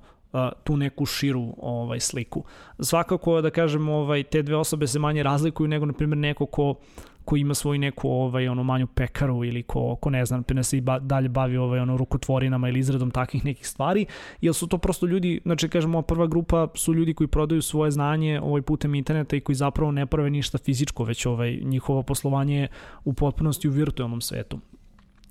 tu 0.64 0.76
neku 0.76 1.06
širu 1.06 1.54
ovaj 1.58 2.00
sliku. 2.00 2.44
Svakako 2.80 3.40
da 3.40 3.50
kažem 3.50 3.88
ovaj 3.88 4.22
te 4.22 4.42
dve 4.42 4.56
osobe 4.56 4.86
se 4.86 4.98
manje 4.98 5.22
razlikuju 5.22 5.68
nego 5.68 5.86
na 5.86 5.92
primjer 5.92 6.18
neko 6.18 6.46
ko 6.46 6.74
ko 7.28 7.36
ima 7.36 7.54
svoju 7.54 7.78
neku 7.78 8.08
ovaj 8.08 8.48
ono 8.48 8.62
manju 8.62 8.86
pekaru 8.86 9.44
ili 9.44 9.62
ko 9.62 9.96
ko 9.96 10.10
ne 10.10 10.24
znam 10.24 10.44
ne 10.54 10.64
se 10.64 10.78
i 10.78 10.80
ba, 10.80 10.98
dalje 10.98 11.28
bavi 11.28 11.56
ovaj 11.56 11.80
ono 11.80 11.96
rukotvorinama 11.96 12.68
ili 12.68 12.80
izradom 12.80 13.10
takvih 13.10 13.44
nekih 13.44 13.68
stvari 13.68 14.06
jel 14.40 14.52
su 14.52 14.66
to 14.66 14.78
prosto 14.78 15.06
ljudi 15.06 15.40
znači 15.44 15.68
kažemo 15.68 16.02
prva 16.02 16.26
grupa 16.26 16.68
su 16.74 16.94
ljudi 16.94 17.14
koji 17.14 17.28
prodaju 17.28 17.62
svoje 17.62 17.90
znanje 17.90 18.40
ovaj 18.40 18.62
putem 18.62 18.94
interneta 18.94 19.36
i 19.36 19.40
koji 19.40 19.56
zapravo 19.56 19.92
ne 19.92 20.06
prave 20.06 20.30
ništa 20.30 20.58
fizičko 20.58 21.04
već 21.04 21.26
ovaj 21.26 21.60
njihovo 21.62 22.02
poslovanje 22.02 22.68
u 23.04 23.12
potpunosti 23.12 23.68
u 23.68 23.72
virtuelnom 23.72 24.20
svetu 24.20 24.60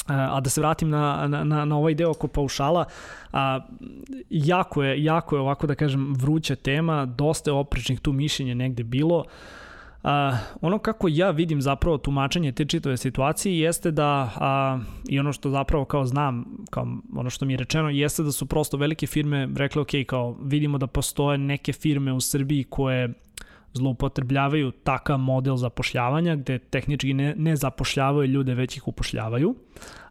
a 0.08 0.40
da 0.40 0.50
se 0.50 0.62
vratim 0.62 0.90
na, 0.90 1.28
na, 1.28 1.66
na 1.66 1.78
ovaj 1.78 1.94
deo 1.94 2.12
oko 2.12 2.28
paušala, 2.28 2.86
a, 3.34 3.60
jako, 4.30 4.84
je, 4.84 5.04
jako 5.04 5.36
je 5.36 5.42
ovako 5.42 5.68
da 5.68 5.76
kažem 5.76 6.14
vruća 6.14 6.56
tema, 6.56 7.06
dosta 7.06 7.50
je 7.50 7.56
oprečnih 7.56 8.00
tu 8.00 8.14
mišljenja 8.14 8.54
negde 8.54 8.84
bilo. 8.84 9.26
A, 10.04 10.38
ono 10.62 10.80
kako 10.80 11.08
ja 11.10 11.30
vidim 11.32 11.62
zapravo 11.62 11.98
tumačenje 11.98 12.52
te 12.52 12.66
čitave 12.66 12.98
situacije 12.98 13.60
jeste 13.60 13.92
da 13.92 14.30
a, 14.36 14.80
i 15.10 15.20
ono 15.20 15.34
što 15.34 15.50
zapravo 15.50 15.86
kao 15.86 16.06
znam, 16.06 16.46
kao 16.70 16.88
ono 17.16 17.30
što 17.30 17.46
mi 17.46 17.54
je 17.54 17.58
rečeno 17.58 17.90
jeste 17.90 18.24
da 18.24 18.32
su 18.32 18.46
prosto 18.46 18.78
velike 18.78 19.08
firme 19.08 19.50
rekle 19.56 19.82
ok, 19.82 19.92
kao 20.08 20.38
vidimo 20.42 20.78
da 20.78 20.88
postoje 20.88 21.38
neke 21.38 21.74
firme 21.74 22.14
u 22.14 22.22
Srbiji 22.22 22.64
koje 22.64 23.14
zloupotrebljavaju 23.78 24.72
takav 24.72 25.18
model 25.18 25.56
zapošljavanja 25.56 26.36
gde 26.36 26.60
tehnički 26.60 27.14
ne, 27.14 27.36
ne 27.38 27.56
zapošljavaju 27.56 28.32
ljude, 28.32 28.54
već 28.54 28.78
ih 28.78 28.88
upošljavaju. 28.88 29.56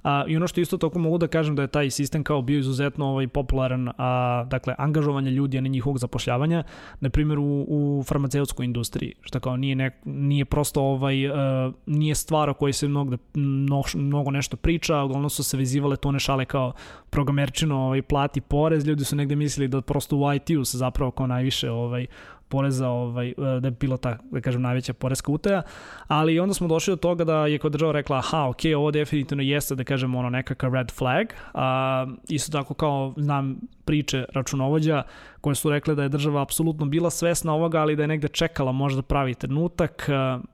A, 0.07 0.25
I 0.29 0.37
ono 0.37 0.47
što 0.47 0.61
isto 0.61 0.79
tako 0.79 0.99
mogu 0.99 1.19
da 1.19 1.27
kažem 1.27 1.57
da 1.57 1.63
je 1.63 1.69
taj 1.69 1.91
sistem 1.91 2.25
kao 2.25 2.43
bio 2.43 2.59
izuzetno 2.59 3.07
ovaj, 3.07 3.29
popularan, 3.29 3.89
a, 3.99 4.45
dakle, 4.51 4.75
angažovanje 4.79 5.31
ljudi, 5.31 5.59
a 5.59 5.61
ne 5.61 5.69
njihovog 5.69 5.99
zapošljavanja, 5.99 6.63
na 7.01 7.11
primjer 7.11 7.39
u, 7.39 7.65
u 7.69 8.05
farmaceutskoj 8.07 8.65
industriji, 8.65 9.15
što 9.21 9.41
kao 9.41 9.57
nije, 9.57 9.75
ne, 9.77 10.01
nije 10.05 10.45
prosto 10.45 10.83
ovaj, 10.83 11.29
a, 11.29 11.73
nije 11.87 12.15
stvar 12.15 12.51
o 12.51 12.55
kojoj 12.55 12.73
se 12.73 12.89
mnogo, 12.89 13.17
mnogo, 13.35 13.89
mnogo 13.95 14.31
nešto 14.31 14.57
priča, 14.57 15.03
uglavnom 15.03 15.31
su 15.31 15.45
se 15.45 15.57
vezivale 15.57 15.97
tone 15.97 16.19
šale 16.19 16.45
kao 16.45 16.73
programerčino 17.11 17.77
ovaj, 17.77 18.03
plati 18.03 18.41
porez, 18.41 18.87
ljudi 18.87 19.05
su 19.05 19.17
negde 19.17 19.37
mislili 19.37 19.69
da 19.69 19.81
prosto 19.81 20.17
u 20.17 20.35
IT-u 20.35 20.65
se 20.65 20.79
zapravo 20.79 21.11
kao 21.11 21.27
najviše 21.27 21.71
ovaj, 21.71 22.07
poreza, 22.49 22.89
ovaj, 22.89 23.35
da 23.37 23.69
je 23.69 23.71
bilo 23.71 23.97
ta, 23.97 24.19
da 24.31 24.41
kažem, 24.41 24.63
najveća 24.63 24.93
poreska 24.93 25.33
utaja, 25.33 25.63
ali 26.09 26.41
onda 26.41 26.55
smo 26.55 26.69
došli 26.69 26.93
do 26.93 26.97
toga 26.97 27.25
da 27.25 27.47
je 27.47 27.59
kod 27.59 27.73
država 27.73 27.93
rekla, 27.93 28.19
aha, 28.19 28.49
ok, 28.49 28.61
ovo 28.77 28.91
definitivno 28.91 29.43
jeste, 29.43 29.75
da 29.75 29.85
kažem, 29.85 30.15
ono, 30.15 30.31
nekakav 30.31 30.75
red 30.75 30.91
flag, 30.93 31.27
a, 31.55 32.07
isto 32.29 32.53
tako 32.53 32.75
kao, 32.75 33.15
znam, 33.17 33.57
priče 33.85 34.25
računovođa 34.33 35.03
koje 35.41 35.55
su 35.55 35.71
rekle 35.71 35.95
da 35.95 36.03
je 36.03 36.09
država 36.09 36.43
apsolutno 36.43 36.87
bila 36.87 37.11
svesna 37.11 37.55
ovoga, 37.55 37.81
ali 37.81 37.97
da 37.97 38.03
je 38.03 38.09
negde 38.09 38.29
čekala 38.29 38.73
možda 38.73 39.03
pravi 39.03 39.35
trenutak, 39.35 40.09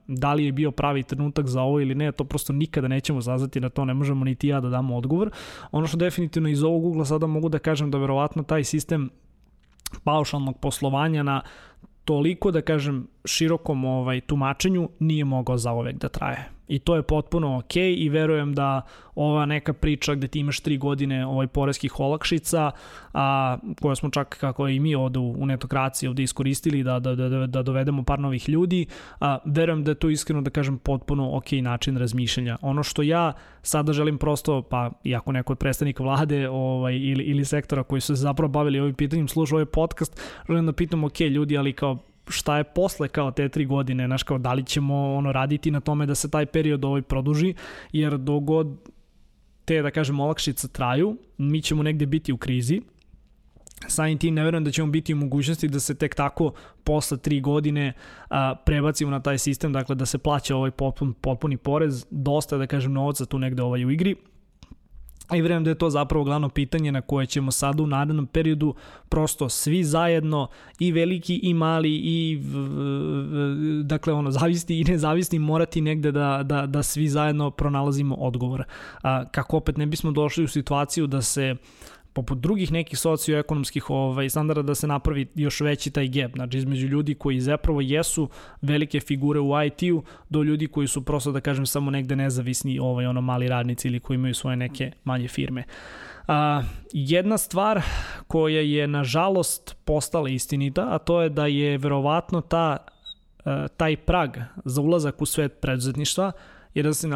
da 0.07 0.33
li 0.33 0.45
je 0.45 0.51
bio 0.51 0.71
pravi 0.71 1.03
trenutak 1.03 1.47
za 1.47 1.61
ovo 1.61 1.79
ili 1.79 1.95
ne, 1.95 2.11
to 2.11 2.23
prosto 2.23 2.53
nikada 2.53 2.87
nećemo 2.87 3.21
zazati, 3.21 3.59
na 3.59 3.69
to 3.69 3.85
ne 3.85 3.93
možemo 3.93 4.25
niti 4.25 4.47
ja 4.47 4.59
da 4.59 4.69
damo 4.69 4.97
odgovor. 4.97 5.31
Ono 5.71 5.87
što 5.87 5.97
definitivno 5.97 6.49
iz 6.49 6.63
ovog 6.63 6.85
ugla 6.85 7.05
sada 7.05 7.27
mogu 7.27 7.49
da 7.49 7.59
kažem 7.59 7.91
da 7.91 7.97
verovatno 7.97 8.43
taj 8.43 8.63
sistem 8.63 9.09
paušalnog 10.03 10.59
poslovanja 10.59 11.23
na 11.23 11.41
toliko, 12.05 12.51
da 12.51 12.61
kažem, 12.61 13.07
širokom 13.25 13.85
ovaj, 13.85 14.21
tumačenju 14.21 14.89
nije 14.99 15.25
mogao 15.25 15.57
za 15.57 15.71
ovek 15.71 15.95
da 15.95 16.09
traje. 16.09 16.52
I 16.67 16.79
to 16.79 16.95
je 16.95 17.03
potpuno 17.03 17.57
ok 17.57 17.75
i 17.75 18.09
verujem 18.09 18.53
da 18.53 18.81
ova 19.15 19.45
neka 19.45 19.73
priča 19.73 20.15
gde 20.15 20.27
ti 20.27 20.39
imaš 20.39 20.59
tri 20.59 20.77
godine 20.77 21.25
ovaj 21.25 21.47
poreskih 21.47 21.99
olakšica, 21.99 22.71
a, 23.13 23.57
koja 23.81 23.95
smo 23.95 24.09
čak 24.09 24.37
kako 24.39 24.67
i 24.67 24.79
mi 24.79 24.95
ovde 24.95 25.19
u, 25.19 25.35
u 25.37 25.45
netokraciji 25.45 26.07
ovde 26.07 26.23
iskoristili 26.23 26.83
da, 26.83 26.99
da, 26.99 27.15
da, 27.15 27.47
da 27.47 27.63
dovedemo 27.63 28.03
par 28.03 28.19
novih 28.19 28.49
ljudi, 28.49 28.85
a, 29.19 29.37
verujem 29.45 29.83
da 29.83 29.91
je 29.91 29.95
to 29.95 30.09
iskreno 30.09 30.41
da 30.41 30.49
kažem 30.49 30.77
potpuno 30.77 31.37
ok 31.37 31.51
način 31.51 31.97
razmišljanja. 31.97 32.57
Ono 32.61 32.83
što 32.83 33.01
ja 33.01 33.33
sada 33.61 33.93
želim 33.93 34.17
prosto, 34.17 34.61
pa 34.61 34.91
iako 35.03 35.31
neko 35.31 35.53
od 35.53 35.59
predstavnika 35.59 36.03
vlade 36.03 36.49
ovaj, 36.49 36.93
ili, 36.95 37.23
ili 37.23 37.45
sektora 37.45 37.83
koji 37.83 38.01
su 38.01 38.15
se 38.15 38.21
zapravo 38.21 38.51
bavili 38.51 38.79
ovim 38.79 38.95
pitanjem, 38.95 39.27
slušao 39.27 39.55
ovaj 39.55 39.65
podcast, 39.65 40.21
želim 40.47 40.65
da 40.65 40.73
pitam 40.73 41.03
ok 41.03 41.19
ljudi, 41.19 41.57
ali 41.57 41.73
kao 41.73 41.97
šta 42.27 42.57
je 42.57 42.63
posle 42.63 43.07
kao 43.07 43.31
te 43.31 43.49
tri 43.49 43.65
godine, 43.65 44.05
znaš 44.07 44.23
kao 44.23 44.37
da 44.37 44.53
li 44.53 44.63
ćemo 44.63 45.15
ono 45.15 45.31
raditi 45.31 45.71
na 45.71 45.79
tome 45.79 46.05
da 46.05 46.15
se 46.15 46.29
taj 46.29 46.45
period 46.45 46.85
ovaj 46.85 47.01
produži, 47.01 47.53
jer 47.91 48.17
dogod 48.17 48.89
te, 49.65 49.81
da 49.81 49.91
kažem, 49.91 50.19
olakšice 50.19 50.67
traju, 50.67 51.17
mi 51.37 51.61
ćemo 51.61 51.83
negde 51.83 52.05
biti 52.05 52.33
u 52.33 52.37
krizi, 52.37 52.81
Samim 53.87 54.17
tim 54.17 54.33
ne 54.33 54.43
verujem 54.43 54.63
da 54.63 54.71
ćemo 54.71 54.91
biti 54.91 55.13
u 55.13 55.17
mogućnosti 55.17 55.67
da 55.67 55.79
se 55.79 55.95
tek 55.95 56.15
tako 56.15 56.53
posle 56.83 57.17
tri 57.17 57.41
godine 57.41 57.93
a, 58.29 58.55
prebacimo 58.65 59.11
na 59.11 59.19
taj 59.19 59.37
sistem, 59.37 59.73
dakle 59.73 59.95
da 59.95 60.05
se 60.05 60.17
plaća 60.17 60.55
ovaj 60.55 60.71
potpun, 60.71 61.13
potpuni 61.13 61.57
porez, 61.57 62.05
dosta 62.09 62.57
da 62.57 62.67
kažem 62.67 62.93
novca 62.93 63.25
tu 63.25 63.39
negde 63.39 63.61
ovaj 63.61 63.85
u 63.85 63.91
igri, 63.91 64.15
I 65.35 65.41
vjerujem 65.41 65.63
da 65.63 65.69
je 65.69 65.75
to 65.75 65.89
zapravo 65.89 66.23
glavno 66.23 66.49
pitanje 66.49 66.91
na 66.91 67.01
koje 67.01 67.25
ćemo 67.25 67.51
sada 67.51 67.83
u 67.83 67.87
narednom 67.87 68.27
periodu 68.27 68.75
prosto 69.09 69.49
svi 69.49 69.83
zajedno 69.83 70.47
i 70.79 70.91
veliki 70.91 71.39
i 71.43 71.53
mali 71.53 71.91
i 72.03 72.41
dakle 73.83 74.13
ono 74.13 74.31
zavisni 74.31 74.79
i 74.79 74.83
nezavisni 74.83 75.39
morati 75.39 75.81
negde 75.81 76.11
da, 76.11 76.43
da, 76.43 76.65
da 76.65 76.83
svi 76.83 77.07
zajedno 77.07 77.51
pronalazimo 77.51 78.15
odgovor. 78.15 78.63
A, 79.01 79.25
kako 79.25 79.57
opet 79.57 79.77
ne 79.77 79.85
bismo 79.85 80.11
došli 80.11 80.43
u 80.43 80.47
situaciju 80.47 81.07
da 81.07 81.21
se 81.21 81.55
poput 82.13 82.37
drugih 82.37 82.71
nekih 82.71 82.99
socioekonomskih 82.99 83.89
ovaj, 83.89 84.29
standarda 84.29 84.61
da 84.61 84.75
se 84.75 84.87
napravi 84.87 85.27
još 85.35 85.61
veći 85.61 85.91
taj 85.91 86.07
gap, 86.07 86.31
znači 86.35 86.57
između 86.57 86.87
ljudi 86.87 87.13
koji 87.13 87.39
zapravo 87.39 87.81
jesu 87.81 88.29
velike 88.61 88.99
figure 88.99 89.39
u 89.39 89.63
IT-u 89.63 90.03
do 90.29 90.43
ljudi 90.43 90.67
koji 90.67 90.87
su 90.87 91.05
prosto 91.05 91.31
da 91.31 91.41
kažem 91.41 91.65
samo 91.65 91.91
negde 91.91 92.15
nezavisni 92.15 92.79
ovaj, 92.79 93.05
ono 93.05 93.21
mali 93.21 93.47
radnici 93.47 93.87
ili 93.87 93.99
koji 93.99 94.15
imaju 94.15 94.33
svoje 94.33 94.57
neke 94.57 94.91
manje 95.03 95.27
firme. 95.27 95.63
A, 96.27 96.63
jedna 96.93 97.37
stvar 97.37 97.81
koja 98.27 98.61
je 98.61 98.87
nažalost 98.87 99.75
postala 99.85 100.29
istinita, 100.29 100.87
a 100.91 100.97
to 100.97 101.21
je 101.21 101.29
da 101.29 101.45
je 101.45 101.77
verovatno 101.77 102.41
ta, 102.41 102.77
a, 103.45 103.67
taj 103.67 103.97
prag 103.97 104.37
za 104.65 104.81
ulazak 104.81 105.21
u 105.21 105.25
svet 105.25 105.61
preduzetništva 105.61 106.31
jer 106.73 106.85
da 106.85 106.93
se 106.93 107.07
ne 107.07 107.15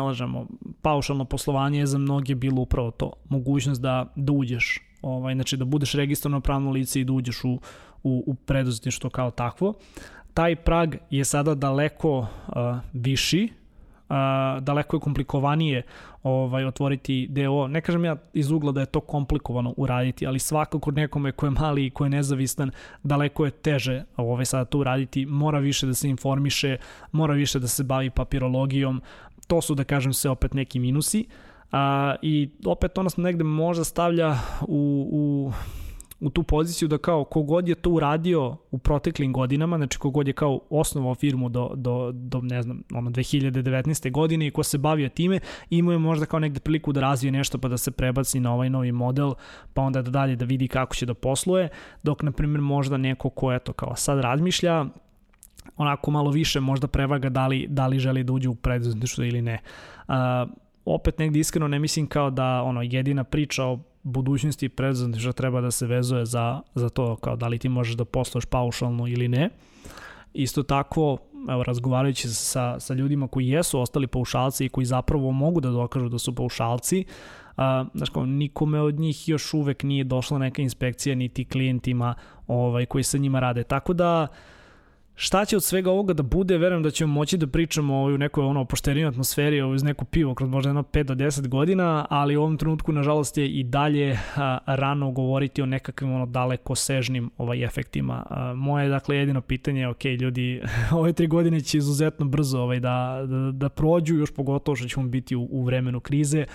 paušalno 0.82 1.26
poslovanje 1.26 1.80
je 1.80 1.86
za 1.86 1.98
mnoge 1.98 2.36
bilo 2.36 2.62
upravo 2.62 2.91
to, 2.91 3.14
mogućnost 3.30 3.82
da, 3.82 4.06
da 4.16 4.32
uđeš 4.32 4.87
ovaj, 5.02 5.34
znači 5.34 5.58
da 5.58 5.66
budeš 5.66 5.93
registrovano 5.93 6.41
pravno 6.41 6.72
lice 6.72 7.02
i 7.02 7.04
da 7.04 7.14
uđeš 7.14 7.43
u, 7.43 7.60
u, 8.04 8.24
u 8.28 8.34
preduzetništvo 8.34 9.10
kao 9.10 9.32
takvo. 9.32 9.74
Taj 10.34 10.56
prag 10.56 10.95
je 11.10 11.26
sada 11.26 11.56
daleko 11.56 12.18
uh, 12.20 12.28
viši, 12.93 13.50
uh, 14.10 14.16
daleko 14.64 14.95
je 14.95 15.00
komplikovanije 15.00 15.84
ovaj, 16.24 16.66
otvoriti 16.66 17.28
DO. 17.30 17.68
Ne 17.68 17.82
kažem 17.82 18.06
ja 18.06 18.16
iz 18.34 18.52
ugla 18.52 18.72
da 18.72 18.80
je 18.80 18.86
to 18.86 19.00
komplikovano 19.00 19.74
uraditi, 19.78 20.28
ali 20.28 20.39
svakako 20.39 20.91
nekome 20.91 21.32
ko 21.32 21.45
je 21.45 21.52
mali 21.52 21.86
i 21.86 21.89
ko 21.89 22.04
je 22.04 22.10
nezavistan, 22.10 22.72
daleko 23.04 23.45
je 23.45 23.52
teže 23.52 24.04
ovaj, 24.18 24.45
sada 24.45 24.66
to 24.66 24.80
uraditi. 24.80 25.26
Mora 25.26 25.60
više 25.60 25.88
da 25.88 25.93
se 25.93 26.10
informiše, 26.10 26.78
mora 27.12 27.34
više 27.34 27.60
da 27.60 27.68
se 27.68 27.84
bavi 27.84 28.10
papirologijom. 28.10 29.02
To 29.48 29.62
su, 29.62 29.76
da 29.76 29.84
kažem 29.84 30.14
se, 30.14 30.30
opet 30.30 30.54
neki 30.54 30.80
minusi. 30.80 31.26
Uh, 31.28 31.47
A, 31.72 32.15
I 32.22 32.49
opet 32.65 32.97
ona 32.97 33.09
se 33.09 33.22
negde 33.22 33.43
možda 33.43 33.84
stavlja 33.84 34.36
u, 34.68 35.07
u, 35.11 35.51
u 36.20 36.30
tu 36.30 36.43
poziciju 36.43 36.88
da 36.88 36.97
kao 36.97 37.24
kogod 37.24 37.68
je 37.68 37.76
to 37.76 37.89
uradio 37.89 38.57
u 38.72 38.78
proteklim 38.78 39.34
godinama, 39.34 39.78
znači 39.78 39.97
kogod 39.97 40.28
je 40.28 40.34
kao 40.34 40.59
osnovao 40.70 41.15
firmu 41.15 41.49
do, 41.49 41.72
do, 41.76 42.11
do 42.13 42.41
ne 42.41 42.61
znam, 42.61 42.84
ono 42.93 43.09
2019. 43.09 44.11
godine 44.11 44.47
i 44.47 44.51
ko 44.51 44.63
se 44.63 44.78
bavio 44.78 45.09
time, 45.09 45.39
imao 45.70 45.91
je 45.91 45.97
možda 45.97 46.26
kao 46.26 46.39
negde 46.39 46.59
priliku 46.59 46.93
da 46.93 47.01
razvije 47.01 47.32
nešto 47.32 47.57
pa 47.57 47.68
da 47.68 47.78
se 47.78 47.91
prebaci 47.91 48.39
na 48.39 48.53
ovaj 48.53 48.70
novi 48.70 48.91
model, 48.91 49.34
pa 49.74 49.82
onda 49.82 50.01
da 50.01 50.11
dalje 50.11 50.36
da 50.36 50.45
vidi 50.45 50.68
kako 50.68 50.95
će 50.95 51.05
da 51.05 51.13
posluje, 51.13 51.70
dok 52.03 52.24
na 52.24 52.32
primjer 52.32 52.61
možda 52.61 52.97
neko 52.97 53.30
ko 53.30 53.53
eto 53.53 53.74
kao 53.74 53.95
sad 53.95 54.20
razmišlja, 54.20 54.86
onako 55.78 56.11
malo 56.11 56.32
više 56.32 56.59
možda 56.59 56.88
prevaga 56.88 57.30
da 57.30 57.47
li, 57.47 57.68
da 57.70 57.88
li 57.88 57.99
želi 57.99 58.24
da 58.24 58.34
uđe 58.34 58.49
u 58.49 58.55
preduzetništvo 58.55 59.24
ili 59.24 59.41
ne. 59.41 59.59
Uh, 60.07 60.13
opet 60.94 61.20
negdje 61.20 61.40
iskreno 61.40 61.68
ne 61.68 61.80
mislim 61.80 62.08
kao 62.08 62.30
da 62.30 62.62
ono 62.62 62.82
jedina 62.82 63.24
priča 63.24 63.66
o 63.66 63.80
budućnosti 64.04 64.70
preduzetništva 64.70 65.32
treba 65.32 65.62
da 65.62 65.72
se 65.72 65.88
vezuje 65.88 66.26
za, 66.26 66.62
za 66.76 66.90
to 66.90 67.16
kao 67.16 67.36
da 67.36 67.48
li 67.48 67.60
ti 67.60 67.70
možeš 67.70 67.96
da 67.96 68.06
posluješ 68.06 68.46
paušalno 68.46 69.08
ili 69.08 69.28
ne. 69.28 69.50
Isto 70.34 70.64
tako, 70.64 71.18
evo, 71.50 71.64
razgovarajući 71.64 72.28
sa, 72.28 72.80
sa 72.80 72.94
ljudima 72.94 73.28
koji 73.28 73.48
jesu 73.48 73.80
ostali 73.80 74.08
paušalci 74.08 74.66
i 74.66 74.70
koji 74.70 74.86
zapravo 74.86 75.32
mogu 75.32 75.62
da 75.62 75.70
dokažu 75.70 76.10
da 76.10 76.18
su 76.18 76.36
paušalci, 76.36 77.06
a, 77.58 77.86
znaš 77.94 78.10
kao, 78.10 78.26
nikome 78.26 78.82
od 78.82 79.00
njih 79.00 79.30
još 79.30 79.54
uvek 79.54 79.84
nije 79.84 80.04
došla 80.04 80.38
neka 80.38 80.62
inspekcija 80.62 81.16
niti 81.16 81.46
klijentima 81.46 82.16
ovaj, 82.48 82.86
koji 82.86 83.04
sa 83.04 83.18
njima 83.18 83.40
rade. 83.40 83.64
Tako 83.64 83.94
da, 83.94 84.28
Šta 85.20 85.45
će 85.45 85.55
od 85.55 85.63
svega 85.63 85.91
ovoga 85.91 86.13
da 86.13 86.24
bude, 86.24 86.57
verujem 86.57 86.84
da 86.84 86.91
ćemo 86.91 87.13
moći 87.13 87.38
da 87.38 87.47
pričamo 87.47 88.01
u 88.01 88.18
nekoj 88.18 88.43
ono 88.43 88.61
opuštenijoj 88.61 89.07
atmosferi, 89.07 89.61
ovo 89.61 89.76
iz 89.76 89.84
neku 89.84 90.05
pivo 90.05 90.36
kroz 90.36 90.49
možda 90.49 90.70
jedno 90.70 90.84
5 90.84 91.03
do 91.03 91.15
10 91.15 91.47
godina, 91.47 92.05
ali 92.09 92.38
u 92.38 92.41
ovom 92.41 92.57
trenutku 92.57 92.91
nažalost 92.91 93.38
je 93.38 93.47
i 93.47 93.63
dalje 93.63 94.20
a, 94.36 94.57
rano 94.65 95.11
govoriti 95.11 95.61
o 95.61 95.65
nekakvim 95.65 96.13
ono 96.13 96.26
daleko 96.26 96.76
sežnim 96.76 97.32
ovaj 97.38 97.63
efektima. 97.63 98.26
A, 98.30 98.53
moje 98.53 98.89
dakle 98.89 99.18
jedino 99.18 99.41
pitanje 99.41 99.82
je, 99.82 99.88
ok 99.88 100.05
ljudi, 100.05 100.61
ove 100.99 101.13
tri 101.13 101.28
godine 101.28 101.61
će 101.61 101.78
izuzetno 101.78 102.26
brzo 102.26 102.59
ovaj, 102.59 102.80
da, 102.80 103.26
da, 103.28 103.51
da 103.51 103.70
prođu, 103.70 104.15
još 104.15 104.34
pogotovo 104.34 104.76
što 104.76 104.88
ćemo 104.88 105.07
biti 105.07 105.36
u, 105.36 105.47
u 105.51 105.63
vremenu 105.63 105.99
krize, 105.99 106.45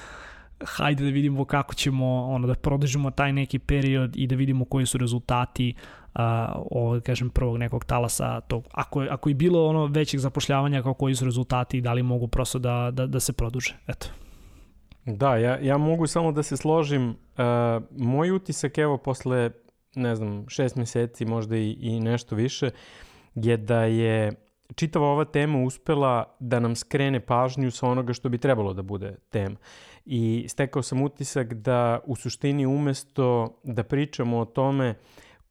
hajde 0.64 1.04
da 1.04 1.10
vidimo 1.10 1.44
kako 1.44 1.74
ćemo 1.74 2.24
ono 2.26 2.46
da 2.46 2.54
produžimo 2.54 3.10
taj 3.10 3.32
neki 3.32 3.58
period 3.58 4.16
i 4.16 4.26
da 4.26 4.36
vidimo 4.36 4.64
koji 4.64 4.86
su 4.86 4.98
rezultati 4.98 5.74
a, 6.14 6.52
o, 6.70 7.00
kažem, 7.04 7.30
prvog 7.30 7.56
nekog 7.56 7.84
talasa, 7.84 8.40
to, 8.40 8.62
ako, 8.70 9.02
je, 9.02 9.08
ako 9.10 9.28
je 9.28 9.34
bilo 9.34 9.66
ono 9.66 9.86
većeg 9.86 10.20
zapošljavanja, 10.20 10.82
kao 10.82 10.94
koji 10.94 11.14
su 11.14 11.24
rezultati 11.24 11.78
i 11.78 11.80
da 11.80 11.92
li 11.92 12.02
mogu 12.02 12.28
prosto 12.28 12.58
da, 12.58 12.90
da, 12.92 13.06
da 13.06 13.20
se 13.20 13.32
produže. 13.32 13.76
Eto. 13.86 14.06
Da, 15.04 15.36
ja, 15.36 15.58
ja 15.58 15.78
mogu 15.78 16.06
samo 16.06 16.32
da 16.32 16.42
se 16.42 16.56
složim. 16.56 17.08
Uh, 17.08 17.16
moj 17.98 18.30
utisak, 18.30 18.78
evo, 18.78 18.98
posle, 18.98 19.50
ne 19.94 20.16
znam, 20.16 20.44
šest 20.48 20.76
meseci, 20.76 21.24
možda 21.24 21.56
i, 21.56 21.76
i 21.80 22.00
nešto 22.00 22.36
više, 22.36 22.70
je 23.34 23.56
da 23.56 23.84
je 23.84 24.32
čitava 24.74 25.06
ova 25.06 25.24
tema 25.24 25.58
uspela 25.62 26.36
da 26.40 26.60
nam 26.60 26.76
skrene 26.76 27.20
pažnju 27.20 27.70
sa 27.70 27.86
onoga 27.86 28.12
što 28.12 28.28
bi 28.28 28.38
trebalo 28.38 28.74
da 28.74 28.82
bude 28.82 29.16
tema. 29.30 29.56
I 30.04 30.46
stekao 30.48 30.82
sam 30.82 31.02
utisak 31.02 31.54
da 31.54 32.00
u 32.04 32.16
suštini 32.16 32.66
umesto 32.66 33.58
da 33.64 33.82
pričamo 33.82 34.38
o 34.38 34.44
tome 34.44 34.90
uh, 34.90 34.96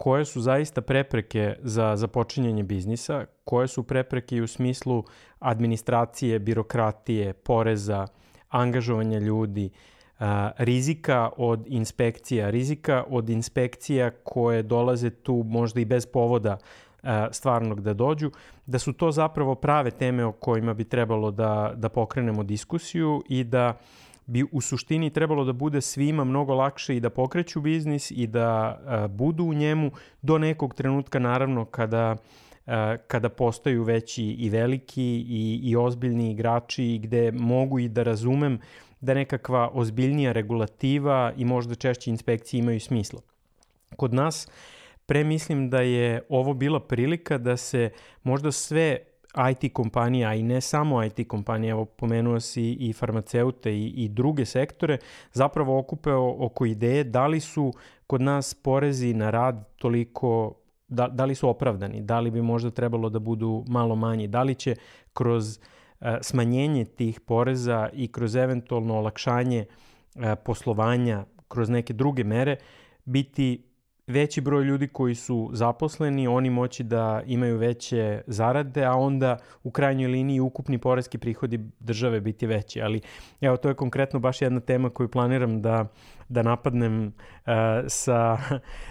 koje 0.01 0.25
su 0.25 0.41
zaista 0.41 0.81
prepreke 0.81 1.55
za 1.63 1.95
započinjanje 1.95 2.63
biznisa, 2.63 3.25
koje 3.43 3.67
su 3.67 3.83
prepreke 3.83 4.35
i 4.35 4.41
u 4.41 4.47
smislu 4.47 5.03
administracije, 5.39 6.39
birokratije, 6.39 7.33
poreza, 7.33 8.07
angažovanja 8.49 9.19
ljudi, 9.19 9.69
rizika 10.57 11.29
od 11.37 11.65
inspekcija, 11.67 12.49
rizika 12.49 13.03
od 13.09 13.29
inspekcija 13.29 14.11
koje 14.23 14.63
dolaze 14.63 15.09
tu 15.09 15.43
možda 15.47 15.81
i 15.81 15.85
bez 15.85 16.05
povoda 16.05 16.57
stvarnog 17.31 17.81
da 17.81 17.93
dođu, 17.93 18.31
da 18.65 18.79
su 18.79 18.93
to 18.93 19.11
zapravo 19.11 19.55
prave 19.55 19.91
teme 19.91 20.25
o 20.25 20.31
kojima 20.31 20.73
bi 20.73 20.83
trebalo 20.83 21.31
da, 21.31 21.73
da 21.75 21.89
pokrenemo 21.89 22.43
diskusiju 22.43 23.23
i 23.29 23.43
da 23.43 23.69
uh, 23.69 24.10
bi 24.25 24.45
u 24.51 24.61
suštini 24.61 25.09
trebalo 25.09 25.45
da 25.45 25.53
bude 25.53 25.81
svima 25.81 26.23
mnogo 26.23 26.53
lakše 26.53 26.95
i 26.95 26.99
da 26.99 27.09
pokreću 27.09 27.61
biznis 27.61 28.11
i 28.11 28.27
da 28.27 28.47
a, 28.85 29.07
budu 29.07 29.43
u 29.43 29.53
njemu 29.53 29.91
do 30.21 30.37
nekog 30.37 30.73
trenutka 30.73 31.19
naravno 31.19 31.65
kada 31.65 32.17
kada 33.07 33.29
postaju 33.29 33.83
veći 33.83 34.23
i 34.23 34.49
veliki 34.49 35.25
i, 35.29 35.59
i 35.63 35.75
ozbiljni 35.75 36.31
igrači 36.31 36.99
gde 37.03 37.31
mogu 37.31 37.79
i 37.79 37.89
da 37.89 38.03
razumem 38.03 38.59
da 39.01 39.13
nekakva 39.13 39.69
ozbiljnija 39.73 40.31
regulativa 40.31 41.33
i 41.37 41.45
možda 41.45 41.75
češće 41.75 42.09
inspekcije 42.09 42.59
imaju 42.59 42.79
smisla. 42.79 43.21
Kod 43.95 44.13
nas 44.13 44.47
pre 45.05 45.23
mislim 45.23 45.69
da 45.69 45.81
je 45.81 46.21
ovo 46.29 46.53
bila 46.53 46.79
prilika 46.79 47.37
da 47.37 47.57
se 47.57 47.89
možda 48.23 48.51
sve 48.51 48.97
IT 49.51 49.73
kompanije, 49.73 50.25
a 50.25 50.35
i 50.35 50.43
ne 50.43 50.61
samo 50.61 51.03
IT 51.03 51.27
kompanije, 51.27 51.71
evo 51.71 51.85
pomenuo 51.85 52.39
si 52.39 52.71
i 52.71 52.93
farmaceute 52.93 53.73
i, 53.73 53.87
i 53.87 54.09
druge 54.09 54.45
sektore, 54.45 54.97
zapravo 55.33 55.79
okupe 55.79 56.13
oko 56.13 56.65
ideje 56.65 57.03
da 57.03 57.27
li 57.27 57.39
su 57.39 57.73
kod 58.07 58.21
nas 58.21 58.53
porezi 58.53 59.13
na 59.13 59.29
rad 59.29 59.75
toliko, 59.77 60.53
da, 60.87 61.07
da 61.07 61.25
li 61.25 61.35
su 61.35 61.49
opravdani, 61.49 62.01
da 62.01 62.19
li 62.19 62.31
bi 62.31 62.41
možda 62.41 62.71
trebalo 62.71 63.09
da 63.09 63.19
budu 63.19 63.65
malo 63.67 63.95
manji, 63.95 64.27
da 64.27 64.43
li 64.43 64.55
će 64.55 64.75
kroz 65.13 65.57
uh, 65.57 66.07
smanjenje 66.21 66.85
tih 66.85 67.19
poreza 67.19 67.89
i 67.93 68.07
kroz 68.07 68.35
eventualno 68.35 68.97
olakšanje 68.97 69.65
uh, 69.65 70.23
poslovanja 70.45 71.25
kroz 71.47 71.69
neke 71.69 71.93
druge 71.93 72.23
mere 72.23 72.55
biti 73.05 73.70
veći 74.11 74.41
broj 74.41 74.63
ljudi 74.63 74.87
koji 74.87 75.15
su 75.15 75.49
zaposleni, 75.53 76.27
oni 76.27 76.49
moći 76.49 76.83
da 76.83 77.21
imaju 77.25 77.57
veće 77.57 78.21
zarade, 78.27 78.85
a 78.85 78.95
onda 78.95 79.37
u 79.63 79.71
krajnjoj 79.71 80.11
liniji 80.11 80.39
ukupni 80.39 80.77
porezki 80.77 81.17
prihodi 81.17 81.59
države 81.79 82.21
biti 82.21 82.47
veći. 82.47 82.81
Ali 82.81 83.01
evo, 83.41 83.57
to 83.57 83.69
je 83.69 83.75
konkretno 83.75 84.19
baš 84.19 84.41
jedna 84.41 84.59
tema 84.59 84.89
koju 84.89 85.09
planiram 85.09 85.61
da, 85.61 85.85
da 86.29 86.41
napadnem 86.41 87.07
uh, 87.07 87.53
sa, 87.87 88.37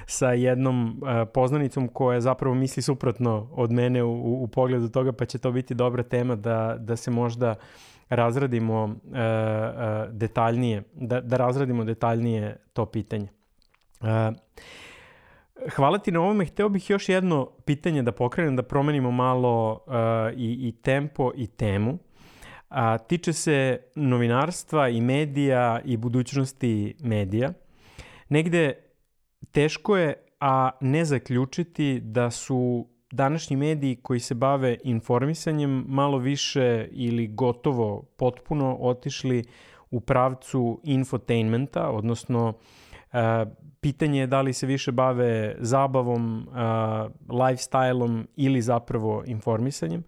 sa 0.06 0.32
jednom 0.32 1.02
uh, 1.02 1.28
poznanicom 1.34 1.88
koja 1.88 2.20
zapravo 2.20 2.54
misli 2.54 2.82
suprotno 2.82 3.48
od 3.52 3.72
mene 3.72 4.02
u, 4.02 4.42
u 4.42 4.48
pogledu 4.48 4.88
toga, 4.88 5.12
pa 5.12 5.24
će 5.24 5.38
to 5.38 5.52
biti 5.52 5.74
dobra 5.74 6.02
tema 6.02 6.36
da, 6.36 6.76
da 6.78 6.96
se 6.96 7.10
možda 7.10 7.54
razradimo 8.08 8.84
uh, 8.84 8.92
detaljnije, 10.10 10.82
da, 10.94 11.20
da 11.20 11.36
razradimo 11.36 11.84
detaljnije 11.84 12.56
to 12.72 12.86
pitanje. 12.86 13.28
Uh, 14.00 14.06
Hvala 15.68 15.98
ti 15.98 16.12
na 16.12 16.20
ovome. 16.20 16.44
Hteo 16.44 16.68
bih 16.68 16.90
još 16.90 17.08
jedno 17.08 17.50
pitanje 17.64 18.02
da 18.02 18.12
pokrenem, 18.12 18.56
da 18.56 18.62
promenimo 18.62 19.10
malo 19.10 19.72
uh, 19.86 19.92
i, 20.36 20.68
i 20.68 20.72
tempo 20.72 21.32
i 21.36 21.46
temu. 21.46 21.98
A, 22.68 22.98
tiče 22.98 23.32
se 23.32 23.80
novinarstva 23.94 24.88
i 24.88 25.00
medija 25.00 25.80
i 25.84 25.96
budućnosti 25.96 26.94
medija. 27.00 27.52
Negde 28.28 28.72
teško 29.50 29.96
je, 29.96 30.14
a 30.40 30.70
ne 30.80 31.04
zaključiti 31.04 32.00
da 32.00 32.30
su 32.30 32.88
današnji 33.10 33.56
mediji 33.56 33.96
koji 33.96 34.20
se 34.20 34.34
bave 34.34 34.76
informisanjem 34.84 35.84
malo 35.88 36.18
više 36.18 36.88
ili 36.90 37.28
gotovo 37.28 38.02
potpuno 38.02 38.76
otišli 38.80 39.44
u 39.90 40.00
pravcu 40.00 40.80
infotainmenta, 40.84 41.90
odnosno 41.90 42.48
uh, 42.48 43.18
pitanje 43.80 44.20
je 44.20 44.26
da 44.26 44.40
li 44.40 44.52
se 44.52 44.66
više 44.66 44.92
bave 44.92 45.56
zabavom, 45.58 46.48
uh, 46.48 46.54
lifestyle-om 47.28 48.26
ili 48.36 48.62
zapravo 48.62 49.22
informisanjem. 49.26 50.02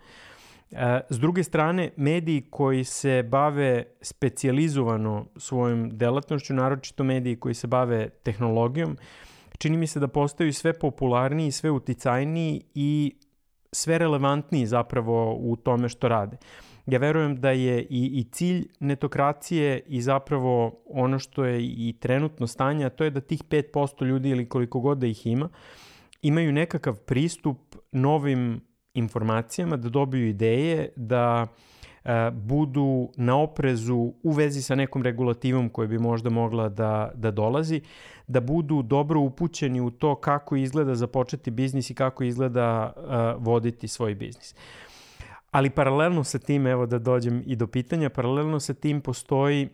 Uh, 0.71 0.79
s 1.11 1.19
druge 1.19 1.45
strane, 1.45 1.91
mediji 1.97 2.47
koji 2.51 2.85
se 2.85 3.23
bave 3.23 3.85
specializovano 4.01 5.27
svojom 5.37 5.99
delatnošću, 5.99 6.55
naročito 6.55 7.05
mediji 7.05 7.37
koji 7.37 7.55
se 7.55 7.67
bave 7.67 8.09
tehnologijom, 8.09 8.97
čini 9.59 9.77
mi 9.77 9.87
se 9.87 10.01
da 10.01 10.09
postaju 10.09 10.53
sve 10.53 10.73
popularniji, 10.73 11.51
sve 11.51 11.71
uticajniji 11.71 12.63
i 12.75 13.17
sve 13.73 13.99
relevantniji 13.99 14.67
zapravo 14.67 15.35
u 15.35 15.57
tome 15.57 15.89
što 15.89 16.09
rade. 16.09 16.37
Uh, 16.37 16.72
ja 16.87 16.99
verujem 16.99 17.37
da 17.37 17.51
je 17.51 17.83
i, 17.83 18.11
i 18.21 18.25
cilj 18.33 18.69
netokracije 18.81 19.81
i 19.87 20.03
zapravo 20.03 20.83
ono 20.87 21.19
što 21.19 21.45
je 21.45 21.65
i 21.65 21.95
trenutno 22.01 22.47
stanje, 22.47 22.85
a 22.85 22.91
to 22.91 23.05
je 23.05 23.11
da 23.11 23.21
tih 23.21 23.43
5% 23.45 24.07
ljudi 24.07 24.31
ili 24.31 24.49
koliko 24.49 24.81
god 24.81 24.99
da 24.99 25.07
ih 25.07 25.27
ima, 25.27 25.49
imaju 26.23 26.53
nekakav 26.53 26.97
pristup 26.97 27.59
novim 27.93 28.61
informacijama, 28.95 29.77
da 29.77 29.89
dobiju 29.89 30.29
ideje, 30.29 30.89
da 30.97 31.47
e, 32.05 32.31
budu 32.31 33.09
na 33.17 33.39
oprezu 33.39 34.13
u 34.23 34.31
vezi 34.31 34.63
sa 34.63 34.75
nekom 34.75 35.03
regulativom 35.03 35.69
koja 35.69 35.89
bi 35.89 35.99
možda 35.99 36.31
mogla 36.31 36.69
da, 36.69 37.11
da 37.15 37.31
dolazi, 37.31 37.81
da 38.27 38.41
budu 38.41 38.83
dobro 38.83 39.21
upućeni 39.21 39.81
u 39.81 39.91
to 39.91 40.15
kako 40.15 40.57
izgleda 40.57 40.95
započeti 40.95 41.51
biznis 41.51 41.91
i 41.91 41.95
kako 41.95 42.25
izgleda 42.25 42.93
uh, 42.97 43.45
voditi 43.45 43.89
svoj 43.89 44.15
biznis. 44.15 44.55
Ali 45.53 45.71
paralelno 45.71 46.25
sa 46.25 46.39
tim, 46.39 46.67
evo 46.67 46.87
da 46.87 46.99
dođem 46.99 47.43
i 47.47 47.57
do 47.57 47.67
pitanja, 47.67 48.11
paralelno 48.11 48.61
sa 48.61 48.75
tim 48.75 49.01
postoji 49.01 49.69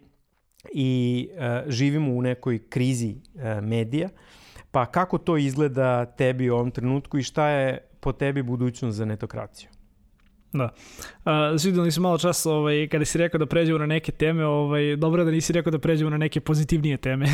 i 0.75 1.29
uh, 1.33 1.71
živimo 1.71 2.13
u 2.13 2.23
nekoj 2.23 2.59
krizi 2.69 3.15
uh, 3.35 3.63
medija. 3.63 4.09
Pa 4.71 4.87
kako 4.87 5.19
to 5.19 5.37
izgleda 5.37 6.07
tebi 6.07 6.51
u 6.51 6.55
ovom 6.55 6.71
trenutku 6.71 7.19
i 7.19 7.23
šta 7.23 7.49
je 7.49 7.79
po 8.01 8.13
tebi 8.13 8.43
budućnost 8.43 8.97
za 8.97 9.05
netokraciju? 9.05 9.71
Da. 10.53 10.69
Uh, 11.25 11.61
svidio 11.61 11.85
nisi 11.85 12.01
malo 12.01 12.19
čas 12.19 12.47
ovaj, 12.47 12.89
kada 12.89 13.05
si 13.05 13.19
rekao 13.19 13.39
da 13.39 13.47
pređemo 13.47 13.79
na 13.79 13.87
neke 13.87 14.13
teme, 14.13 14.47
ovaj, 14.47 14.97
dobro 14.97 15.25
da 15.25 15.31
nisi 15.31 15.53
rekao 15.53 15.71
da 15.71 15.79
pređemo 15.79 16.11
na 16.11 16.19
neke 16.19 16.41
pozitivnije 16.41 16.97
teme. 16.97 17.27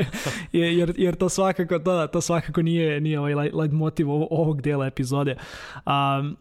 jer, 0.52 0.94
jer 0.96 1.14
to 1.14 1.28
svakako, 1.28 1.78
to, 1.78 2.06
to 2.06 2.20
svakako 2.20 2.62
nije, 2.62 3.00
nije 3.00 3.20
ovaj 3.20 3.34
light 3.34 3.72
motiv 3.72 4.10
ovog 4.10 4.62
dela 4.62 4.86
epizode. 4.86 5.36
Um, 5.86 6.36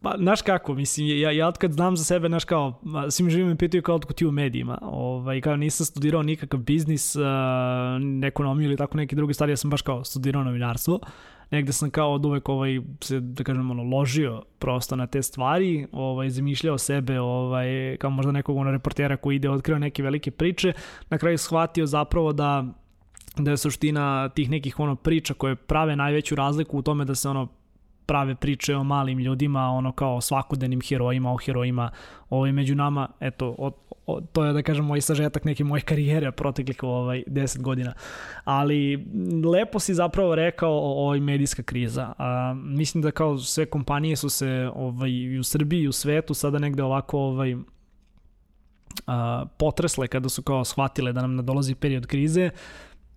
Pa, 0.00 0.14
znaš 0.18 0.42
kako, 0.42 0.74
mislim, 0.74 1.06
ja, 1.06 1.30
ja 1.30 1.52
kad 1.52 1.72
znam 1.72 1.96
za 1.96 2.04
sebe, 2.04 2.28
znaš 2.28 2.44
kao, 2.44 2.80
svi 3.10 3.24
mi 3.24 3.30
živim 3.30 3.48
me 3.48 3.56
pitaju 3.56 3.82
kao 3.82 3.94
otkud 3.94 4.16
ti 4.16 4.26
u 4.26 4.32
medijima, 4.32 4.78
ovaj, 4.82 5.40
kao 5.40 5.56
nisam 5.56 5.86
studirao 5.86 6.22
nikakav 6.22 6.60
biznis, 6.60 7.16
uh, 7.16 7.22
ekonomiju 8.24 8.68
ili 8.68 8.76
tako 8.76 8.96
neke 8.96 9.16
druge 9.16 9.34
stvari, 9.34 9.52
ja 9.52 9.56
sam 9.56 9.70
baš 9.70 9.82
kao 9.82 10.04
studirao 10.04 10.44
novinarstvo, 10.44 11.00
negde 11.50 11.72
sam 11.72 11.90
kao 11.90 12.12
od 12.12 12.24
uvek 12.24 12.48
ovaj, 12.48 12.80
se, 13.00 13.20
da 13.20 13.44
kažem, 13.44 13.70
ono, 13.70 13.82
ložio 13.82 14.42
prosto 14.58 14.96
na 14.96 15.06
te 15.06 15.22
stvari, 15.22 15.86
ovaj, 15.92 16.30
zamišljao 16.30 16.78
sebe 16.78 17.20
ovaj, 17.20 17.96
kao 18.00 18.10
možda 18.10 18.32
nekog 18.32 18.56
ono, 18.56 18.70
reportera 18.70 19.16
koji 19.16 19.36
ide 19.36 19.50
otkrio 19.50 19.78
neke 19.78 20.02
velike 20.02 20.30
priče, 20.30 20.72
na 21.10 21.18
kraju 21.18 21.38
shvatio 21.38 21.86
zapravo 21.86 22.32
da 22.32 22.64
da 23.36 23.50
je 23.50 23.56
suština 23.56 24.28
tih 24.28 24.50
nekih 24.50 24.80
ono 24.80 24.96
priča 24.96 25.34
koje 25.34 25.56
prave 25.56 25.96
najveću 25.96 26.34
razliku 26.34 26.78
u 26.78 26.82
tome 26.82 27.04
da 27.04 27.14
se 27.14 27.28
ono 27.28 27.48
prave 28.06 28.34
priče 28.34 28.76
o 28.76 28.84
malim 28.84 29.18
ljudima, 29.18 29.68
ono 29.68 29.92
kao 29.92 30.20
svakodnevnim 30.20 30.80
herojima, 30.80 31.32
o 31.32 31.36
herojima 31.36 31.90
ovaj, 32.30 32.52
među 32.52 32.74
nama, 32.74 33.08
eto, 33.20 33.54
o, 33.58 33.70
o, 34.06 34.20
to 34.20 34.44
je 34.44 34.52
da 34.52 34.62
kažem 34.62 34.84
moj 34.84 35.00
sažetak 35.00 35.44
neke 35.44 35.64
moje 35.64 35.80
karijere 35.80 36.32
proteklih 36.32 36.82
ovaj 36.82 37.22
10 37.26 37.60
godina. 37.60 37.92
Ali 38.44 39.06
lepo 39.52 39.78
si 39.78 39.94
zapravo 39.94 40.34
rekao 40.34 40.72
o 40.72 41.02
ovoj 41.02 41.20
medijska 41.20 41.62
kriza. 41.62 42.12
A, 42.18 42.54
mislim 42.56 43.02
da 43.02 43.10
kao 43.10 43.38
sve 43.38 43.66
kompanije 43.66 44.16
su 44.16 44.28
se 44.28 44.70
ovaj, 44.74 45.10
i 45.10 45.38
u 45.38 45.44
Srbiji 45.44 45.82
i 45.82 45.88
u 45.88 45.92
svetu 45.92 46.34
sada 46.34 46.58
negde 46.58 46.82
ovako 46.82 47.18
ovaj, 47.18 47.56
a, 49.06 49.44
potresle 49.58 50.08
kada 50.08 50.28
su 50.28 50.42
kao 50.42 50.64
shvatile 50.64 51.12
da 51.12 51.20
nam 51.20 51.36
nadolazi 51.36 51.74
period 51.74 52.06
krize 52.06 52.50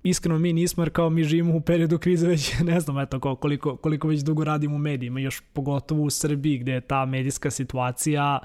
iskreno 0.10 0.40
mi 0.40 0.54
nismo, 0.54 0.84
jer 0.84 0.90
kao 0.90 1.10
mi 1.10 1.24
živimo 1.24 1.56
u 1.56 1.62
periodu 1.62 1.98
krize 1.98 2.28
već, 2.28 2.60
ne 2.72 2.80
znam, 2.80 3.00
eto, 3.00 3.36
koliko, 3.36 3.76
koliko 3.76 4.08
već 4.08 4.22
dugo 4.22 4.44
radimo 4.44 4.76
u 4.76 4.80
medijima, 4.80 5.20
još 5.20 5.42
pogotovo 5.54 6.04
u 6.04 6.10
Srbiji 6.10 6.58
gde 6.58 6.72
je 6.72 6.82
ta 6.82 7.06
medijska 7.06 7.52
situacija 7.52 8.40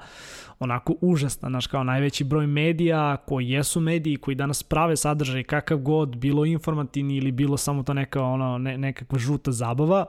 onako 0.59 0.95
užasna, 1.01 1.49
znaš, 1.49 1.67
kao 1.67 1.83
najveći 1.83 2.23
broj 2.23 2.47
medija 2.47 3.17
koji 3.17 3.49
jesu 3.49 3.79
mediji, 3.79 4.17
koji 4.17 4.35
danas 4.35 4.63
prave 4.63 4.95
sadržaj 4.95 5.43
kakav 5.43 5.77
god, 5.77 6.15
bilo 6.15 6.45
informativni 6.45 7.15
ili 7.17 7.31
bilo 7.31 7.57
samo 7.57 7.83
to 7.83 7.93
neka, 7.93 8.23
ono, 8.23 8.57
ne, 8.57 8.77
nekakva 8.77 9.19
žuta 9.19 9.51
zabava, 9.51 10.05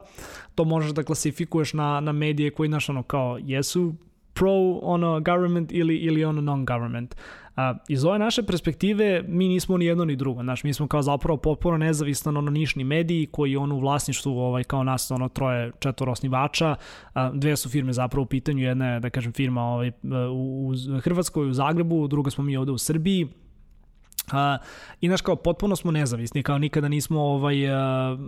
to 0.55 0.64
možeš 0.64 0.90
da 0.90 1.02
klasifikuješ 1.02 1.72
na, 1.72 2.00
na 2.00 2.12
medije 2.12 2.50
koji, 2.50 2.68
znaš, 2.68 2.88
ono, 2.88 3.02
kao 3.02 3.38
jesu 3.42 3.94
pro 4.34 4.52
ono 4.82 5.20
government 5.20 5.72
ili, 5.72 5.96
ili 5.96 6.24
ono 6.24 6.40
non-government. 6.40 7.16
A, 7.57 7.74
iz 7.88 8.05
ove 8.05 8.18
naše 8.18 8.42
perspektive 8.42 9.24
mi 9.28 9.48
nismo 9.48 9.76
ni 9.76 9.84
jedno 9.84 10.05
ni 10.05 10.16
drugo, 10.16 10.42
znaš, 10.42 10.64
mi 10.64 10.74
smo 10.74 10.88
kao 10.88 11.02
zapravo 11.02 11.36
potpuno 11.36 11.78
nezavistan 11.78 12.36
ono 12.36 12.50
nišni 12.50 12.84
mediji 12.84 13.26
koji 13.26 13.57
on 13.57 13.72
u 13.72 13.78
vlasništvu 13.78 14.38
ovaj, 14.38 14.64
kao 14.64 14.84
nas 14.84 15.11
ono 15.11 15.28
troje 15.28 15.72
četvoro 15.78 16.12
osnivača, 16.12 16.76
a, 17.14 17.30
dve 17.30 17.57
su 17.57 17.68
firme 17.68 17.92
zapravo 17.92 18.22
u 18.22 18.26
pitanju, 18.26 18.62
jedna 18.62 18.94
je 18.94 19.00
da 19.00 19.11
kažem 19.11 19.32
firma 19.32 19.62
ovaj, 19.62 19.90
u, 20.32 20.72
u 20.96 21.00
Hrvatskoj, 21.00 21.48
u 21.48 21.52
Zagrebu, 21.52 22.09
druga 22.09 22.30
smo 22.30 22.44
mi 22.44 22.57
ovde 22.57 22.72
u 22.72 22.78
Srbiji, 22.78 23.28
Uh, 24.32 24.64
I 25.00 25.08
znaš 25.08 25.20
kao, 25.20 25.36
potpuno 25.36 25.76
smo 25.76 25.90
nezavisni, 25.90 26.42
kao 26.42 26.58
nikada 26.58 26.88
nismo 26.88 27.20
ovaj, 27.20 27.66
uh, 27.66 28.18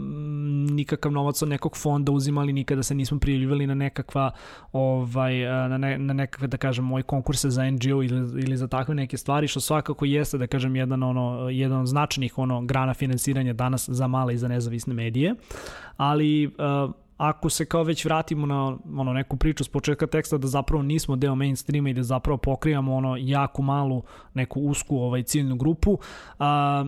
nikakav 0.71 1.13
novac 1.13 1.43
od 1.43 1.49
nekog 1.49 1.77
fonda 1.77 2.13
uzimali, 2.13 2.53
nikada 2.53 2.83
se 2.83 2.95
nismo 2.95 3.19
prijavljivali 3.19 3.67
na 3.67 3.75
nekakva 3.75 4.31
ovaj, 4.73 5.45
uh, 5.45 5.71
na, 5.71 5.79
ne, 5.79 5.99
na 5.99 6.13
nekakve, 6.13 6.47
da 6.47 6.57
kažem, 6.57 6.85
moje 6.85 7.03
konkurse 7.03 7.51
za 7.51 7.71
NGO 7.71 8.03
ili, 8.03 8.43
ili 8.43 8.57
za 8.57 8.69
takve 8.69 8.95
neke 8.95 9.17
stvari, 9.17 9.49
što 9.49 9.61
svakako 9.61 10.05
jeste, 10.05 10.39
da 10.39 10.47
kažem, 10.47 10.77
jedan, 10.77 11.03
ono, 11.03 11.49
jedan 11.49 11.81
od 11.81 11.87
značajnih 11.87 12.39
ono, 12.39 12.63
grana 12.63 12.95
finansiranja 12.95 13.53
danas 13.53 13.89
za 13.89 14.07
male 14.07 14.35
i 14.35 14.39
za 14.39 14.49
nezavisne 14.49 14.95
medije. 14.95 15.35
Ali 15.97 16.47
uh, 16.47 16.91
ako 17.17 17.51
se 17.51 17.65
kao 17.65 17.83
već 17.83 18.05
vratimo 18.05 18.47
na 18.47 18.77
ono 18.97 19.13
neku 19.13 19.37
priču 19.37 19.65
s 19.65 19.69
početka 19.69 20.07
teksta 20.07 20.39
da 20.39 20.47
zapravo 20.47 20.83
nismo 20.83 21.17
deo 21.17 21.35
mainstreama 21.35 21.91
i 21.91 21.95
da 21.95 22.03
zapravo 22.03 22.39
pokrivamo 22.39 22.95
ono 22.95 23.17
jako 23.21 23.63
malu 23.63 24.03
neku 24.35 24.61
usku 24.61 24.97
ovaj 24.97 25.23
ciljnu 25.23 25.57
grupu, 25.57 25.99
a, 26.39 26.85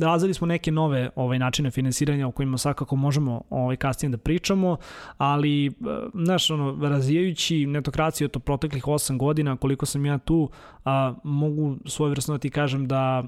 razvili 0.00 0.34
smo 0.34 0.46
neke 0.46 0.70
nove 0.70 1.10
ovaj 1.16 1.38
načine 1.38 1.70
finansiranja 1.70 2.28
o 2.28 2.30
kojima 2.30 2.58
svakako 2.58 2.96
možemo 2.96 3.42
ovaj 3.50 3.76
kasnije 3.76 4.10
da 4.10 4.18
pričamo, 4.18 4.76
ali 5.18 5.72
znaš 6.14 6.50
ono 6.50 6.88
razvijajući 6.88 7.66
netokraciju 7.66 8.28
to 8.28 8.38
proteklih 8.38 8.84
8 8.84 9.18
godina 9.18 9.56
koliko 9.56 9.86
sam 9.86 10.06
ja 10.06 10.18
tu, 10.18 10.50
a, 10.84 11.14
mogu 11.24 11.76
svojevrsno 11.86 12.34
da 12.34 12.38
ti 12.38 12.50
kažem 12.50 12.86
da 12.86 13.24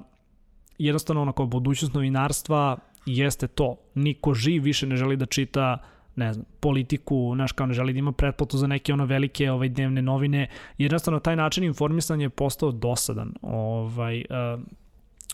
jednostavno 0.79 1.23
ono 1.23 1.33
kao 1.33 1.47
budućnost 1.47 1.95
novinarstva 1.95 2.77
jeste 3.07 3.47
to. 3.47 3.77
Niko 3.95 4.35
živ 4.35 4.63
više 4.63 4.87
ne 4.87 4.97
želi 4.97 5.17
da 5.17 5.27
čita 5.27 5.79
ne 6.19 6.33
znam, 6.33 6.47
politiku, 6.61 7.33
znaš, 7.35 7.53
kao 7.53 7.67
ne 7.67 7.75
želi 7.75 7.93
da 7.93 7.99
ima 7.99 8.13
pretplatu 8.13 8.59
za 8.59 8.67
neke 8.67 8.93
ono 8.93 9.05
velike 9.05 9.51
ovaj, 9.51 9.69
dnevne 9.69 10.03
novine, 10.03 10.47
jednostavno 10.79 11.21
taj 11.21 11.37
način 11.37 11.65
informisanja 11.65 12.25
je 12.25 12.31
postao 12.31 12.73
dosadan. 12.73 13.33
Ovaj, 13.43 14.25
uh, 14.31 14.61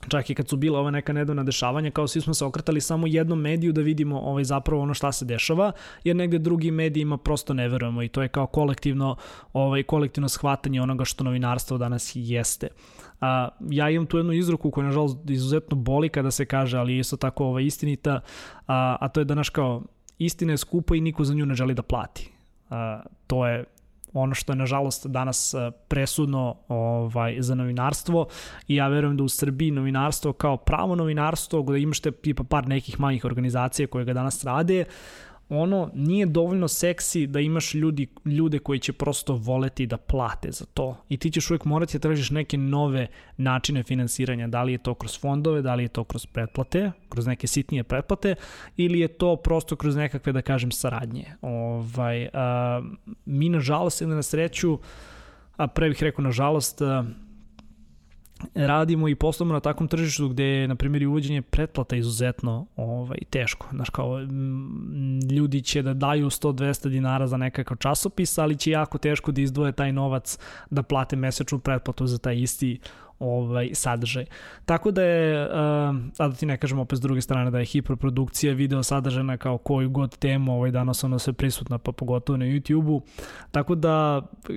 čak 0.09 0.30
i 0.30 0.35
kad 0.35 0.49
su 0.49 0.57
bila 0.57 0.80
ova 0.80 0.91
neka 0.91 1.12
nedavna 1.12 1.43
dešavanja, 1.43 1.91
kao 1.91 2.09
svi 2.09 2.20
smo 2.20 2.35
se 2.35 2.45
okretali 2.45 2.80
samo 2.80 3.07
jednom 3.07 3.41
mediju 3.41 3.72
da 3.72 3.80
vidimo 3.80 4.20
ovaj 4.20 4.45
zapravo 4.45 4.82
ono 4.82 4.95
šta 4.95 5.12
se 5.12 5.24
dešava, 5.24 5.72
jer 6.05 6.16
negde 6.16 6.39
drugim 6.39 6.74
medijima 6.74 7.16
prosto 7.16 7.55
ne 7.55 7.68
verujemo 7.68 8.03
i 8.03 8.09
to 8.09 8.22
je 8.22 8.28
kao 8.28 8.47
kolektivno 8.47 9.16
ovaj 9.53 9.82
kolektivno 9.82 10.28
shvatanje 10.28 10.82
onoga 10.82 11.05
što 11.05 11.24
novinarstvo 11.24 11.78
danas 11.78 12.12
jeste. 12.14 12.68
A, 13.20 13.49
ja 13.70 13.91
imam 13.91 14.07
tu 14.07 14.16
jednu 14.16 14.32
izruku 14.32 14.70
koja 14.70 14.87
nažalost 14.87 15.30
izuzetno 15.30 15.76
boli 15.76 16.09
kada 16.09 16.30
se 16.30 16.47
kaže, 16.47 16.78
ali 16.78 16.99
isto 16.99 17.16
tako 17.16 17.45
ovaj, 17.45 17.64
istinita, 17.64 18.20
a, 18.66 18.97
a 19.01 19.09
to 19.09 19.20
je 19.20 19.24
da 19.24 19.35
naš 19.35 19.49
kao 19.49 19.82
istina 20.19 20.53
je 20.53 20.57
skupa 20.57 20.97
i 20.97 21.01
niko 21.01 21.25
za 21.25 21.35
nju 21.35 21.47
ne 21.47 21.55
želi 21.55 21.75
da 21.75 21.83
plati. 21.83 22.33
A, 22.71 23.03
to 23.27 23.47
je 23.47 23.65
ono 24.12 24.35
što 24.35 24.53
je 24.53 24.57
nažalost 24.57 25.07
danas 25.07 25.55
presudno 25.89 26.57
ovaj 26.69 27.37
za 27.41 27.55
novinarstvo 27.55 28.27
i 28.69 28.77
ja 28.77 28.89
verujem 28.89 29.17
da 29.17 29.25
u 29.25 29.29
Srbiji 29.29 29.71
novinarstvo 29.71 30.33
kao 30.33 30.57
pravo 30.57 30.95
novinarstvo 30.95 31.62
gde 31.62 31.81
imaš 31.81 32.01
te 32.01 32.11
tipa 32.11 32.45
par 32.45 32.69
nekih 32.69 33.01
manjih 33.01 33.25
organizacija 33.25 33.87
koje 33.87 34.05
ga 34.05 34.12
danas 34.12 34.45
rade 34.45 34.85
ono 35.49 35.90
nije 35.95 36.26
dovoljno 36.26 36.68
seksi 36.68 37.26
da 37.26 37.40
imaš 37.40 37.74
ljudi, 37.74 38.07
ljude 38.24 38.59
koji 38.59 38.78
će 38.78 38.92
prosto 38.92 39.34
voleti 39.34 39.86
da 39.86 39.97
plate 39.97 40.53
za 40.53 40.64
to. 40.64 40.97
I 41.09 41.16
ti 41.16 41.30
ćeš 41.30 41.51
uvek 41.51 41.64
morati 41.64 41.99
da 41.99 42.03
tražiš 42.03 42.30
neke 42.30 42.59
nove 42.59 43.07
načine 43.36 43.82
finansiranja. 43.82 44.47
Da 44.47 44.62
li 44.62 44.72
je 44.72 44.78
to 44.78 44.95
kroz 44.95 45.20
fondove, 45.20 45.62
da 45.62 45.74
li 45.74 45.84
je 45.84 45.88
to 45.88 46.05
kroz 46.05 46.26
pretplate, 46.26 46.92
kroz 47.09 47.26
neke 47.26 47.47
sitnije 47.47 47.84
pretplate, 47.84 48.34
ili 48.76 49.01
je 49.01 49.09
to 49.09 49.36
prosto 49.36 49.76
kroz 49.76 49.97
nekakve, 49.97 50.32
da 50.32 50.42
kažem, 50.42 50.70
saradnje. 50.70 51.24
Ovaj, 51.42 52.28
a, 52.32 52.82
mi, 53.24 53.49
nažalost, 53.49 54.01
ili 54.01 54.14
na 54.14 54.22
sreću, 54.22 54.78
a 55.57 55.66
pre 55.66 55.88
bih 55.88 56.03
rekao, 56.03 56.22
nažalost, 56.22 56.82
a, 56.82 57.05
radimo 58.55 59.09
i 59.09 59.14
poslujemo 59.14 59.55
na 59.55 59.61
takvom 59.61 59.89
tržištu 59.89 60.28
gde 60.28 60.45
je, 60.45 60.68
na 60.68 60.74
primjer, 60.74 61.07
uvođenje 61.07 61.43
pretplata 61.43 61.97
izuzetno 61.97 62.66
ovaj, 62.76 63.18
teško. 63.30 63.66
Znaš, 63.72 63.91
kao, 63.91 64.18
ljudi 65.32 65.62
će 65.62 65.82
da 65.82 65.95
daju 65.95 66.30
100-200 66.30 66.89
dinara 66.89 67.26
za 67.26 67.37
nekakav 67.37 67.76
časopis, 67.76 68.39
ali 68.39 68.57
će 68.57 68.70
jako 68.70 68.99
teško 68.99 69.32
da 69.32 69.41
izdvoje 69.41 69.72
taj 69.72 69.93
novac 69.93 70.39
da 70.70 70.82
plate 70.82 71.16
mesečnu 71.16 71.59
pretplatu 71.59 72.07
za 72.07 72.18
taj 72.18 72.37
isti 72.37 72.80
ovaj 73.29 73.70
sadržaj. 73.72 74.25
Tako 74.64 74.91
da 74.91 75.03
je, 75.03 75.47
uh, 75.47 75.53
a 76.18 76.29
da 76.29 76.35
ti 76.35 76.47
ne 76.47 76.57
kažem 76.57 76.79
opet 76.79 76.99
s 76.99 77.03
druge 77.03 77.20
strane 77.20 77.51
da 77.51 77.59
je 77.59 77.64
hiperprodukcija 77.64 78.55
video 78.55 78.83
sadržana 78.83 79.37
kao 79.37 79.59
koju 79.59 79.91
god 79.91 80.16
temu 80.16 80.55
ovaj 80.55 80.70
danas 80.70 81.05
ono 81.05 81.18
sve 81.18 81.33
prisutna 81.33 81.79
pa 81.79 81.93
pogotovo 81.93 82.37
na 82.37 82.45
YouTube-u. 82.45 83.03
Tako 83.51 83.75
da 83.75 84.22
e, 84.49 84.55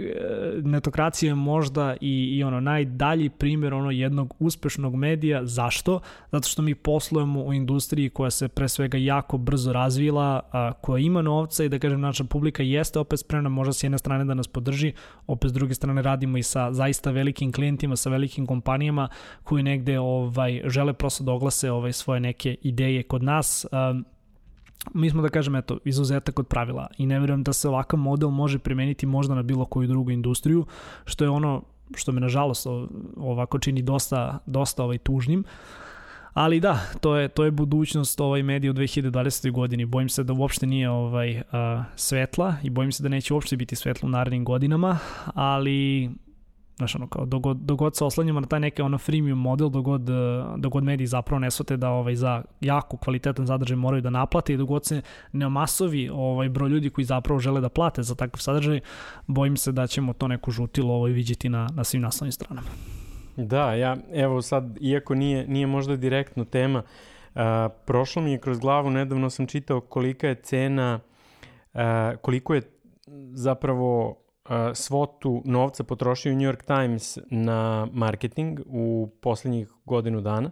netokracija 0.63 1.29
je 1.29 1.35
možda 1.35 1.95
i, 2.01 2.37
i 2.37 2.43
ono 2.43 2.59
najdalji 2.59 3.29
primjer 3.29 3.73
ono 3.73 3.91
jednog 3.91 4.33
uspešnog 4.39 4.95
medija. 4.95 5.45
Zašto? 5.45 5.99
Zato 6.31 6.47
što 6.47 6.61
mi 6.61 6.75
poslujemo 6.75 7.43
u 7.43 7.53
industriji 7.53 8.09
koja 8.09 8.31
se 8.31 8.47
pre 8.47 8.69
svega 8.69 8.97
jako 8.97 9.37
brzo 9.37 9.73
razvila, 9.73 10.41
a, 10.51 10.73
koja 10.73 10.99
ima 10.99 11.21
novca 11.21 11.63
i 11.63 11.69
da 11.69 11.79
kažem 11.79 12.01
naša 12.01 12.23
publika 12.23 12.63
jeste 12.63 12.99
opet 12.99 13.19
spremna 13.19 13.49
možda 13.49 13.73
s 13.73 13.83
jedne 13.83 13.97
strane 13.97 14.25
da 14.25 14.33
nas 14.33 14.47
podrži, 14.47 14.93
opet 15.27 15.51
s 15.51 15.53
druge 15.53 15.73
strane 15.73 16.01
radimo 16.01 16.37
i 16.37 16.43
sa 16.43 16.73
zaista 16.73 17.11
velikim 17.11 17.51
klijentima, 17.51 17.95
sa 17.95 18.09
velikim 18.09 18.45
kompanijama 18.45 18.56
koji 19.43 19.63
negde 19.63 19.99
ovaj 19.99 20.61
žele 20.65 20.93
prosto 20.93 21.23
da 21.23 21.31
oglase 21.31 21.71
ovaj 21.71 21.93
svoje 21.93 22.19
neke 22.19 22.55
ideje 22.61 23.03
kod 23.03 23.23
nas. 23.23 23.65
Um, 23.71 24.05
mi 24.93 25.09
smo 25.09 25.21
da 25.21 25.29
kažem 25.29 25.55
eto 25.55 25.79
izuzetak 25.85 26.39
od 26.39 26.47
pravila 26.47 26.87
i 26.97 27.05
ne 27.05 27.19
verujem 27.19 27.43
da 27.43 27.53
se 27.53 27.69
ovakav 27.69 27.99
model 27.99 28.29
može 28.29 28.59
primeniti 28.59 29.05
možda 29.05 29.35
na 29.35 29.43
bilo 29.43 29.65
koju 29.65 29.87
drugu 29.87 30.11
industriju 30.11 30.65
što 31.05 31.23
je 31.23 31.29
ono 31.29 31.61
što 31.95 32.11
me 32.11 32.21
nažalost 32.21 32.67
ovako 33.17 33.59
čini 33.59 33.81
dosta 33.81 34.39
dosta 34.45 34.83
ovaj 34.83 34.97
tužnim 34.97 35.43
Ali 36.37 36.59
da, 36.59 36.79
to 37.01 37.15
je 37.15 37.27
to 37.27 37.43
je 37.45 37.51
budućnost 37.51 38.19
ovaj 38.21 38.43
medija 38.43 38.71
u 38.71 38.73
2020. 38.73 39.51
godini. 39.51 39.85
Bojim 39.85 40.09
se 40.09 40.23
da 40.23 40.33
uopšte 40.33 40.67
nije 40.67 40.89
ovaj 40.89 41.41
a, 41.51 41.83
svetla 41.95 42.55
i 42.63 42.69
bojim 42.69 42.91
se 42.91 43.03
da 43.03 43.09
neće 43.09 43.33
uopšte 43.33 43.57
biti 43.57 43.75
svetlo 43.75 44.07
u 44.07 44.09
narednim 44.09 44.45
godinama, 44.45 44.97
ali 45.25 46.09
Znaš, 46.77 46.95
ono, 46.95 47.07
kao, 47.07 47.25
dogod, 47.25 47.57
dogod 47.57 47.95
se 47.95 48.05
oslanjamo 48.05 48.39
na 48.39 48.47
taj 48.47 48.59
neki 48.59 48.81
ono 48.81 48.97
freemium 48.97 49.39
model, 49.39 49.69
dogod, 49.69 50.09
eh, 50.09 50.13
dogod 50.57 50.83
mediji 50.83 51.07
zapravo 51.07 51.39
ne 51.39 51.51
svate 51.51 51.77
da 51.77 51.89
ovaj, 51.89 52.15
za 52.15 52.43
jako 52.61 52.97
kvalitetan 52.97 53.47
sadržaj 53.47 53.75
moraju 53.75 54.01
da 54.01 54.09
naplate 54.09 54.53
i 54.53 54.57
dogod 54.57 54.85
se 54.85 55.01
ne 55.31 55.49
masovi 55.49 56.09
ovaj, 56.09 56.49
broj 56.49 56.69
ljudi 56.69 56.89
koji 56.89 57.05
zapravo 57.05 57.39
žele 57.39 57.61
da 57.61 57.69
plate 57.69 58.03
za 58.03 58.15
takav 58.15 58.39
sadržaj, 58.39 58.79
bojim 59.27 59.57
se 59.57 59.71
da 59.71 59.87
ćemo 59.87 60.13
to 60.13 60.27
neku 60.27 60.51
žutilo 60.51 60.93
ovaj, 60.93 61.11
vidjeti 61.11 61.49
na, 61.49 61.67
na 61.73 61.83
svim 61.83 62.01
naslovnim 62.01 62.31
stranama. 62.31 62.67
Da, 63.37 63.73
ja, 63.73 63.97
evo 64.13 64.41
sad, 64.41 64.77
iako 64.81 65.15
nije, 65.15 65.47
nije 65.47 65.67
možda 65.67 65.95
direktno 65.95 66.45
tema, 66.45 66.83
uh, 67.35 67.41
prošlo 67.85 68.21
mi 68.21 68.31
je 68.31 68.39
kroz 68.39 68.59
glavu, 68.59 68.89
nedavno 68.89 69.29
sam 69.29 69.47
čitao 69.47 69.81
kolika 69.81 70.27
je 70.27 70.35
cena, 70.35 70.99
uh, 71.73 71.81
koliko 72.21 72.55
je 72.55 72.61
zapravo 73.33 74.17
svotu 74.73 75.41
novca 75.45 75.83
potrošio 75.83 76.35
New 76.35 76.51
York 76.51 76.63
Times 76.65 77.17
na 77.31 77.87
marketing 77.93 78.59
u 78.65 79.09
poslednjih 79.21 79.69
godinu 79.85 80.21
dana, 80.21 80.51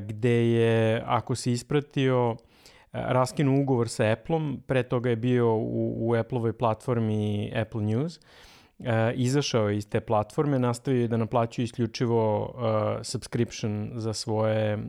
gde 0.00 0.50
je, 0.50 1.02
ako 1.06 1.34
si 1.34 1.52
ispratio, 1.52 2.36
raskinu 2.92 3.62
ugovor 3.62 3.88
sa 3.88 4.04
Apple-om, 4.04 4.62
pre 4.66 4.82
toga 4.82 5.10
je 5.10 5.16
bio 5.16 5.54
u, 5.54 6.08
u 6.08 6.14
Apple-ovoj 6.14 6.52
platformi 6.52 7.52
Apple 7.56 7.82
News, 7.82 8.20
izašao 9.14 9.68
je 9.68 9.76
iz 9.76 9.88
te 9.88 10.00
platforme, 10.00 10.58
nastavio 10.58 11.00
je 11.00 11.08
da 11.08 11.16
naplaćuje 11.16 11.64
isključivo 11.64 12.40
uh, 12.42 13.02
subscription 13.02 13.90
za 13.94 14.12
svoje, 14.12 14.76
uh, 14.76 14.82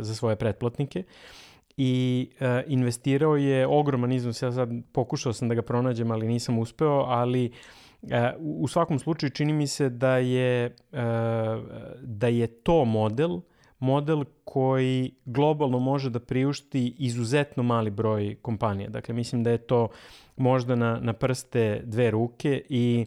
za 0.00 0.14
svoje 0.14 0.36
pretplatnike. 0.36 0.98
Uh, 0.98 1.47
i 1.80 2.28
uh, 2.40 2.46
investirao 2.66 3.36
je 3.36 3.66
ogroman 3.66 4.12
iznos, 4.12 4.42
ja 4.42 4.52
sad 4.52 4.68
pokušao 4.92 5.32
sam 5.32 5.48
da 5.48 5.54
ga 5.54 5.62
pronađem, 5.62 6.10
ali 6.10 6.28
nisam 6.28 6.58
uspeo, 6.58 7.04
ali 7.08 7.50
uh, 8.02 8.10
u 8.38 8.68
svakom 8.68 8.98
slučaju 8.98 9.30
čini 9.30 9.52
mi 9.52 9.66
se 9.66 9.88
da 9.88 10.16
je, 10.16 10.76
uh, 10.92 10.98
da 12.02 12.28
je 12.28 12.46
to 12.46 12.84
model, 12.84 13.40
model 13.78 14.24
koji 14.44 15.14
globalno 15.24 15.78
može 15.78 16.10
da 16.10 16.20
priušti 16.20 16.94
izuzetno 16.98 17.62
mali 17.62 17.90
broj 17.90 18.36
kompanija. 18.42 18.90
Dakle, 18.90 19.14
mislim 19.14 19.44
da 19.44 19.50
je 19.50 19.58
to 19.58 19.88
možda 20.36 20.74
na, 20.74 20.98
na 21.02 21.12
prste 21.12 21.82
dve 21.84 22.10
ruke 22.10 22.62
i 22.68 23.06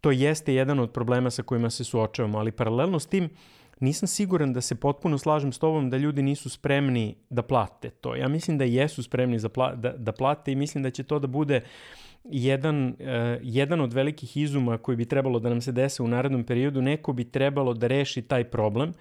to 0.00 0.10
jeste 0.10 0.54
jedan 0.54 0.80
od 0.80 0.90
problema 0.90 1.30
sa 1.30 1.42
kojima 1.42 1.70
se 1.70 1.84
suočavamo, 1.84 2.38
ali 2.38 2.52
paralelno 2.52 2.98
s 2.98 3.06
tim 3.06 3.24
uh, 3.24 3.30
nisam 3.80 4.08
siguran 4.08 4.52
da 4.52 4.60
se 4.60 4.74
potpuno 4.74 5.18
slažem 5.18 5.52
s 5.52 5.58
tobom 5.58 5.90
da 5.90 5.96
ljudi 5.96 6.22
nisu 6.22 6.50
spremni 6.50 7.16
da 7.30 7.42
plate 7.42 7.90
to. 7.90 8.16
Ja 8.16 8.28
mislim 8.28 8.58
da 8.58 8.64
jesu 8.64 9.02
spremni 9.02 9.38
za 9.38 9.48
pla 9.48 9.74
da, 9.74 9.92
da 9.92 10.12
plate 10.12 10.52
i 10.52 10.56
mislim 10.56 10.82
da 10.82 10.90
će 10.90 11.02
to 11.02 11.18
da 11.18 11.26
bude 11.26 11.60
jedan, 12.24 12.86
uh, 12.88 12.94
jedan 13.42 13.80
od 13.80 13.92
velikih 13.92 14.36
izuma 14.36 14.78
koji 14.78 14.96
bi 14.96 15.04
trebalo 15.04 15.38
da 15.38 15.48
nam 15.48 15.60
se 15.60 15.72
dese 15.72 16.02
u 16.02 16.08
narednom 16.08 16.44
periodu. 16.44 16.82
Neko 16.82 17.12
bi 17.12 17.24
trebalo 17.24 17.74
da 17.74 17.86
reši 17.86 18.22
taj 18.22 18.44
problem 18.44 18.92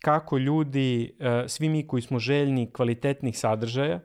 kako 0.00 0.38
ljudi, 0.38 1.12
uh, 1.20 1.26
svi 1.46 1.68
mi 1.68 1.86
koji 1.86 2.02
smo 2.02 2.18
željni 2.18 2.70
kvalitetnih 2.70 3.38
sadržaja, 3.38 4.00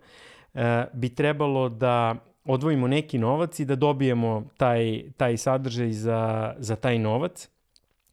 uh, 0.54 0.62
bi 0.94 1.10
trebalo 1.10 1.70
da 1.70 2.16
odvojimo 2.46 2.88
neki 2.88 3.18
novac 3.18 3.60
i 3.60 3.66
da 3.66 3.76
dobijemo 3.76 4.44
taj, 4.58 5.04
taj 5.18 5.38
sadržaj 5.38 5.92
za, 5.92 6.54
za 6.58 6.76
taj 6.76 7.00
novac 7.00 7.50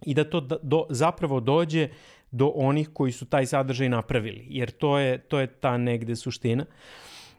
i 0.07 0.15
da 0.15 0.25
to 0.25 0.41
do, 0.41 0.87
zapravo 0.91 1.41
dođe 1.41 1.89
do 2.31 2.53
onih 2.55 2.89
koji 2.93 3.13
su 3.13 3.27
taj 3.27 3.47
sadržaj 3.47 3.89
napravili, 3.89 4.47
jer 4.49 4.71
to 4.71 4.99
je, 4.99 5.19
to 5.19 5.41
je 5.41 5.47
ta 5.47 5.77
negde 5.77 6.17
suština. 6.17 6.65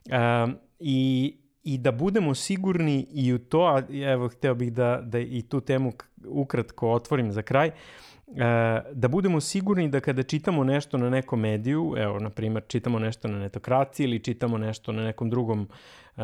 Um, 0.05 0.55
i, 0.79 1.35
I 1.63 1.77
da 1.77 1.91
budemo 1.91 2.35
sigurni 2.35 3.07
i 3.13 3.33
u 3.33 3.39
to, 3.39 3.61
a 3.61 3.81
evo, 4.11 4.27
hteo 4.27 4.55
bih 4.55 4.73
da, 4.73 5.01
da 5.03 5.19
i 5.19 5.41
tu 5.41 5.61
temu 5.61 5.91
ukratko 6.25 6.91
otvorim 6.91 7.31
za 7.31 7.41
kraj, 7.41 7.71
da 8.93 9.07
budemo 9.07 9.41
sigurni 9.41 9.89
da 9.89 9.99
kada 9.99 10.23
čitamo 10.23 10.63
nešto 10.63 10.97
na 10.97 11.09
nekom 11.09 11.39
mediju, 11.39 11.93
evo, 11.97 12.19
na 12.19 12.29
primjer, 12.29 12.63
čitamo 12.67 12.99
nešto 12.99 13.27
na 13.27 13.39
netokraciji 13.39 14.03
ili 14.03 14.19
čitamo 14.19 14.57
nešto 14.57 14.91
na 14.91 15.03
nekom 15.03 15.29
drugom 15.29 15.67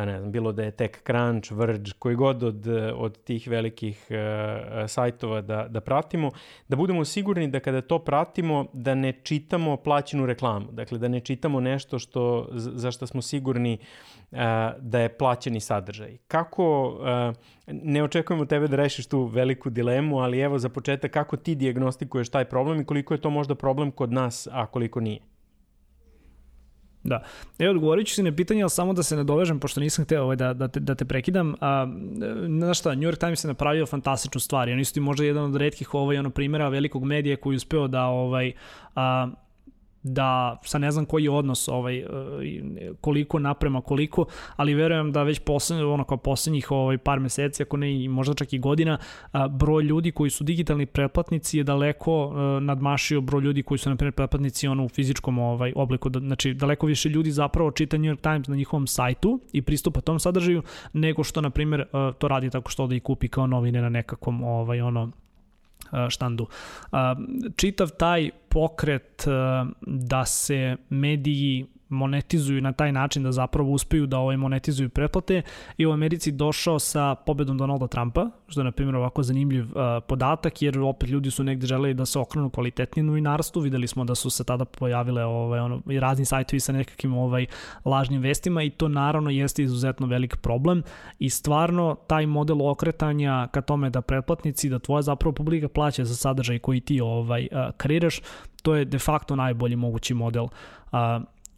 ne 0.04 0.18
znam, 0.18 0.32
bilo 0.32 0.52
da 0.52 0.62
je 0.62 0.70
TechCrunch, 0.70 1.52
Verge, 1.52 1.90
koji 1.98 2.16
god 2.16 2.42
od, 2.42 2.66
od 2.94 3.18
tih 3.24 3.48
velikih 3.48 4.06
uh, 4.10 4.16
sajtova 4.88 5.40
da, 5.40 5.66
da 5.68 5.80
pratimo, 5.80 6.30
da 6.68 6.76
budemo 6.76 7.04
sigurni 7.04 7.48
da 7.48 7.60
kada 7.60 7.80
to 7.80 7.98
pratimo, 7.98 8.66
da 8.72 8.94
ne 8.94 9.12
čitamo 9.22 9.76
plaćenu 9.76 10.26
reklamu. 10.26 10.72
Dakle, 10.72 10.98
da 10.98 11.08
ne 11.08 11.20
čitamo 11.20 11.60
nešto 11.60 11.98
što, 11.98 12.48
za 12.52 12.90
što 12.90 13.06
smo 13.06 13.22
sigurni 13.22 13.78
uh, 14.30 14.38
da 14.78 15.00
je 15.00 15.16
plaćeni 15.18 15.60
sadržaj. 15.60 16.16
Kako, 16.28 16.88
uh, 16.88 17.36
ne 17.66 18.02
očekujemo 18.02 18.44
tebe 18.44 18.68
da 18.68 18.76
rešiš 18.76 19.06
tu 19.06 19.24
veliku 19.24 19.70
dilemu, 19.70 20.18
ali 20.18 20.40
evo 20.40 20.58
za 20.58 20.68
početak, 20.68 21.10
kako 21.10 21.36
ti 21.36 21.54
diagnostikuješ 21.54 22.28
taj 22.28 22.44
problem 22.44 22.80
i 22.80 22.84
koliko 22.84 23.14
je 23.14 23.20
to 23.20 23.30
možda 23.30 23.54
problem 23.54 23.90
kod 23.90 24.12
nas, 24.12 24.48
a 24.52 24.66
koliko 24.66 25.00
nije? 25.00 25.35
Da. 27.06 27.22
Evo, 27.58 27.70
odgovorit 27.70 28.06
ću 28.06 28.14
si 28.14 28.22
na 28.22 28.32
pitanje, 28.32 28.62
ali 28.62 28.70
samo 28.70 28.92
da 28.92 29.02
se 29.02 29.16
ne 29.16 29.24
dovežem, 29.24 29.60
pošto 29.60 29.80
nisam 29.80 30.04
hteo 30.04 30.22
ovaj, 30.22 30.36
da, 30.36 30.52
da, 30.54 30.68
te, 30.68 30.80
da 30.80 30.94
te 30.94 31.04
prekidam. 31.04 31.54
A, 31.60 31.86
znaš 32.46 32.78
šta, 32.78 32.94
New 32.94 33.10
York 33.10 33.18
Times 33.18 33.44
je 33.44 33.48
napravio 33.48 33.86
fantastičnu 33.86 34.40
stvar. 34.40 34.68
Oni 34.68 34.84
su 34.84 34.94
ti 34.94 35.00
možda 35.00 35.24
jedan 35.24 35.44
od 35.44 35.56
redkih 35.56 35.94
ovaj, 35.94 36.18
ono, 36.18 36.30
primjera 36.30 36.68
velikog 36.68 37.04
medija 37.04 37.36
koji 37.36 37.54
je 37.54 37.56
uspeo 37.56 37.88
da 37.88 38.04
ovaj, 38.04 38.52
a, 38.94 39.28
da 40.06 40.60
sa 40.64 40.78
ne 40.78 40.90
znam 40.90 41.04
koji 41.04 41.24
je 41.24 41.30
odnos 41.30 41.68
ovaj 41.68 41.98
e, 41.98 42.06
koliko 43.00 43.38
naprema 43.38 43.80
koliko, 43.80 44.24
ali 44.56 44.74
verujem 44.74 45.12
da 45.12 45.22
već 45.22 45.38
poslednje 45.38 45.84
ono 45.84 46.04
kao 46.04 46.18
poslednjih 46.18 46.70
ovaj 46.70 46.98
par 46.98 47.20
meseci, 47.20 47.62
ako 47.62 47.76
ne 47.76 48.04
i 48.04 48.08
možda 48.08 48.34
čak 48.34 48.52
i 48.52 48.58
godina, 48.58 48.98
broj 49.50 49.82
ljudi 49.82 50.12
koji 50.12 50.30
su 50.30 50.44
digitalni 50.44 50.86
pretplatnici 50.86 51.58
je 51.58 51.64
daleko 51.64 52.32
e, 52.32 52.60
nadmašio 52.60 53.20
broj 53.20 53.42
ljudi 53.42 53.62
koji 53.62 53.78
su 53.78 53.90
na 53.90 53.96
primer 53.96 54.12
pretplatnici 54.12 54.68
ono 54.68 54.84
u 54.84 54.88
fizičkom 54.88 55.38
ovaj 55.38 55.72
obliku, 55.76 56.10
znači 56.10 56.54
daleko 56.54 56.86
više 56.86 57.08
ljudi 57.08 57.30
zapravo 57.30 57.70
čita 57.70 57.96
New 57.96 58.14
York 58.14 58.20
Times 58.20 58.48
na 58.48 58.56
njihovom 58.56 58.86
sajtu 58.86 59.40
i 59.52 59.62
pristupa 59.62 60.00
tom 60.00 60.20
sadržaju 60.20 60.62
nego 60.92 61.24
što 61.24 61.40
na 61.40 61.50
primer 61.50 61.80
e, 61.80 61.86
to 62.18 62.28
radi 62.28 62.50
tako 62.50 62.70
što 62.70 62.86
da 62.86 62.94
i 62.94 63.00
kupi 63.00 63.28
kao 63.28 63.46
novine 63.46 63.82
na 63.82 63.88
nekakvom 63.88 64.44
ovaj 64.44 64.80
ono 64.80 65.12
štandu. 66.08 66.46
Čitav 67.56 67.90
taj 67.98 68.30
pokret 68.48 69.24
da 69.80 70.24
se 70.24 70.76
mediji 70.88 71.66
monetizuju 71.88 72.60
na 72.60 72.72
taj 72.72 72.92
način 72.92 73.22
da 73.22 73.32
zapravo 73.32 73.70
uspeju 73.70 74.06
da 74.06 74.18
ovaj 74.18 74.36
monetizuju 74.36 74.88
pretplate. 74.88 75.42
I 75.78 75.86
u 75.86 75.92
Americi 75.92 76.32
došao 76.32 76.78
sa 76.78 77.14
pobedom 77.14 77.58
Donalda 77.58 77.86
Trumpa, 77.86 78.30
što 78.48 78.60
je 78.60 78.64
na 78.64 78.72
primjer 78.72 78.96
ovako 78.96 79.22
zanimljiv 79.22 79.64
uh, 79.64 79.72
podatak 80.08 80.62
jer 80.62 80.78
opet 80.78 81.08
ljudi 81.08 81.30
su 81.30 81.44
negde 81.44 81.66
želeli 81.66 81.94
da 81.94 82.06
se 82.06 82.18
okrenu 82.18 82.50
kvalitetnije 82.50 83.04
novinarstvu, 83.04 83.60
videli 83.60 83.86
smo 83.86 84.04
da 84.04 84.14
su 84.14 84.30
se 84.30 84.44
tada 84.44 84.64
pojavile 84.64 85.24
ovaj 85.24 85.60
ono 85.60 85.82
i 85.90 86.00
razni 86.00 86.24
sajtovi 86.24 86.60
sa 86.60 86.72
nekakvim 86.72 87.14
ovaj 87.14 87.46
lažnim 87.84 88.22
vestima 88.22 88.62
i 88.62 88.70
to 88.70 88.88
naravno 88.88 89.30
jeste 89.30 89.62
izuzetno 89.62 90.06
velik 90.06 90.36
problem. 90.36 90.82
I 91.18 91.30
stvarno 91.30 91.96
taj 92.06 92.26
model 92.26 92.68
okretanja 92.68 93.48
ka 93.52 93.60
tome 93.60 93.90
da 93.90 94.00
pretplatnici 94.00 94.68
da 94.68 94.78
tvoja 94.78 95.02
zapravo 95.02 95.32
publika 95.32 95.68
plaća 95.68 96.04
za 96.04 96.14
sadržaj 96.14 96.58
koji 96.58 96.80
ti 96.80 97.00
ovaj 97.00 97.48
uh, 97.52 97.58
kreiraš, 97.76 98.20
to 98.62 98.74
je 98.74 98.84
de 98.84 98.98
facto 98.98 99.36
najbolji 99.36 99.76
mogući 99.76 100.14
model. 100.14 100.44
Uh, 100.44 100.98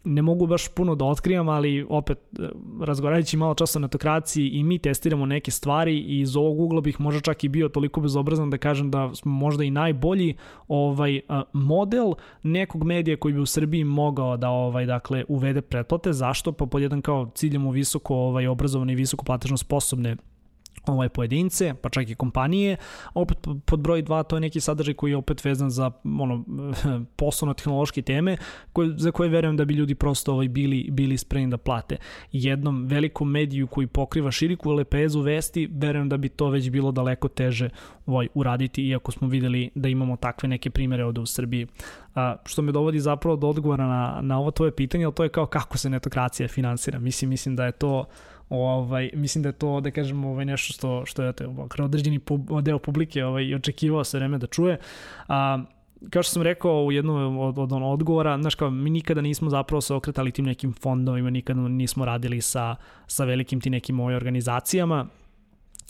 ne 0.03 0.21
mogu 0.21 0.47
baš 0.47 0.67
puno 0.67 0.95
da 0.95 1.05
otkrivam, 1.05 1.49
ali 1.49 1.85
opet 1.89 2.17
e, 2.17 2.49
razgovarajući 2.81 3.37
malo 3.37 3.53
časa 3.53 3.79
na 3.79 3.83
netokraciji 3.87 4.49
i 4.49 4.63
mi 4.63 4.79
testiramo 4.79 5.25
neke 5.25 5.51
stvari 5.51 5.97
i 5.97 6.19
iz 6.19 6.35
ovog 6.35 6.59
ugla 6.59 6.81
bih 6.81 7.01
možda 7.01 7.21
čak 7.21 7.43
i 7.43 7.49
bio 7.49 7.69
toliko 7.69 8.01
bezobrazan 8.01 8.49
da 8.49 8.57
kažem 8.57 8.91
da 8.91 9.15
smo 9.15 9.31
možda 9.31 9.63
i 9.63 9.71
najbolji 9.71 10.35
ovaj 10.67 11.19
model 11.53 12.13
nekog 12.43 12.83
medija 12.83 13.17
koji 13.17 13.33
bi 13.33 13.39
u 13.39 13.45
Srbiji 13.45 13.83
mogao 13.83 14.37
da 14.37 14.49
ovaj 14.49 14.85
dakle 14.85 15.23
uvede 15.27 15.61
pretplate. 15.61 16.13
Zašto? 16.13 16.51
Pa 16.51 16.65
pod 16.65 16.81
jedan 16.81 17.01
kao 17.01 17.31
ciljamo 17.35 17.71
visoko 17.71 18.15
ovaj 18.15 18.47
obrazovane 18.47 18.93
i 18.93 18.95
visoko 18.95 19.25
platežno 19.25 19.57
sposobne 19.57 20.15
ovaj 20.93 21.09
pojedince, 21.09 21.73
pa 21.81 21.89
čak 21.89 22.09
i 22.09 22.15
kompanije. 22.15 22.77
Opet 23.13 23.37
pod 23.65 23.79
broj 23.79 24.03
2 24.03 24.23
to 24.23 24.35
je 24.35 24.39
neki 24.39 24.59
sadržaj 24.59 24.93
koji 24.93 25.11
je 25.11 25.17
opet 25.17 25.45
vezan 25.45 25.69
za 25.69 25.91
ono 26.03 26.45
poslovno 27.21 27.53
tehnološke 27.53 28.01
teme 28.01 28.37
koje, 28.73 28.93
za 28.97 29.11
koje 29.11 29.29
verujem 29.29 29.57
da 29.57 29.65
bi 29.65 29.73
ljudi 29.73 29.95
prosto 29.95 30.33
ovaj 30.33 30.47
bili 30.47 30.89
bili 30.91 31.17
spremni 31.17 31.49
da 31.49 31.57
plate. 31.57 31.97
Jednom 32.31 32.85
velikom 32.85 33.31
mediju 33.31 33.67
koji 33.67 33.87
pokriva 33.87 34.31
širiku 34.31 34.71
lepezu 34.71 35.21
vesti, 35.21 35.69
verujem 35.71 36.09
da 36.09 36.17
bi 36.17 36.29
to 36.29 36.49
već 36.49 36.69
bilo 36.69 36.91
daleko 36.91 37.27
teže 37.27 37.69
ovaj 38.05 38.27
uraditi 38.33 38.87
iako 38.87 39.11
smo 39.11 39.27
videli 39.27 39.69
da 39.75 39.89
imamo 39.89 40.15
takve 40.15 40.49
neke 40.49 40.69
primere 40.69 41.05
ovde 41.05 41.21
u 41.21 41.25
Srbiji. 41.25 41.67
A, 42.15 42.35
što 42.45 42.61
me 42.61 42.71
dovodi 42.71 42.99
zapravo 42.99 43.35
do 43.35 43.47
odgovora 43.47 43.87
na, 43.87 44.19
na 44.21 44.39
ovo 44.39 44.51
tvoje 44.51 44.75
pitanje, 44.75 45.05
ali 45.05 45.13
to 45.13 45.23
je 45.23 45.29
kao 45.29 45.45
kako 45.45 45.77
se 45.77 45.89
netokracija 45.89 46.47
finansira. 46.47 46.99
Mislim, 46.99 47.29
mislim 47.29 47.55
da 47.55 47.65
je 47.65 47.71
to 47.71 48.05
Ovaj, 48.49 49.09
mislim 49.13 49.41
da 49.41 49.49
je 49.49 49.53
to, 49.53 49.81
da 49.81 49.91
kažemo, 49.91 50.29
ovaj, 50.29 50.45
nešto 50.45 50.73
što, 50.73 51.05
što 51.05 51.23
je 51.23 51.33
ovaj, 51.47 51.67
određeni 51.79 52.19
pub, 52.19 52.41
deo 52.61 52.79
publike 52.79 53.25
ovaj, 53.25 53.55
očekivao 53.55 54.03
sve 54.03 54.19
vreme 54.19 54.37
da 54.37 54.47
čuje. 54.47 54.77
A, 55.27 55.63
kao 56.09 56.23
što 56.23 56.31
sam 56.33 56.41
rekao 56.41 56.83
u 56.83 56.91
jednom 56.91 57.37
od, 57.37 57.57
od, 57.57 57.71
od 57.73 57.81
odgovora, 57.83 58.37
znaš 58.41 58.55
kao, 58.55 58.69
mi 58.69 58.89
nikada 58.89 59.21
nismo 59.21 59.49
zapravo 59.49 59.81
se 59.81 59.93
okretali 59.93 60.31
tim 60.31 60.45
nekim 60.45 60.73
fondovima, 60.73 61.29
nikada 61.29 61.61
nismo 61.61 62.05
radili 62.05 62.41
sa, 62.41 62.75
sa 63.07 63.25
velikim 63.25 63.61
ti 63.61 63.69
nekim 63.69 63.99
ovoj 63.99 64.15
organizacijama, 64.15 65.05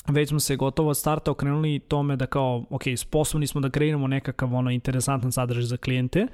već 0.08 0.30
smo 0.30 0.40
se 0.40 0.56
gotovo 0.56 0.90
od 0.90 0.98
starta 0.98 1.32
okrenuli 1.32 1.80
tome 1.80 2.16
da 2.16 2.26
kao, 2.26 2.64
ok, 2.70 2.84
sposobni 2.96 3.48
smo 3.48 3.62
da 3.62 3.70
kreiramo 3.70 4.08
nekakav 4.08 4.56
ono 4.56 4.72
interesantan 4.72 5.32
sadržaj 5.32 5.64
za 5.64 5.78
klijente, 5.78 6.28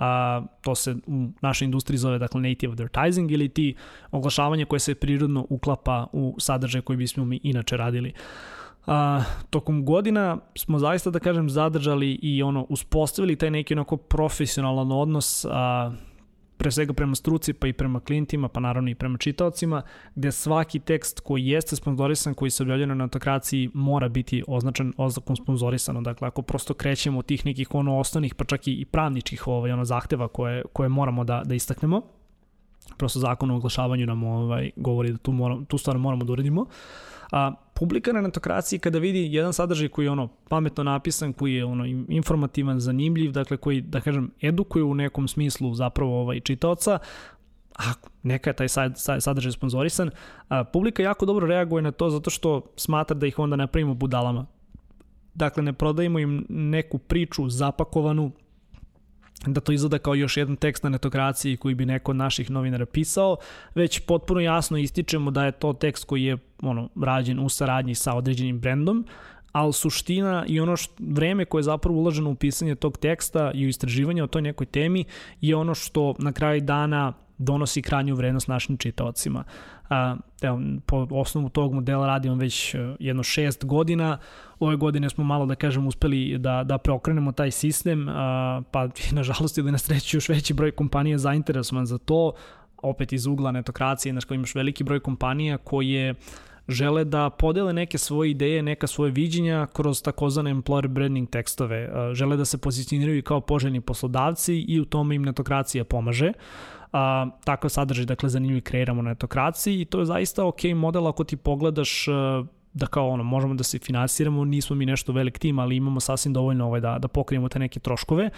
a, 0.00 0.42
to 0.60 0.74
se 0.74 0.96
u 1.06 1.28
našoj 1.40 1.64
industriji 1.64 1.98
zove 1.98 2.18
dakle 2.18 2.40
native 2.40 2.72
advertising 2.72 3.30
ili 3.30 3.48
ti 3.48 3.74
oglašavanje 4.10 4.64
koje 4.64 4.80
se 4.80 4.94
prirodno 4.94 5.46
uklapa 5.48 6.06
u 6.12 6.36
sadržaj 6.38 6.80
koji 6.80 6.96
bismo 6.96 7.24
mi 7.24 7.40
inače 7.42 7.76
radili. 7.76 8.12
A, 8.86 9.22
tokom 9.50 9.84
godina 9.84 10.38
smo 10.56 10.78
zaista 10.78 11.10
da 11.10 11.18
kažem 11.18 11.50
zadržali 11.50 12.18
i 12.22 12.42
ono 12.42 12.66
uspostavili 12.68 13.36
taj 13.36 13.50
neki 13.50 13.74
onako 13.74 13.96
profesionalan 13.96 14.92
odnos 14.92 15.44
a, 15.44 15.92
pre 16.60 16.70
svega 16.70 16.92
prema 16.92 17.14
struci 17.14 17.52
pa 17.52 17.66
i 17.66 17.72
prema 17.72 18.00
klijentima, 18.00 18.48
pa 18.48 18.60
naravno 18.60 18.90
i 18.90 18.94
prema 18.94 19.18
čitaocima, 19.18 19.82
gde 20.14 20.32
svaki 20.32 20.78
tekst 20.78 21.20
koji 21.20 21.46
jeste 21.46 21.76
sponzorisan, 21.76 22.34
koji 22.34 22.50
se 22.50 22.62
objavljaju 22.62 22.94
na 22.94 23.04
autokraciji, 23.04 23.70
mora 23.74 24.08
biti 24.08 24.42
označen 24.46 24.92
oznakom 24.96 25.36
sponzorisano. 25.36 26.00
Dakle, 26.00 26.28
ako 26.28 26.42
prosto 26.42 26.74
krećemo 26.74 27.18
od 27.18 27.26
tih 27.26 27.46
nekih 27.46 27.74
ono 27.74 27.98
osnovnih, 27.98 28.34
pa 28.34 28.44
čak 28.44 28.68
i 28.68 28.84
pravničkih 28.84 29.48
ovaj, 29.48 29.72
ono, 29.72 29.84
zahteva 29.84 30.28
koje, 30.28 30.62
koje 30.72 30.88
moramo 30.88 31.24
da, 31.24 31.42
da 31.44 31.54
istaknemo, 31.54 32.02
prosto 32.96 33.20
zakon 33.20 33.50
o 33.50 33.56
oglašavanju 33.56 34.06
nam 34.06 34.24
ovaj, 34.24 34.70
govori 34.76 35.12
da 35.12 35.18
tu, 35.18 35.32
moram, 35.32 35.64
tu 35.64 35.78
stvar 35.78 35.98
moramo 35.98 36.24
da 36.24 36.32
uredimo. 36.32 36.66
A, 37.32 37.52
publika 37.74 38.12
na 38.12 38.20
netokraciji 38.20 38.78
kada 38.78 38.98
vidi 38.98 39.34
jedan 39.34 39.52
sadržaj 39.52 39.88
koji 39.88 40.06
je 40.06 40.10
ono 40.10 40.28
pametno 40.48 40.84
napisan, 40.84 41.32
koji 41.32 41.54
je 41.54 41.64
ono 41.64 41.84
informativan, 42.08 42.80
zanimljiv, 42.80 43.32
dakle 43.32 43.56
koji 43.56 43.80
da 43.80 44.00
kažem 44.00 44.30
edukuje 44.42 44.84
u 44.84 44.94
nekom 44.94 45.28
smislu 45.28 45.74
zapravo 45.74 46.20
ovaj 46.20 46.40
čitaoca, 46.40 46.98
a 47.78 47.92
neka 48.22 48.50
je 48.50 48.56
taj 48.56 48.68
sadržaj 49.20 49.52
sponzorisan, 49.52 50.10
a, 50.48 50.64
publika 50.64 51.02
jako 51.02 51.26
dobro 51.26 51.46
reaguje 51.46 51.82
na 51.82 51.90
to 51.90 52.10
zato 52.10 52.30
što 52.30 52.62
smatra 52.76 53.16
da 53.16 53.26
ih 53.26 53.38
onda 53.38 53.56
ne 53.56 53.66
pravimo 53.66 53.94
budalama. 53.94 54.46
Dakle, 55.34 55.62
ne 55.62 55.72
prodajemo 55.72 56.18
im 56.18 56.46
neku 56.48 56.98
priču 56.98 57.48
zapakovanu, 57.48 58.32
da 59.46 59.60
to 59.60 59.72
izgleda 59.72 59.98
kao 59.98 60.14
još 60.14 60.36
jedan 60.36 60.56
tekst 60.56 60.82
na 60.82 60.90
netokraciji 60.90 61.56
koji 61.56 61.74
bi 61.74 61.86
neko 61.86 62.10
od 62.10 62.16
naših 62.16 62.50
novinara 62.50 62.86
pisao, 62.86 63.36
već 63.74 64.00
potpuno 64.00 64.40
jasno 64.40 64.78
ističemo 64.78 65.30
da 65.30 65.44
je 65.44 65.52
to 65.52 65.72
tekst 65.72 66.04
koji 66.04 66.24
je 66.24 66.36
ono, 66.62 66.88
rađen 67.02 67.38
u 67.38 67.48
saradnji 67.48 67.94
sa 67.94 68.14
određenim 68.14 68.60
brendom, 68.60 69.06
ali 69.52 69.72
suština 69.72 70.44
i 70.48 70.60
ono 70.60 70.76
što, 70.76 70.94
vreme 70.98 71.44
koje 71.44 71.58
je 71.58 71.62
zapravo 71.62 71.98
uloženo 71.98 72.30
u 72.30 72.34
pisanje 72.34 72.74
tog 72.74 72.98
teksta 72.98 73.50
i 73.54 73.66
u 73.66 73.68
istraživanje 73.68 74.22
o 74.22 74.26
toj 74.26 74.42
nekoj 74.42 74.66
temi 74.66 75.04
je 75.40 75.56
ono 75.56 75.74
što 75.74 76.14
na 76.18 76.32
kraju 76.32 76.60
dana 76.60 77.12
donosi 77.40 77.82
krajnju 77.82 78.14
vrednost 78.14 78.48
našim 78.48 78.76
čitaocima. 78.76 79.44
A, 79.90 80.16
evo, 80.42 80.60
po 80.86 81.06
osnovu 81.10 81.48
tog 81.48 81.74
modela 81.74 82.06
radim 82.06 82.38
već 82.38 82.74
e, 82.74 82.96
jedno 82.98 83.22
šest 83.22 83.64
godina. 83.64 84.18
Ove 84.58 84.76
godine 84.76 85.10
smo 85.10 85.24
malo, 85.24 85.46
da 85.46 85.54
kažem, 85.54 85.86
uspeli 85.86 86.38
da, 86.38 86.64
da 86.64 86.78
preokrenemo 86.78 87.32
taj 87.32 87.50
sistem, 87.50 88.08
a, 88.08 88.62
pa 88.70 88.88
nažalost 89.18 89.58
ili 89.58 89.72
na 89.72 89.78
sreću 89.78 90.16
još 90.16 90.28
veći 90.28 90.54
broj 90.54 90.70
kompanija 90.70 91.18
zainteresovan 91.18 91.86
za 91.86 91.98
to, 91.98 92.32
opet 92.82 93.12
iz 93.12 93.26
ugla 93.26 93.52
netokracije, 93.52 94.12
znaš, 94.12 94.24
kao 94.24 94.34
imaš 94.34 94.54
veliki 94.54 94.84
broj 94.84 95.00
kompanija 95.00 95.58
koje 95.58 96.14
žele 96.68 97.04
da 97.04 97.30
podele 97.30 97.72
neke 97.72 97.98
svoje 97.98 98.30
ideje, 98.30 98.62
neka 98.62 98.86
svoje 98.86 99.10
viđenja 99.10 99.66
kroz 99.72 100.02
takozvane 100.02 100.54
employer 100.54 100.88
branding 100.88 101.30
tekstove. 101.30 101.90
Žele 102.14 102.36
da 102.36 102.44
se 102.44 102.58
pozicioniraju 102.58 103.22
kao 103.22 103.40
poželjni 103.40 103.80
poslodavci 103.80 104.54
i 104.54 104.80
u 104.80 104.84
tome 104.84 105.14
im 105.14 105.22
netokracija 105.22 105.84
pomaže 105.84 106.32
a, 106.92 107.26
takav 107.44 107.70
sadržaj, 107.70 108.04
dakle, 108.04 108.28
zanimljiv 108.28 108.62
kreiramo 108.62 109.02
na 109.02 109.10
etokraciji 109.10 109.80
i 109.80 109.84
to 109.84 109.98
je 109.98 110.06
zaista 110.06 110.46
ok 110.46 110.64
model 110.74 111.08
ako 111.08 111.24
ti 111.24 111.36
pogledaš 111.36 112.08
a, 112.08 112.44
da 112.72 112.86
kao 112.86 113.08
ono, 113.08 113.22
možemo 113.22 113.54
da 113.54 113.64
se 113.64 113.78
finansiramo, 113.78 114.44
nismo 114.44 114.76
mi 114.76 114.86
nešto 114.86 115.12
velik 115.12 115.38
tim, 115.38 115.58
ali 115.58 115.76
imamo 115.76 116.00
sasvim 116.00 116.32
dovoljno 116.32 116.66
ovaj, 116.66 116.80
da, 116.80 116.98
da 116.98 117.08
pokrijemo 117.08 117.48
te 117.48 117.58
neke 117.58 117.80
troškove 117.80 118.30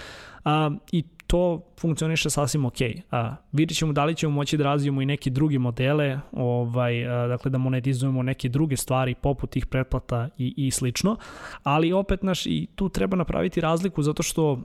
a, 0.44 0.70
i 0.92 1.04
to 1.26 1.60
funkcioniše 1.80 2.30
sasvim 2.30 2.64
ok. 2.64 2.76
A, 3.10 3.36
vidjet 3.52 3.78
ćemo 3.78 3.92
da 3.92 4.04
li 4.04 4.14
ćemo 4.14 4.32
moći 4.32 4.56
da 4.56 4.64
razvijemo 4.64 5.02
i 5.02 5.06
neke 5.06 5.30
druge 5.30 5.58
modele, 5.58 6.20
ovaj, 6.32 7.06
a, 7.06 7.26
dakle 7.26 7.50
da 7.50 7.58
monetizujemo 7.58 8.22
neke 8.22 8.48
druge 8.48 8.76
stvari 8.76 9.14
poput 9.14 9.50
tih 9.50 9.66
pretplata 9.66 10.28
i, 10.38 10.54
i 10.56 10.70
slično, 10.70 11.16
ali 11.62 11.92
opet 11.92 12.22
naš 12.22 12.46
i 12.46 12.66
tu 12.74 12.88
treba 12.88 13.16
napraviti 13.16 13.60
razliku 13.60 14.02
zato 14.02 14.22
što 14.22 14.60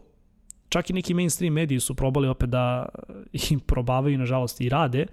čak 0.70 0.90
i 0.90 0.94
neki 0.94 1.14
mainstream 1.14 1.54
mediji 1.54 1.80
su 1.80 1.96
probali 1.96 2.28
opet 2.28 2.50
da 2.50 2.86
im 3.52 3.60
probavaju, 3.60 4.18
nažalost, 4.18 4.62
i 4.62 4.70
rade, 4.70 5.06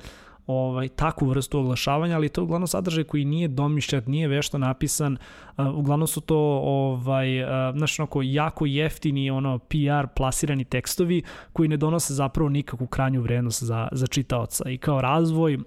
ovaj, 0.47 0.89
takvu 0.89 1.29
vrstu 1.29 1.59
oglašavanja, 1.59 2.17
ali 2.17 2.29
to 2.29 2.41
je 2.41 2.43
uglavnom 2.43 2.67
sadržaj 2.67 3.05
koji 3.05 3.25
nije 3.25 3.49
domišljat, 3.49 4.07
nije 4.07 4.29
vešto 4.29 4.59
napisan, 4.59 5.17
uh, 5.57 5.67
uglavnom 5.75 6.07
su 6.07 6.21
to 6.21 6.39
ovaj, 6.65 7.43
uh, 7.43 7.49
znaš, 7.77 8.01
onako, 8.01 8.23
jako 8.23 8.67
jeftini 8.67 9.31
ono, 9.31 9.59
PR 9.59 10.07
plasirani 10.17 10.65
tekstovi 10.65 11.23
koji 11.53 11.69
ne 11.69 11.77
donose 11.77 12.15
zapravo 12.15 12.49
nikakvu 12.49 12.87
kranju 12.87 13.21
vrednost 13.21 13.63
za, 13.63 13.89
za 13.93 14.07
čitaoca. 14.07 14.71
I 14.71 14.79
kao 14.79 15.01
razvoj 15.01 15.59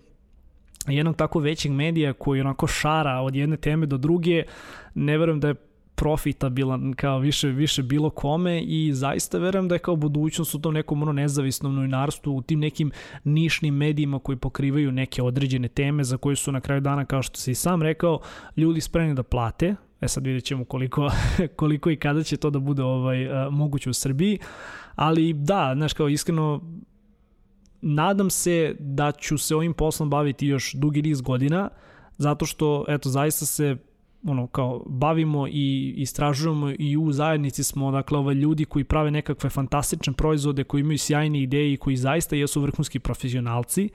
jednog 0.88 1.16
tako 1.16 1.40
većeg 1.40 1.72
medija 1.72 2.14
koji 2.14 2.42
onako 2.42 2.68
šara 2.68 3.20
od 3.20 3.36
jedne 3.36 3.58
teme 3.58 3.86
do 3.86 3.98
druge, 3.98 4.44
ne 4.96 5.18
verujem 5.18 5.40
da 5.40 5.48
je 5.48 5.56
profitabilan 5.98 6.94
kao 6.94 7.20
više 7.20 7.48
više 7.48 7.84
bilo 7.84 8.10
kome 8.10 8.62
i 8.62 8.94
zaista 8.94 9.38
verujem 9.38 9.68
da 9.68 9.76
je 9.76 9.80
kao 9.80 9.96
budućnost 9.96 10.56
u 10.56 10.60
tom 10.60 10.74
nekom 10.74 11.02
ono 11.02 11.14
nezavisnom 11.14 11.76
novinarstvu, 11.76 12.36
u 12.36 12.42
tim 12.42 12.60
nekim 12.60 12.92
nišnim 13.24 13.76
medijima 13.76 14.20
koji 14.20 14.38
pokrivaju 14.38 14.92
neke 14.92 15.24
određene 15.24 15.68
teme 15.68 16.04
za 16.04 16.18
koje 16.18 16.36
su 16.36 16.52
na 16.52 16.62
kraju 16.62 16.82
dana, 16.82 17.06
kao 17.06 17.22
što 17.22 17.40
se 17.40 17.52
i 17.52 17.56
sam 17.56 17.82
rekao, 17.82 18.20
ljudi 18.58 18.82
spremni 18.82 19.16
da 19.16 19.24
plate, 19.24 19.76
E 20.02 20.08
sad 20.08 20.26
vidjet 20.26 20.44
ćemo 20.44 20.66
koliko, 20.66 21.10
koliko 21.60 21.90
i 21.90 21.96
kada 21.96 22.24
će 22.24 22.38
to 22.38 22.50
da 22.50 22.60
bude 22.60 22.84
ovaj, 22.84 23.28
uh, 23.28 23.54
moguće 23.54 23.90
u 23.90 23.94
Srbiji. 23.94 24.40
Ali 24.96 25.34
da, 25.34 25.74
znaš 25.76 25.94
kao 25.94 26.10
iskreno, 26.10 26.62
nadam 27.82 28.30
se 28.30 28.76
da 28.80 29.12
ću 29.12 29.38
se 29.38 29.56
ovim 29.56 29.74
poslom 29.74 30.10
baviti 30.10 30.48
još 30.48 30.74
dugi 30.74 31.02
niz 31.02 31.22
godina, 31.22 31.70
zato 32.18 32.46
što, 32.46 32.86
eto, 32.88 33.10
zaista 33.10 33.46
se 33.46 33.78
ono 34.28 34.48
kao 34.48 34.84
bavimo 34.86 35.48
i 35.48 35.94
istražujemo 35.98 36.72
i 36.80 36.98
u 36.98 37.12
zajednici 37.12 37.64
smo 37.64 37.92
dakle 37.92 38.18
ovaj 38.18 38.36
ljudi 38.36 38.66
koji 38.66 38.84
prave 38.84 39.12
nekakve 39.12 39.50
fantastične 39.50 40.14
proizvode 40.14 40.64
koji 40.64 40.82
imaju 40.82 40.98
sjajne 40.98 41.42
ideje 41.42 41.74
i 41.74 41.78
koji 41.78 41.96
zaista 41.96 42.36
jesu 42.36 42.62
vrhunski 42.62 43.00
profesionalci 43.00 43.90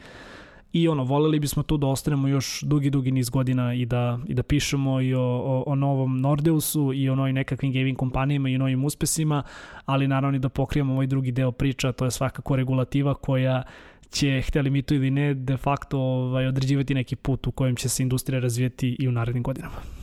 i 0.73 0.89
ono 0.89 1.05
voleli 1.05 1.41
bismo 1.41 1.63
tu 1.63 1.77
da 1.77 1.87
ostanemo 1.87 2.29
još 2.29 2.63
dugi 2.63 2.91
dugi 2.91 3.11
niz 3.11 3.31
godina 3.31 3.75
i 3.75 3.87
da 3.87 4.19
i 4.27 4.35
da 4.35 4.43
pišemo 4.43 5.01
i 5.01 5.15
o, 5.15 5.23
o, 5.23 5.65
o 5.67 5.75
novom 5.75 6.21
Nordeusu 6.21 6.93
i 6.93 7.09
o 7.09 7.15
novim 7.15 7.35
nekakvim 7.35 7.73
gaming 7.73 7.99
kompanijama 7.99 8.49
i 8.49 8.55
o 8.55 8.59
novim 8.59 8.85
uspesima, 8.85 9.43
ali 9.85 10.09
naravno 10.09 10.37
i 10.37 10.41
da 10.41 10.49
pokrijemo 10.49 10.93
ovaj 10.93 11.07
drugi 11.07 11.33
deo 11.33 11.53
priča, 11.53 11.93
to 11.93 12.05
je 12.05 12.11
svakako 12.11 12.57
regulativa 12.57 13.15
koja 13.15 13.63
će, 14.11 14.43
hteli 14.47 14.71
mi 14.71 14.83
to 14.83 14.95
ili 14.95 15.11
ne, 15.11 15.35
de 15.35 15.57
facto 15.57 15.99
ovaj, 16.01 16.47
određivati 16.47 16.95
neki 16.95 17.17
put 17.17 17.47
u 17.47 17.53
kojem 17.53 17.77
će 17.77 17.89
se 17.89 18.03
industrija 18.03 18.41
razvijeti 18.41 18.97
i 18.99 19.09
u 19.09 19.13
narednim 19.13 19.43
godinama. 19.43 20.02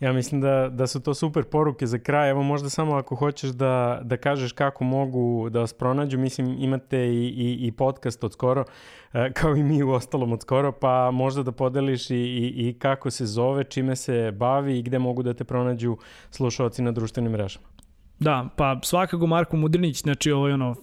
Ja 0.00 0.12
mislim 0.12 0.40
da, 0.40 0.68
da 0.72 0.86
su 0.86 1.00
to 1.00 1.14
super 1.14 1.44
poruke 1.44 1.86
za 1.86 1.98
kraj. 1.98 2.30
Evo 2.30 2.42
možda 2.42 2.70
samo 2.70 2.94
ako 2.94 3.16
hoćeš 3.16 3.50
da, 3.50 4.00
da 4.02 4.16
kažeš 4.16 4.52
kako 4.52 4.84
mogu 4.84 5.48
da 5.50 5.60
vas 5.60 5.72
pronađu. 5.72 6.18
Mislim 6.18 6.56
imate 6.58 6.98
i, 6.98 7.26
i, 7.28 7.66
i 7.66 7.72
podcast 7.72 8.24
od 8.24 8.32
skoro, 8.32 8.64
e, 9.12 9.32
kao 9.32 9.56
i 9.56 9.62
mi 9.62 9.82
u 9.82 9.90
ostalom 9.90 10.32
od 10.32 10.42
skoro, 10.42 10.72
pa 10.72 11.10
možda 11.10 11.42
da 11.42 11.52
podeliš 11.52 12.10
i, 12.10 12.16
i, 12.16 12.68
i 12.68 12.76
kako 12.78 13.10
se 13.10 13.26
zove, 13.26 13.64
čime 13.64 13.96
se 13.96 14.30
bavi 14.30 14.78
i 14.78 14.82
gde 14.82 14.98
mogu 14.98 15.22
da 15.22 15.34
te 15.34 15.44
pronađu 15.44 15.96
slušalci 16.30 16.82
na 16.82 16.92
društvenim 16.92 17.32
mrežama. 17.32 17.77
Da, 18.20 18.48
pa 18.56 18.80
svakako 18.82 19.26
Marko 19.26 19.56
Mudrinić, 19.56 20.02
znači 20.02 20.32
ovo 20.32 20.48
je 20.48 20.54
ono, 20.54 20.70
uh, 20.70 20.76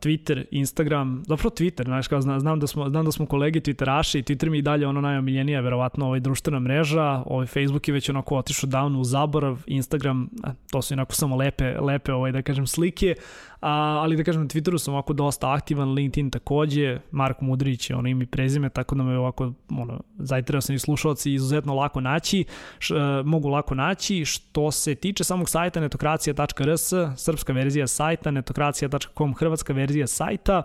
Twitter, 0.00 0.44
Instagram, 0.50 1.22
zapravo 1.26 1.50
Twitter, 1.50 1.84
znaš, 1.84 2.08
kao 2.08 2.20
znam, 2.20 2.40
znam, 2.40 2.60
da 2.60 2.66
smo, 2.66 2.88
znam 2.88 3.04
da 3.04 3.12
smo 3.12 3.26
kolege 3.26 3.60
Twitteraši 3.60 4.22
Twitter 4.22 4.50
mi 4.50 4.58
i 4.58 4.62
dalje 4.62 4.86
ono 4.86 5.00
najomiljenija, 5.00 5.60
verovatno 5.60 6.06
ovaj 6.06 6.20
društvena 6.20 6.60
mreža, 6.60 7.22
ovaj 7.26 7.46
Facebook 7.46 7.88
je 7.88 7.94
već 7.94 8.08
onako 8.08 8.36
otišao 8.36 8.70
davno 8.70 9.00
u 9.00 9.04
zaborav, 9.04 9.62
Instagram, 9.66 10.28
to 10.70 10.82
su 10.82 10.94
onako 10.94 11.14
samo 11.14 11.36
lepe, 11.36 11.80
lepe 11.80 12.12
ovaj, 12.12 12.32
da 12.32 12.42
kažem, 12.42 12.66
slike, 12.66 13.14
ali 13.62 14.16
da 14.16 14.24
kažem, 14.24 14.42
na 14.42 14.48
Twitteru 14.48 14.78
sam 14.78 14.94
ovako 14.94 15.12
dosta 15.12 15.52
aktivan, 15.52 15.92
LinkedIn 15.92 16.30
takođe, 16.30 17.00
Marko 17.10 17.44
Mudrić 17.44 17.90
je 17.90 17.96
ono 17.96 18.08
ime 18.08 18.24
i 18.24 18.26
prezime, 18.26 18.68
tako 18.68 18.94
da 18.94 19.02
me 19.02 19.18
ovako, 19.18 19.52
ono, 19.70 20.00
zajtreo 20.18 20.60
sam 20.60 20.74
i 20.74 20.78
slušalci 20.78 21.32
izuzetno 21.32 21.74
lako 21.74 22.00
naći, 22.00 22.44
š, 22.78 22.94
uh, 22.94 23.26
mogu 23.26 23.48
lako 23.48 23.74
naći. 23.74 24.24
Što 24.24 24.70
se 24.70 24.94
tiče 24.94 25.24
samog 25.24 25.48
sajta 25.48 25.80
netokracija.rs, 25.80 26.92
srpska 27.16 27.52
verzija 27.52 27.86
sajta, 27.86 28.30
netokracija.com, 28.30 29.34
hrvatska 29.34 29.72
verzija 29.72 30.06
sajta, 30.06 30.62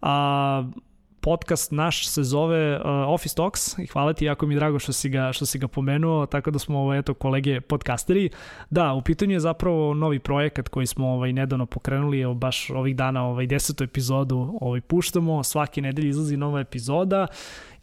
a, 0.00 0.64
podcast 1.22 1.72
naš 1.72 2.08
se 2.08 2.22
zove 2.22 2.76
uh, 2.76 2.82
Office 2.86 3.34
Talks 3.36 3.78
i 3.78 3.86
hvala 3.86 4.12
ti, 4.12 4.24
jako 4.24 4.46
mi 4.46 4.54
je 4.54 4.58
drago 4.58 4.78
što 4.78 4.92
si 4.92 5.08
ga, 5.08 5.32
što 5.32 5.46
si 5.46 5.58
ga 5.58 5.68
pomenuo, 5.68 6.26
tako 6.26 6.50
da 6.50 6.58
smo 6.58 6.78
ovo, 6.78 6.94
eto, 6.94 7.14
kolege 7.14 7.60
podcasteri. 7.60 8.30
Da, 8.70 8.92
u 8.92 9.02
pitanju 9.02 9.32
je 9.32 9.40
zapravo 9.40 9.94
novi 9.94 10.18
projekat 10.18 10.68
koji 10.68 10.86
smo 10.86 11.08
ovaj, 11.08 11.32
nedavno 11.32 11.66
pokrenuli, 11.66 12.20
evo, 12.20 12.34
baš 12.34 12.70
ovih 12.70 12.96
dana 12.96 13.26
ovaj, 13.26 13.46
desetu 13.46 13.84
epizodu 13.84 14.58
ovaj, 14.60 14.80
puštamo, 14.80 15.42
svake 15.42 15.82
nedelje 15.82 16.08
izlazi 16.08 16.36
nova 16.36 16.60
epizoda 16.60 17.26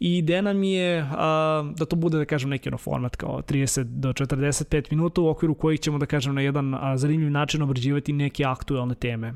i 0.00 0.18
ideja 0.18 0.42
nam 0.42 0.62
je 0.62 1.06
a, 1.10 1.72
da 1.76 1.84
to 1.84 1.96
bude, 1.96 2.18
da 2.18 2.24
kažem, 2.24 2.50
neki 2.50 2.68
ono 2.68 2.78
format 2.78 3.16
kao 3.16 3.42
30 3.48 3.82
do 3.84 4.12
45 4.12 4.86
minuta 4.90 5.20
u 5.20 5.28
okviru 5.28 5.54
kojih 5.54 5.80
ćemo, 5.80 5.98
da 5.98 6.06
kažem, 6.06 6.34
na 6.34 6.40
jedan 6.40 6.74
a, 6.74 6.96
zanimljiv 6.96 7.30
način 7.30 7.62
obrađivati 7.62 8.12
neke 8.12 8.44
aktuelne 8.44 8.94
teme 8.94 9.34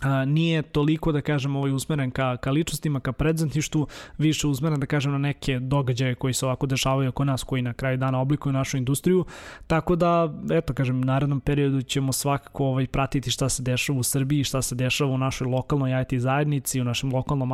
a, 0.00 0.24
nije 0.24 0.62
toliko 0.62 1.12
da 1.12 1.20
kažem 1.20 1.56
ovaj 1.56 1.72
usmeren 1.72 2.10
ka, 2.10 2.36
ka 2.36 2.50
ličnostima, 2.50 3.00
ka 3.00 3.12
predzentništu, 3.12 3.86
više 4.18 4.46
usmeren 4.46 4.80
da 4.80 4.86
kažem 4.86 5.12
na 5.12 5.18
neke 5.18 5.58
događaje 5.58 6.14
koji 6.14 6.34
se 6.34 6.46
ovako 6.46 6.66
dešavaju 6.66 7.08
oko 7.08 7.24
nas, 7.24 7.42
koji 7.42 7.62
na 7.62 7.72
kraju 7.72 7.96
dana 7.96 8.20
oblikuju 8.20 8.52
našu 8.52 8.76
industriju, 8.76 9.24
tako 9.66 9.96
da, 9.96 10.34
eto 10.52 10.74
kažem, 10.74 11.00
u 11.00 11.04
narednom 11.04 11.40
periodu 11.40 11.82
ćemo 11.82 12.12
svakako 12.12 12.64
ovaj, 12.64 12.86
pratiti 12.86 13.30
šta 13.30 13.48
se 13.48 13.62
dešava 13.62 13.98
u 13.98 14.02
Srbiji, 14.02 14.44
šta 14.44 14.62
se 14.62 14.74
dešava 14.74 15.10
u 15.10 15.18
našoj 15.18 15.46
lokalnoj 15.46 16.02
IT 16.02 16.20
zajednici, 16.20 16.80
u 16.80 16.84
našem 16.84 17.12
lokalnom 17.12 17.50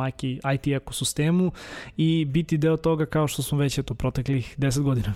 IT, 0.53 0.67
ekosistemu 0.67 1.51
i 1.97 2.25
biti 2.25 2.57
deo 2.57 2.77
toga 2.77 3.05
kao 3.05 3.27
što 3.27 3.41
smo 3.41 3.57
već 3.57 3.77
eto 3.77 3.93
proteklih 3.93 4.55
10 4.57 4.81
godina. 4.81 5.13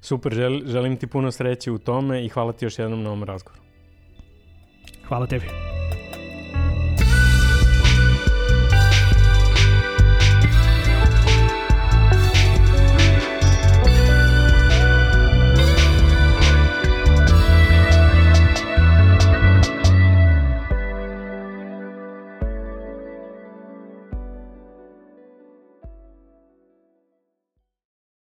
Super, 0.00 0.34
žel, 0.34 0.60
želim 0.66 0.96
ti 0.96 1.06
puno 1.06 1.30
sreće 1.30 1.70
u 1.70 1.78
tome 1.78 2.24
i 2.24 2.28
hvala 2.28 2.52
ti 2.52 2.64
još 2.64 2.78
jednom 2.78 3.02
na 3.02 3.10
ovom 3.10 3.24
razgovoru. 3.24 3.67
Fala, 5.08 5.26
TV. 5.26 5.46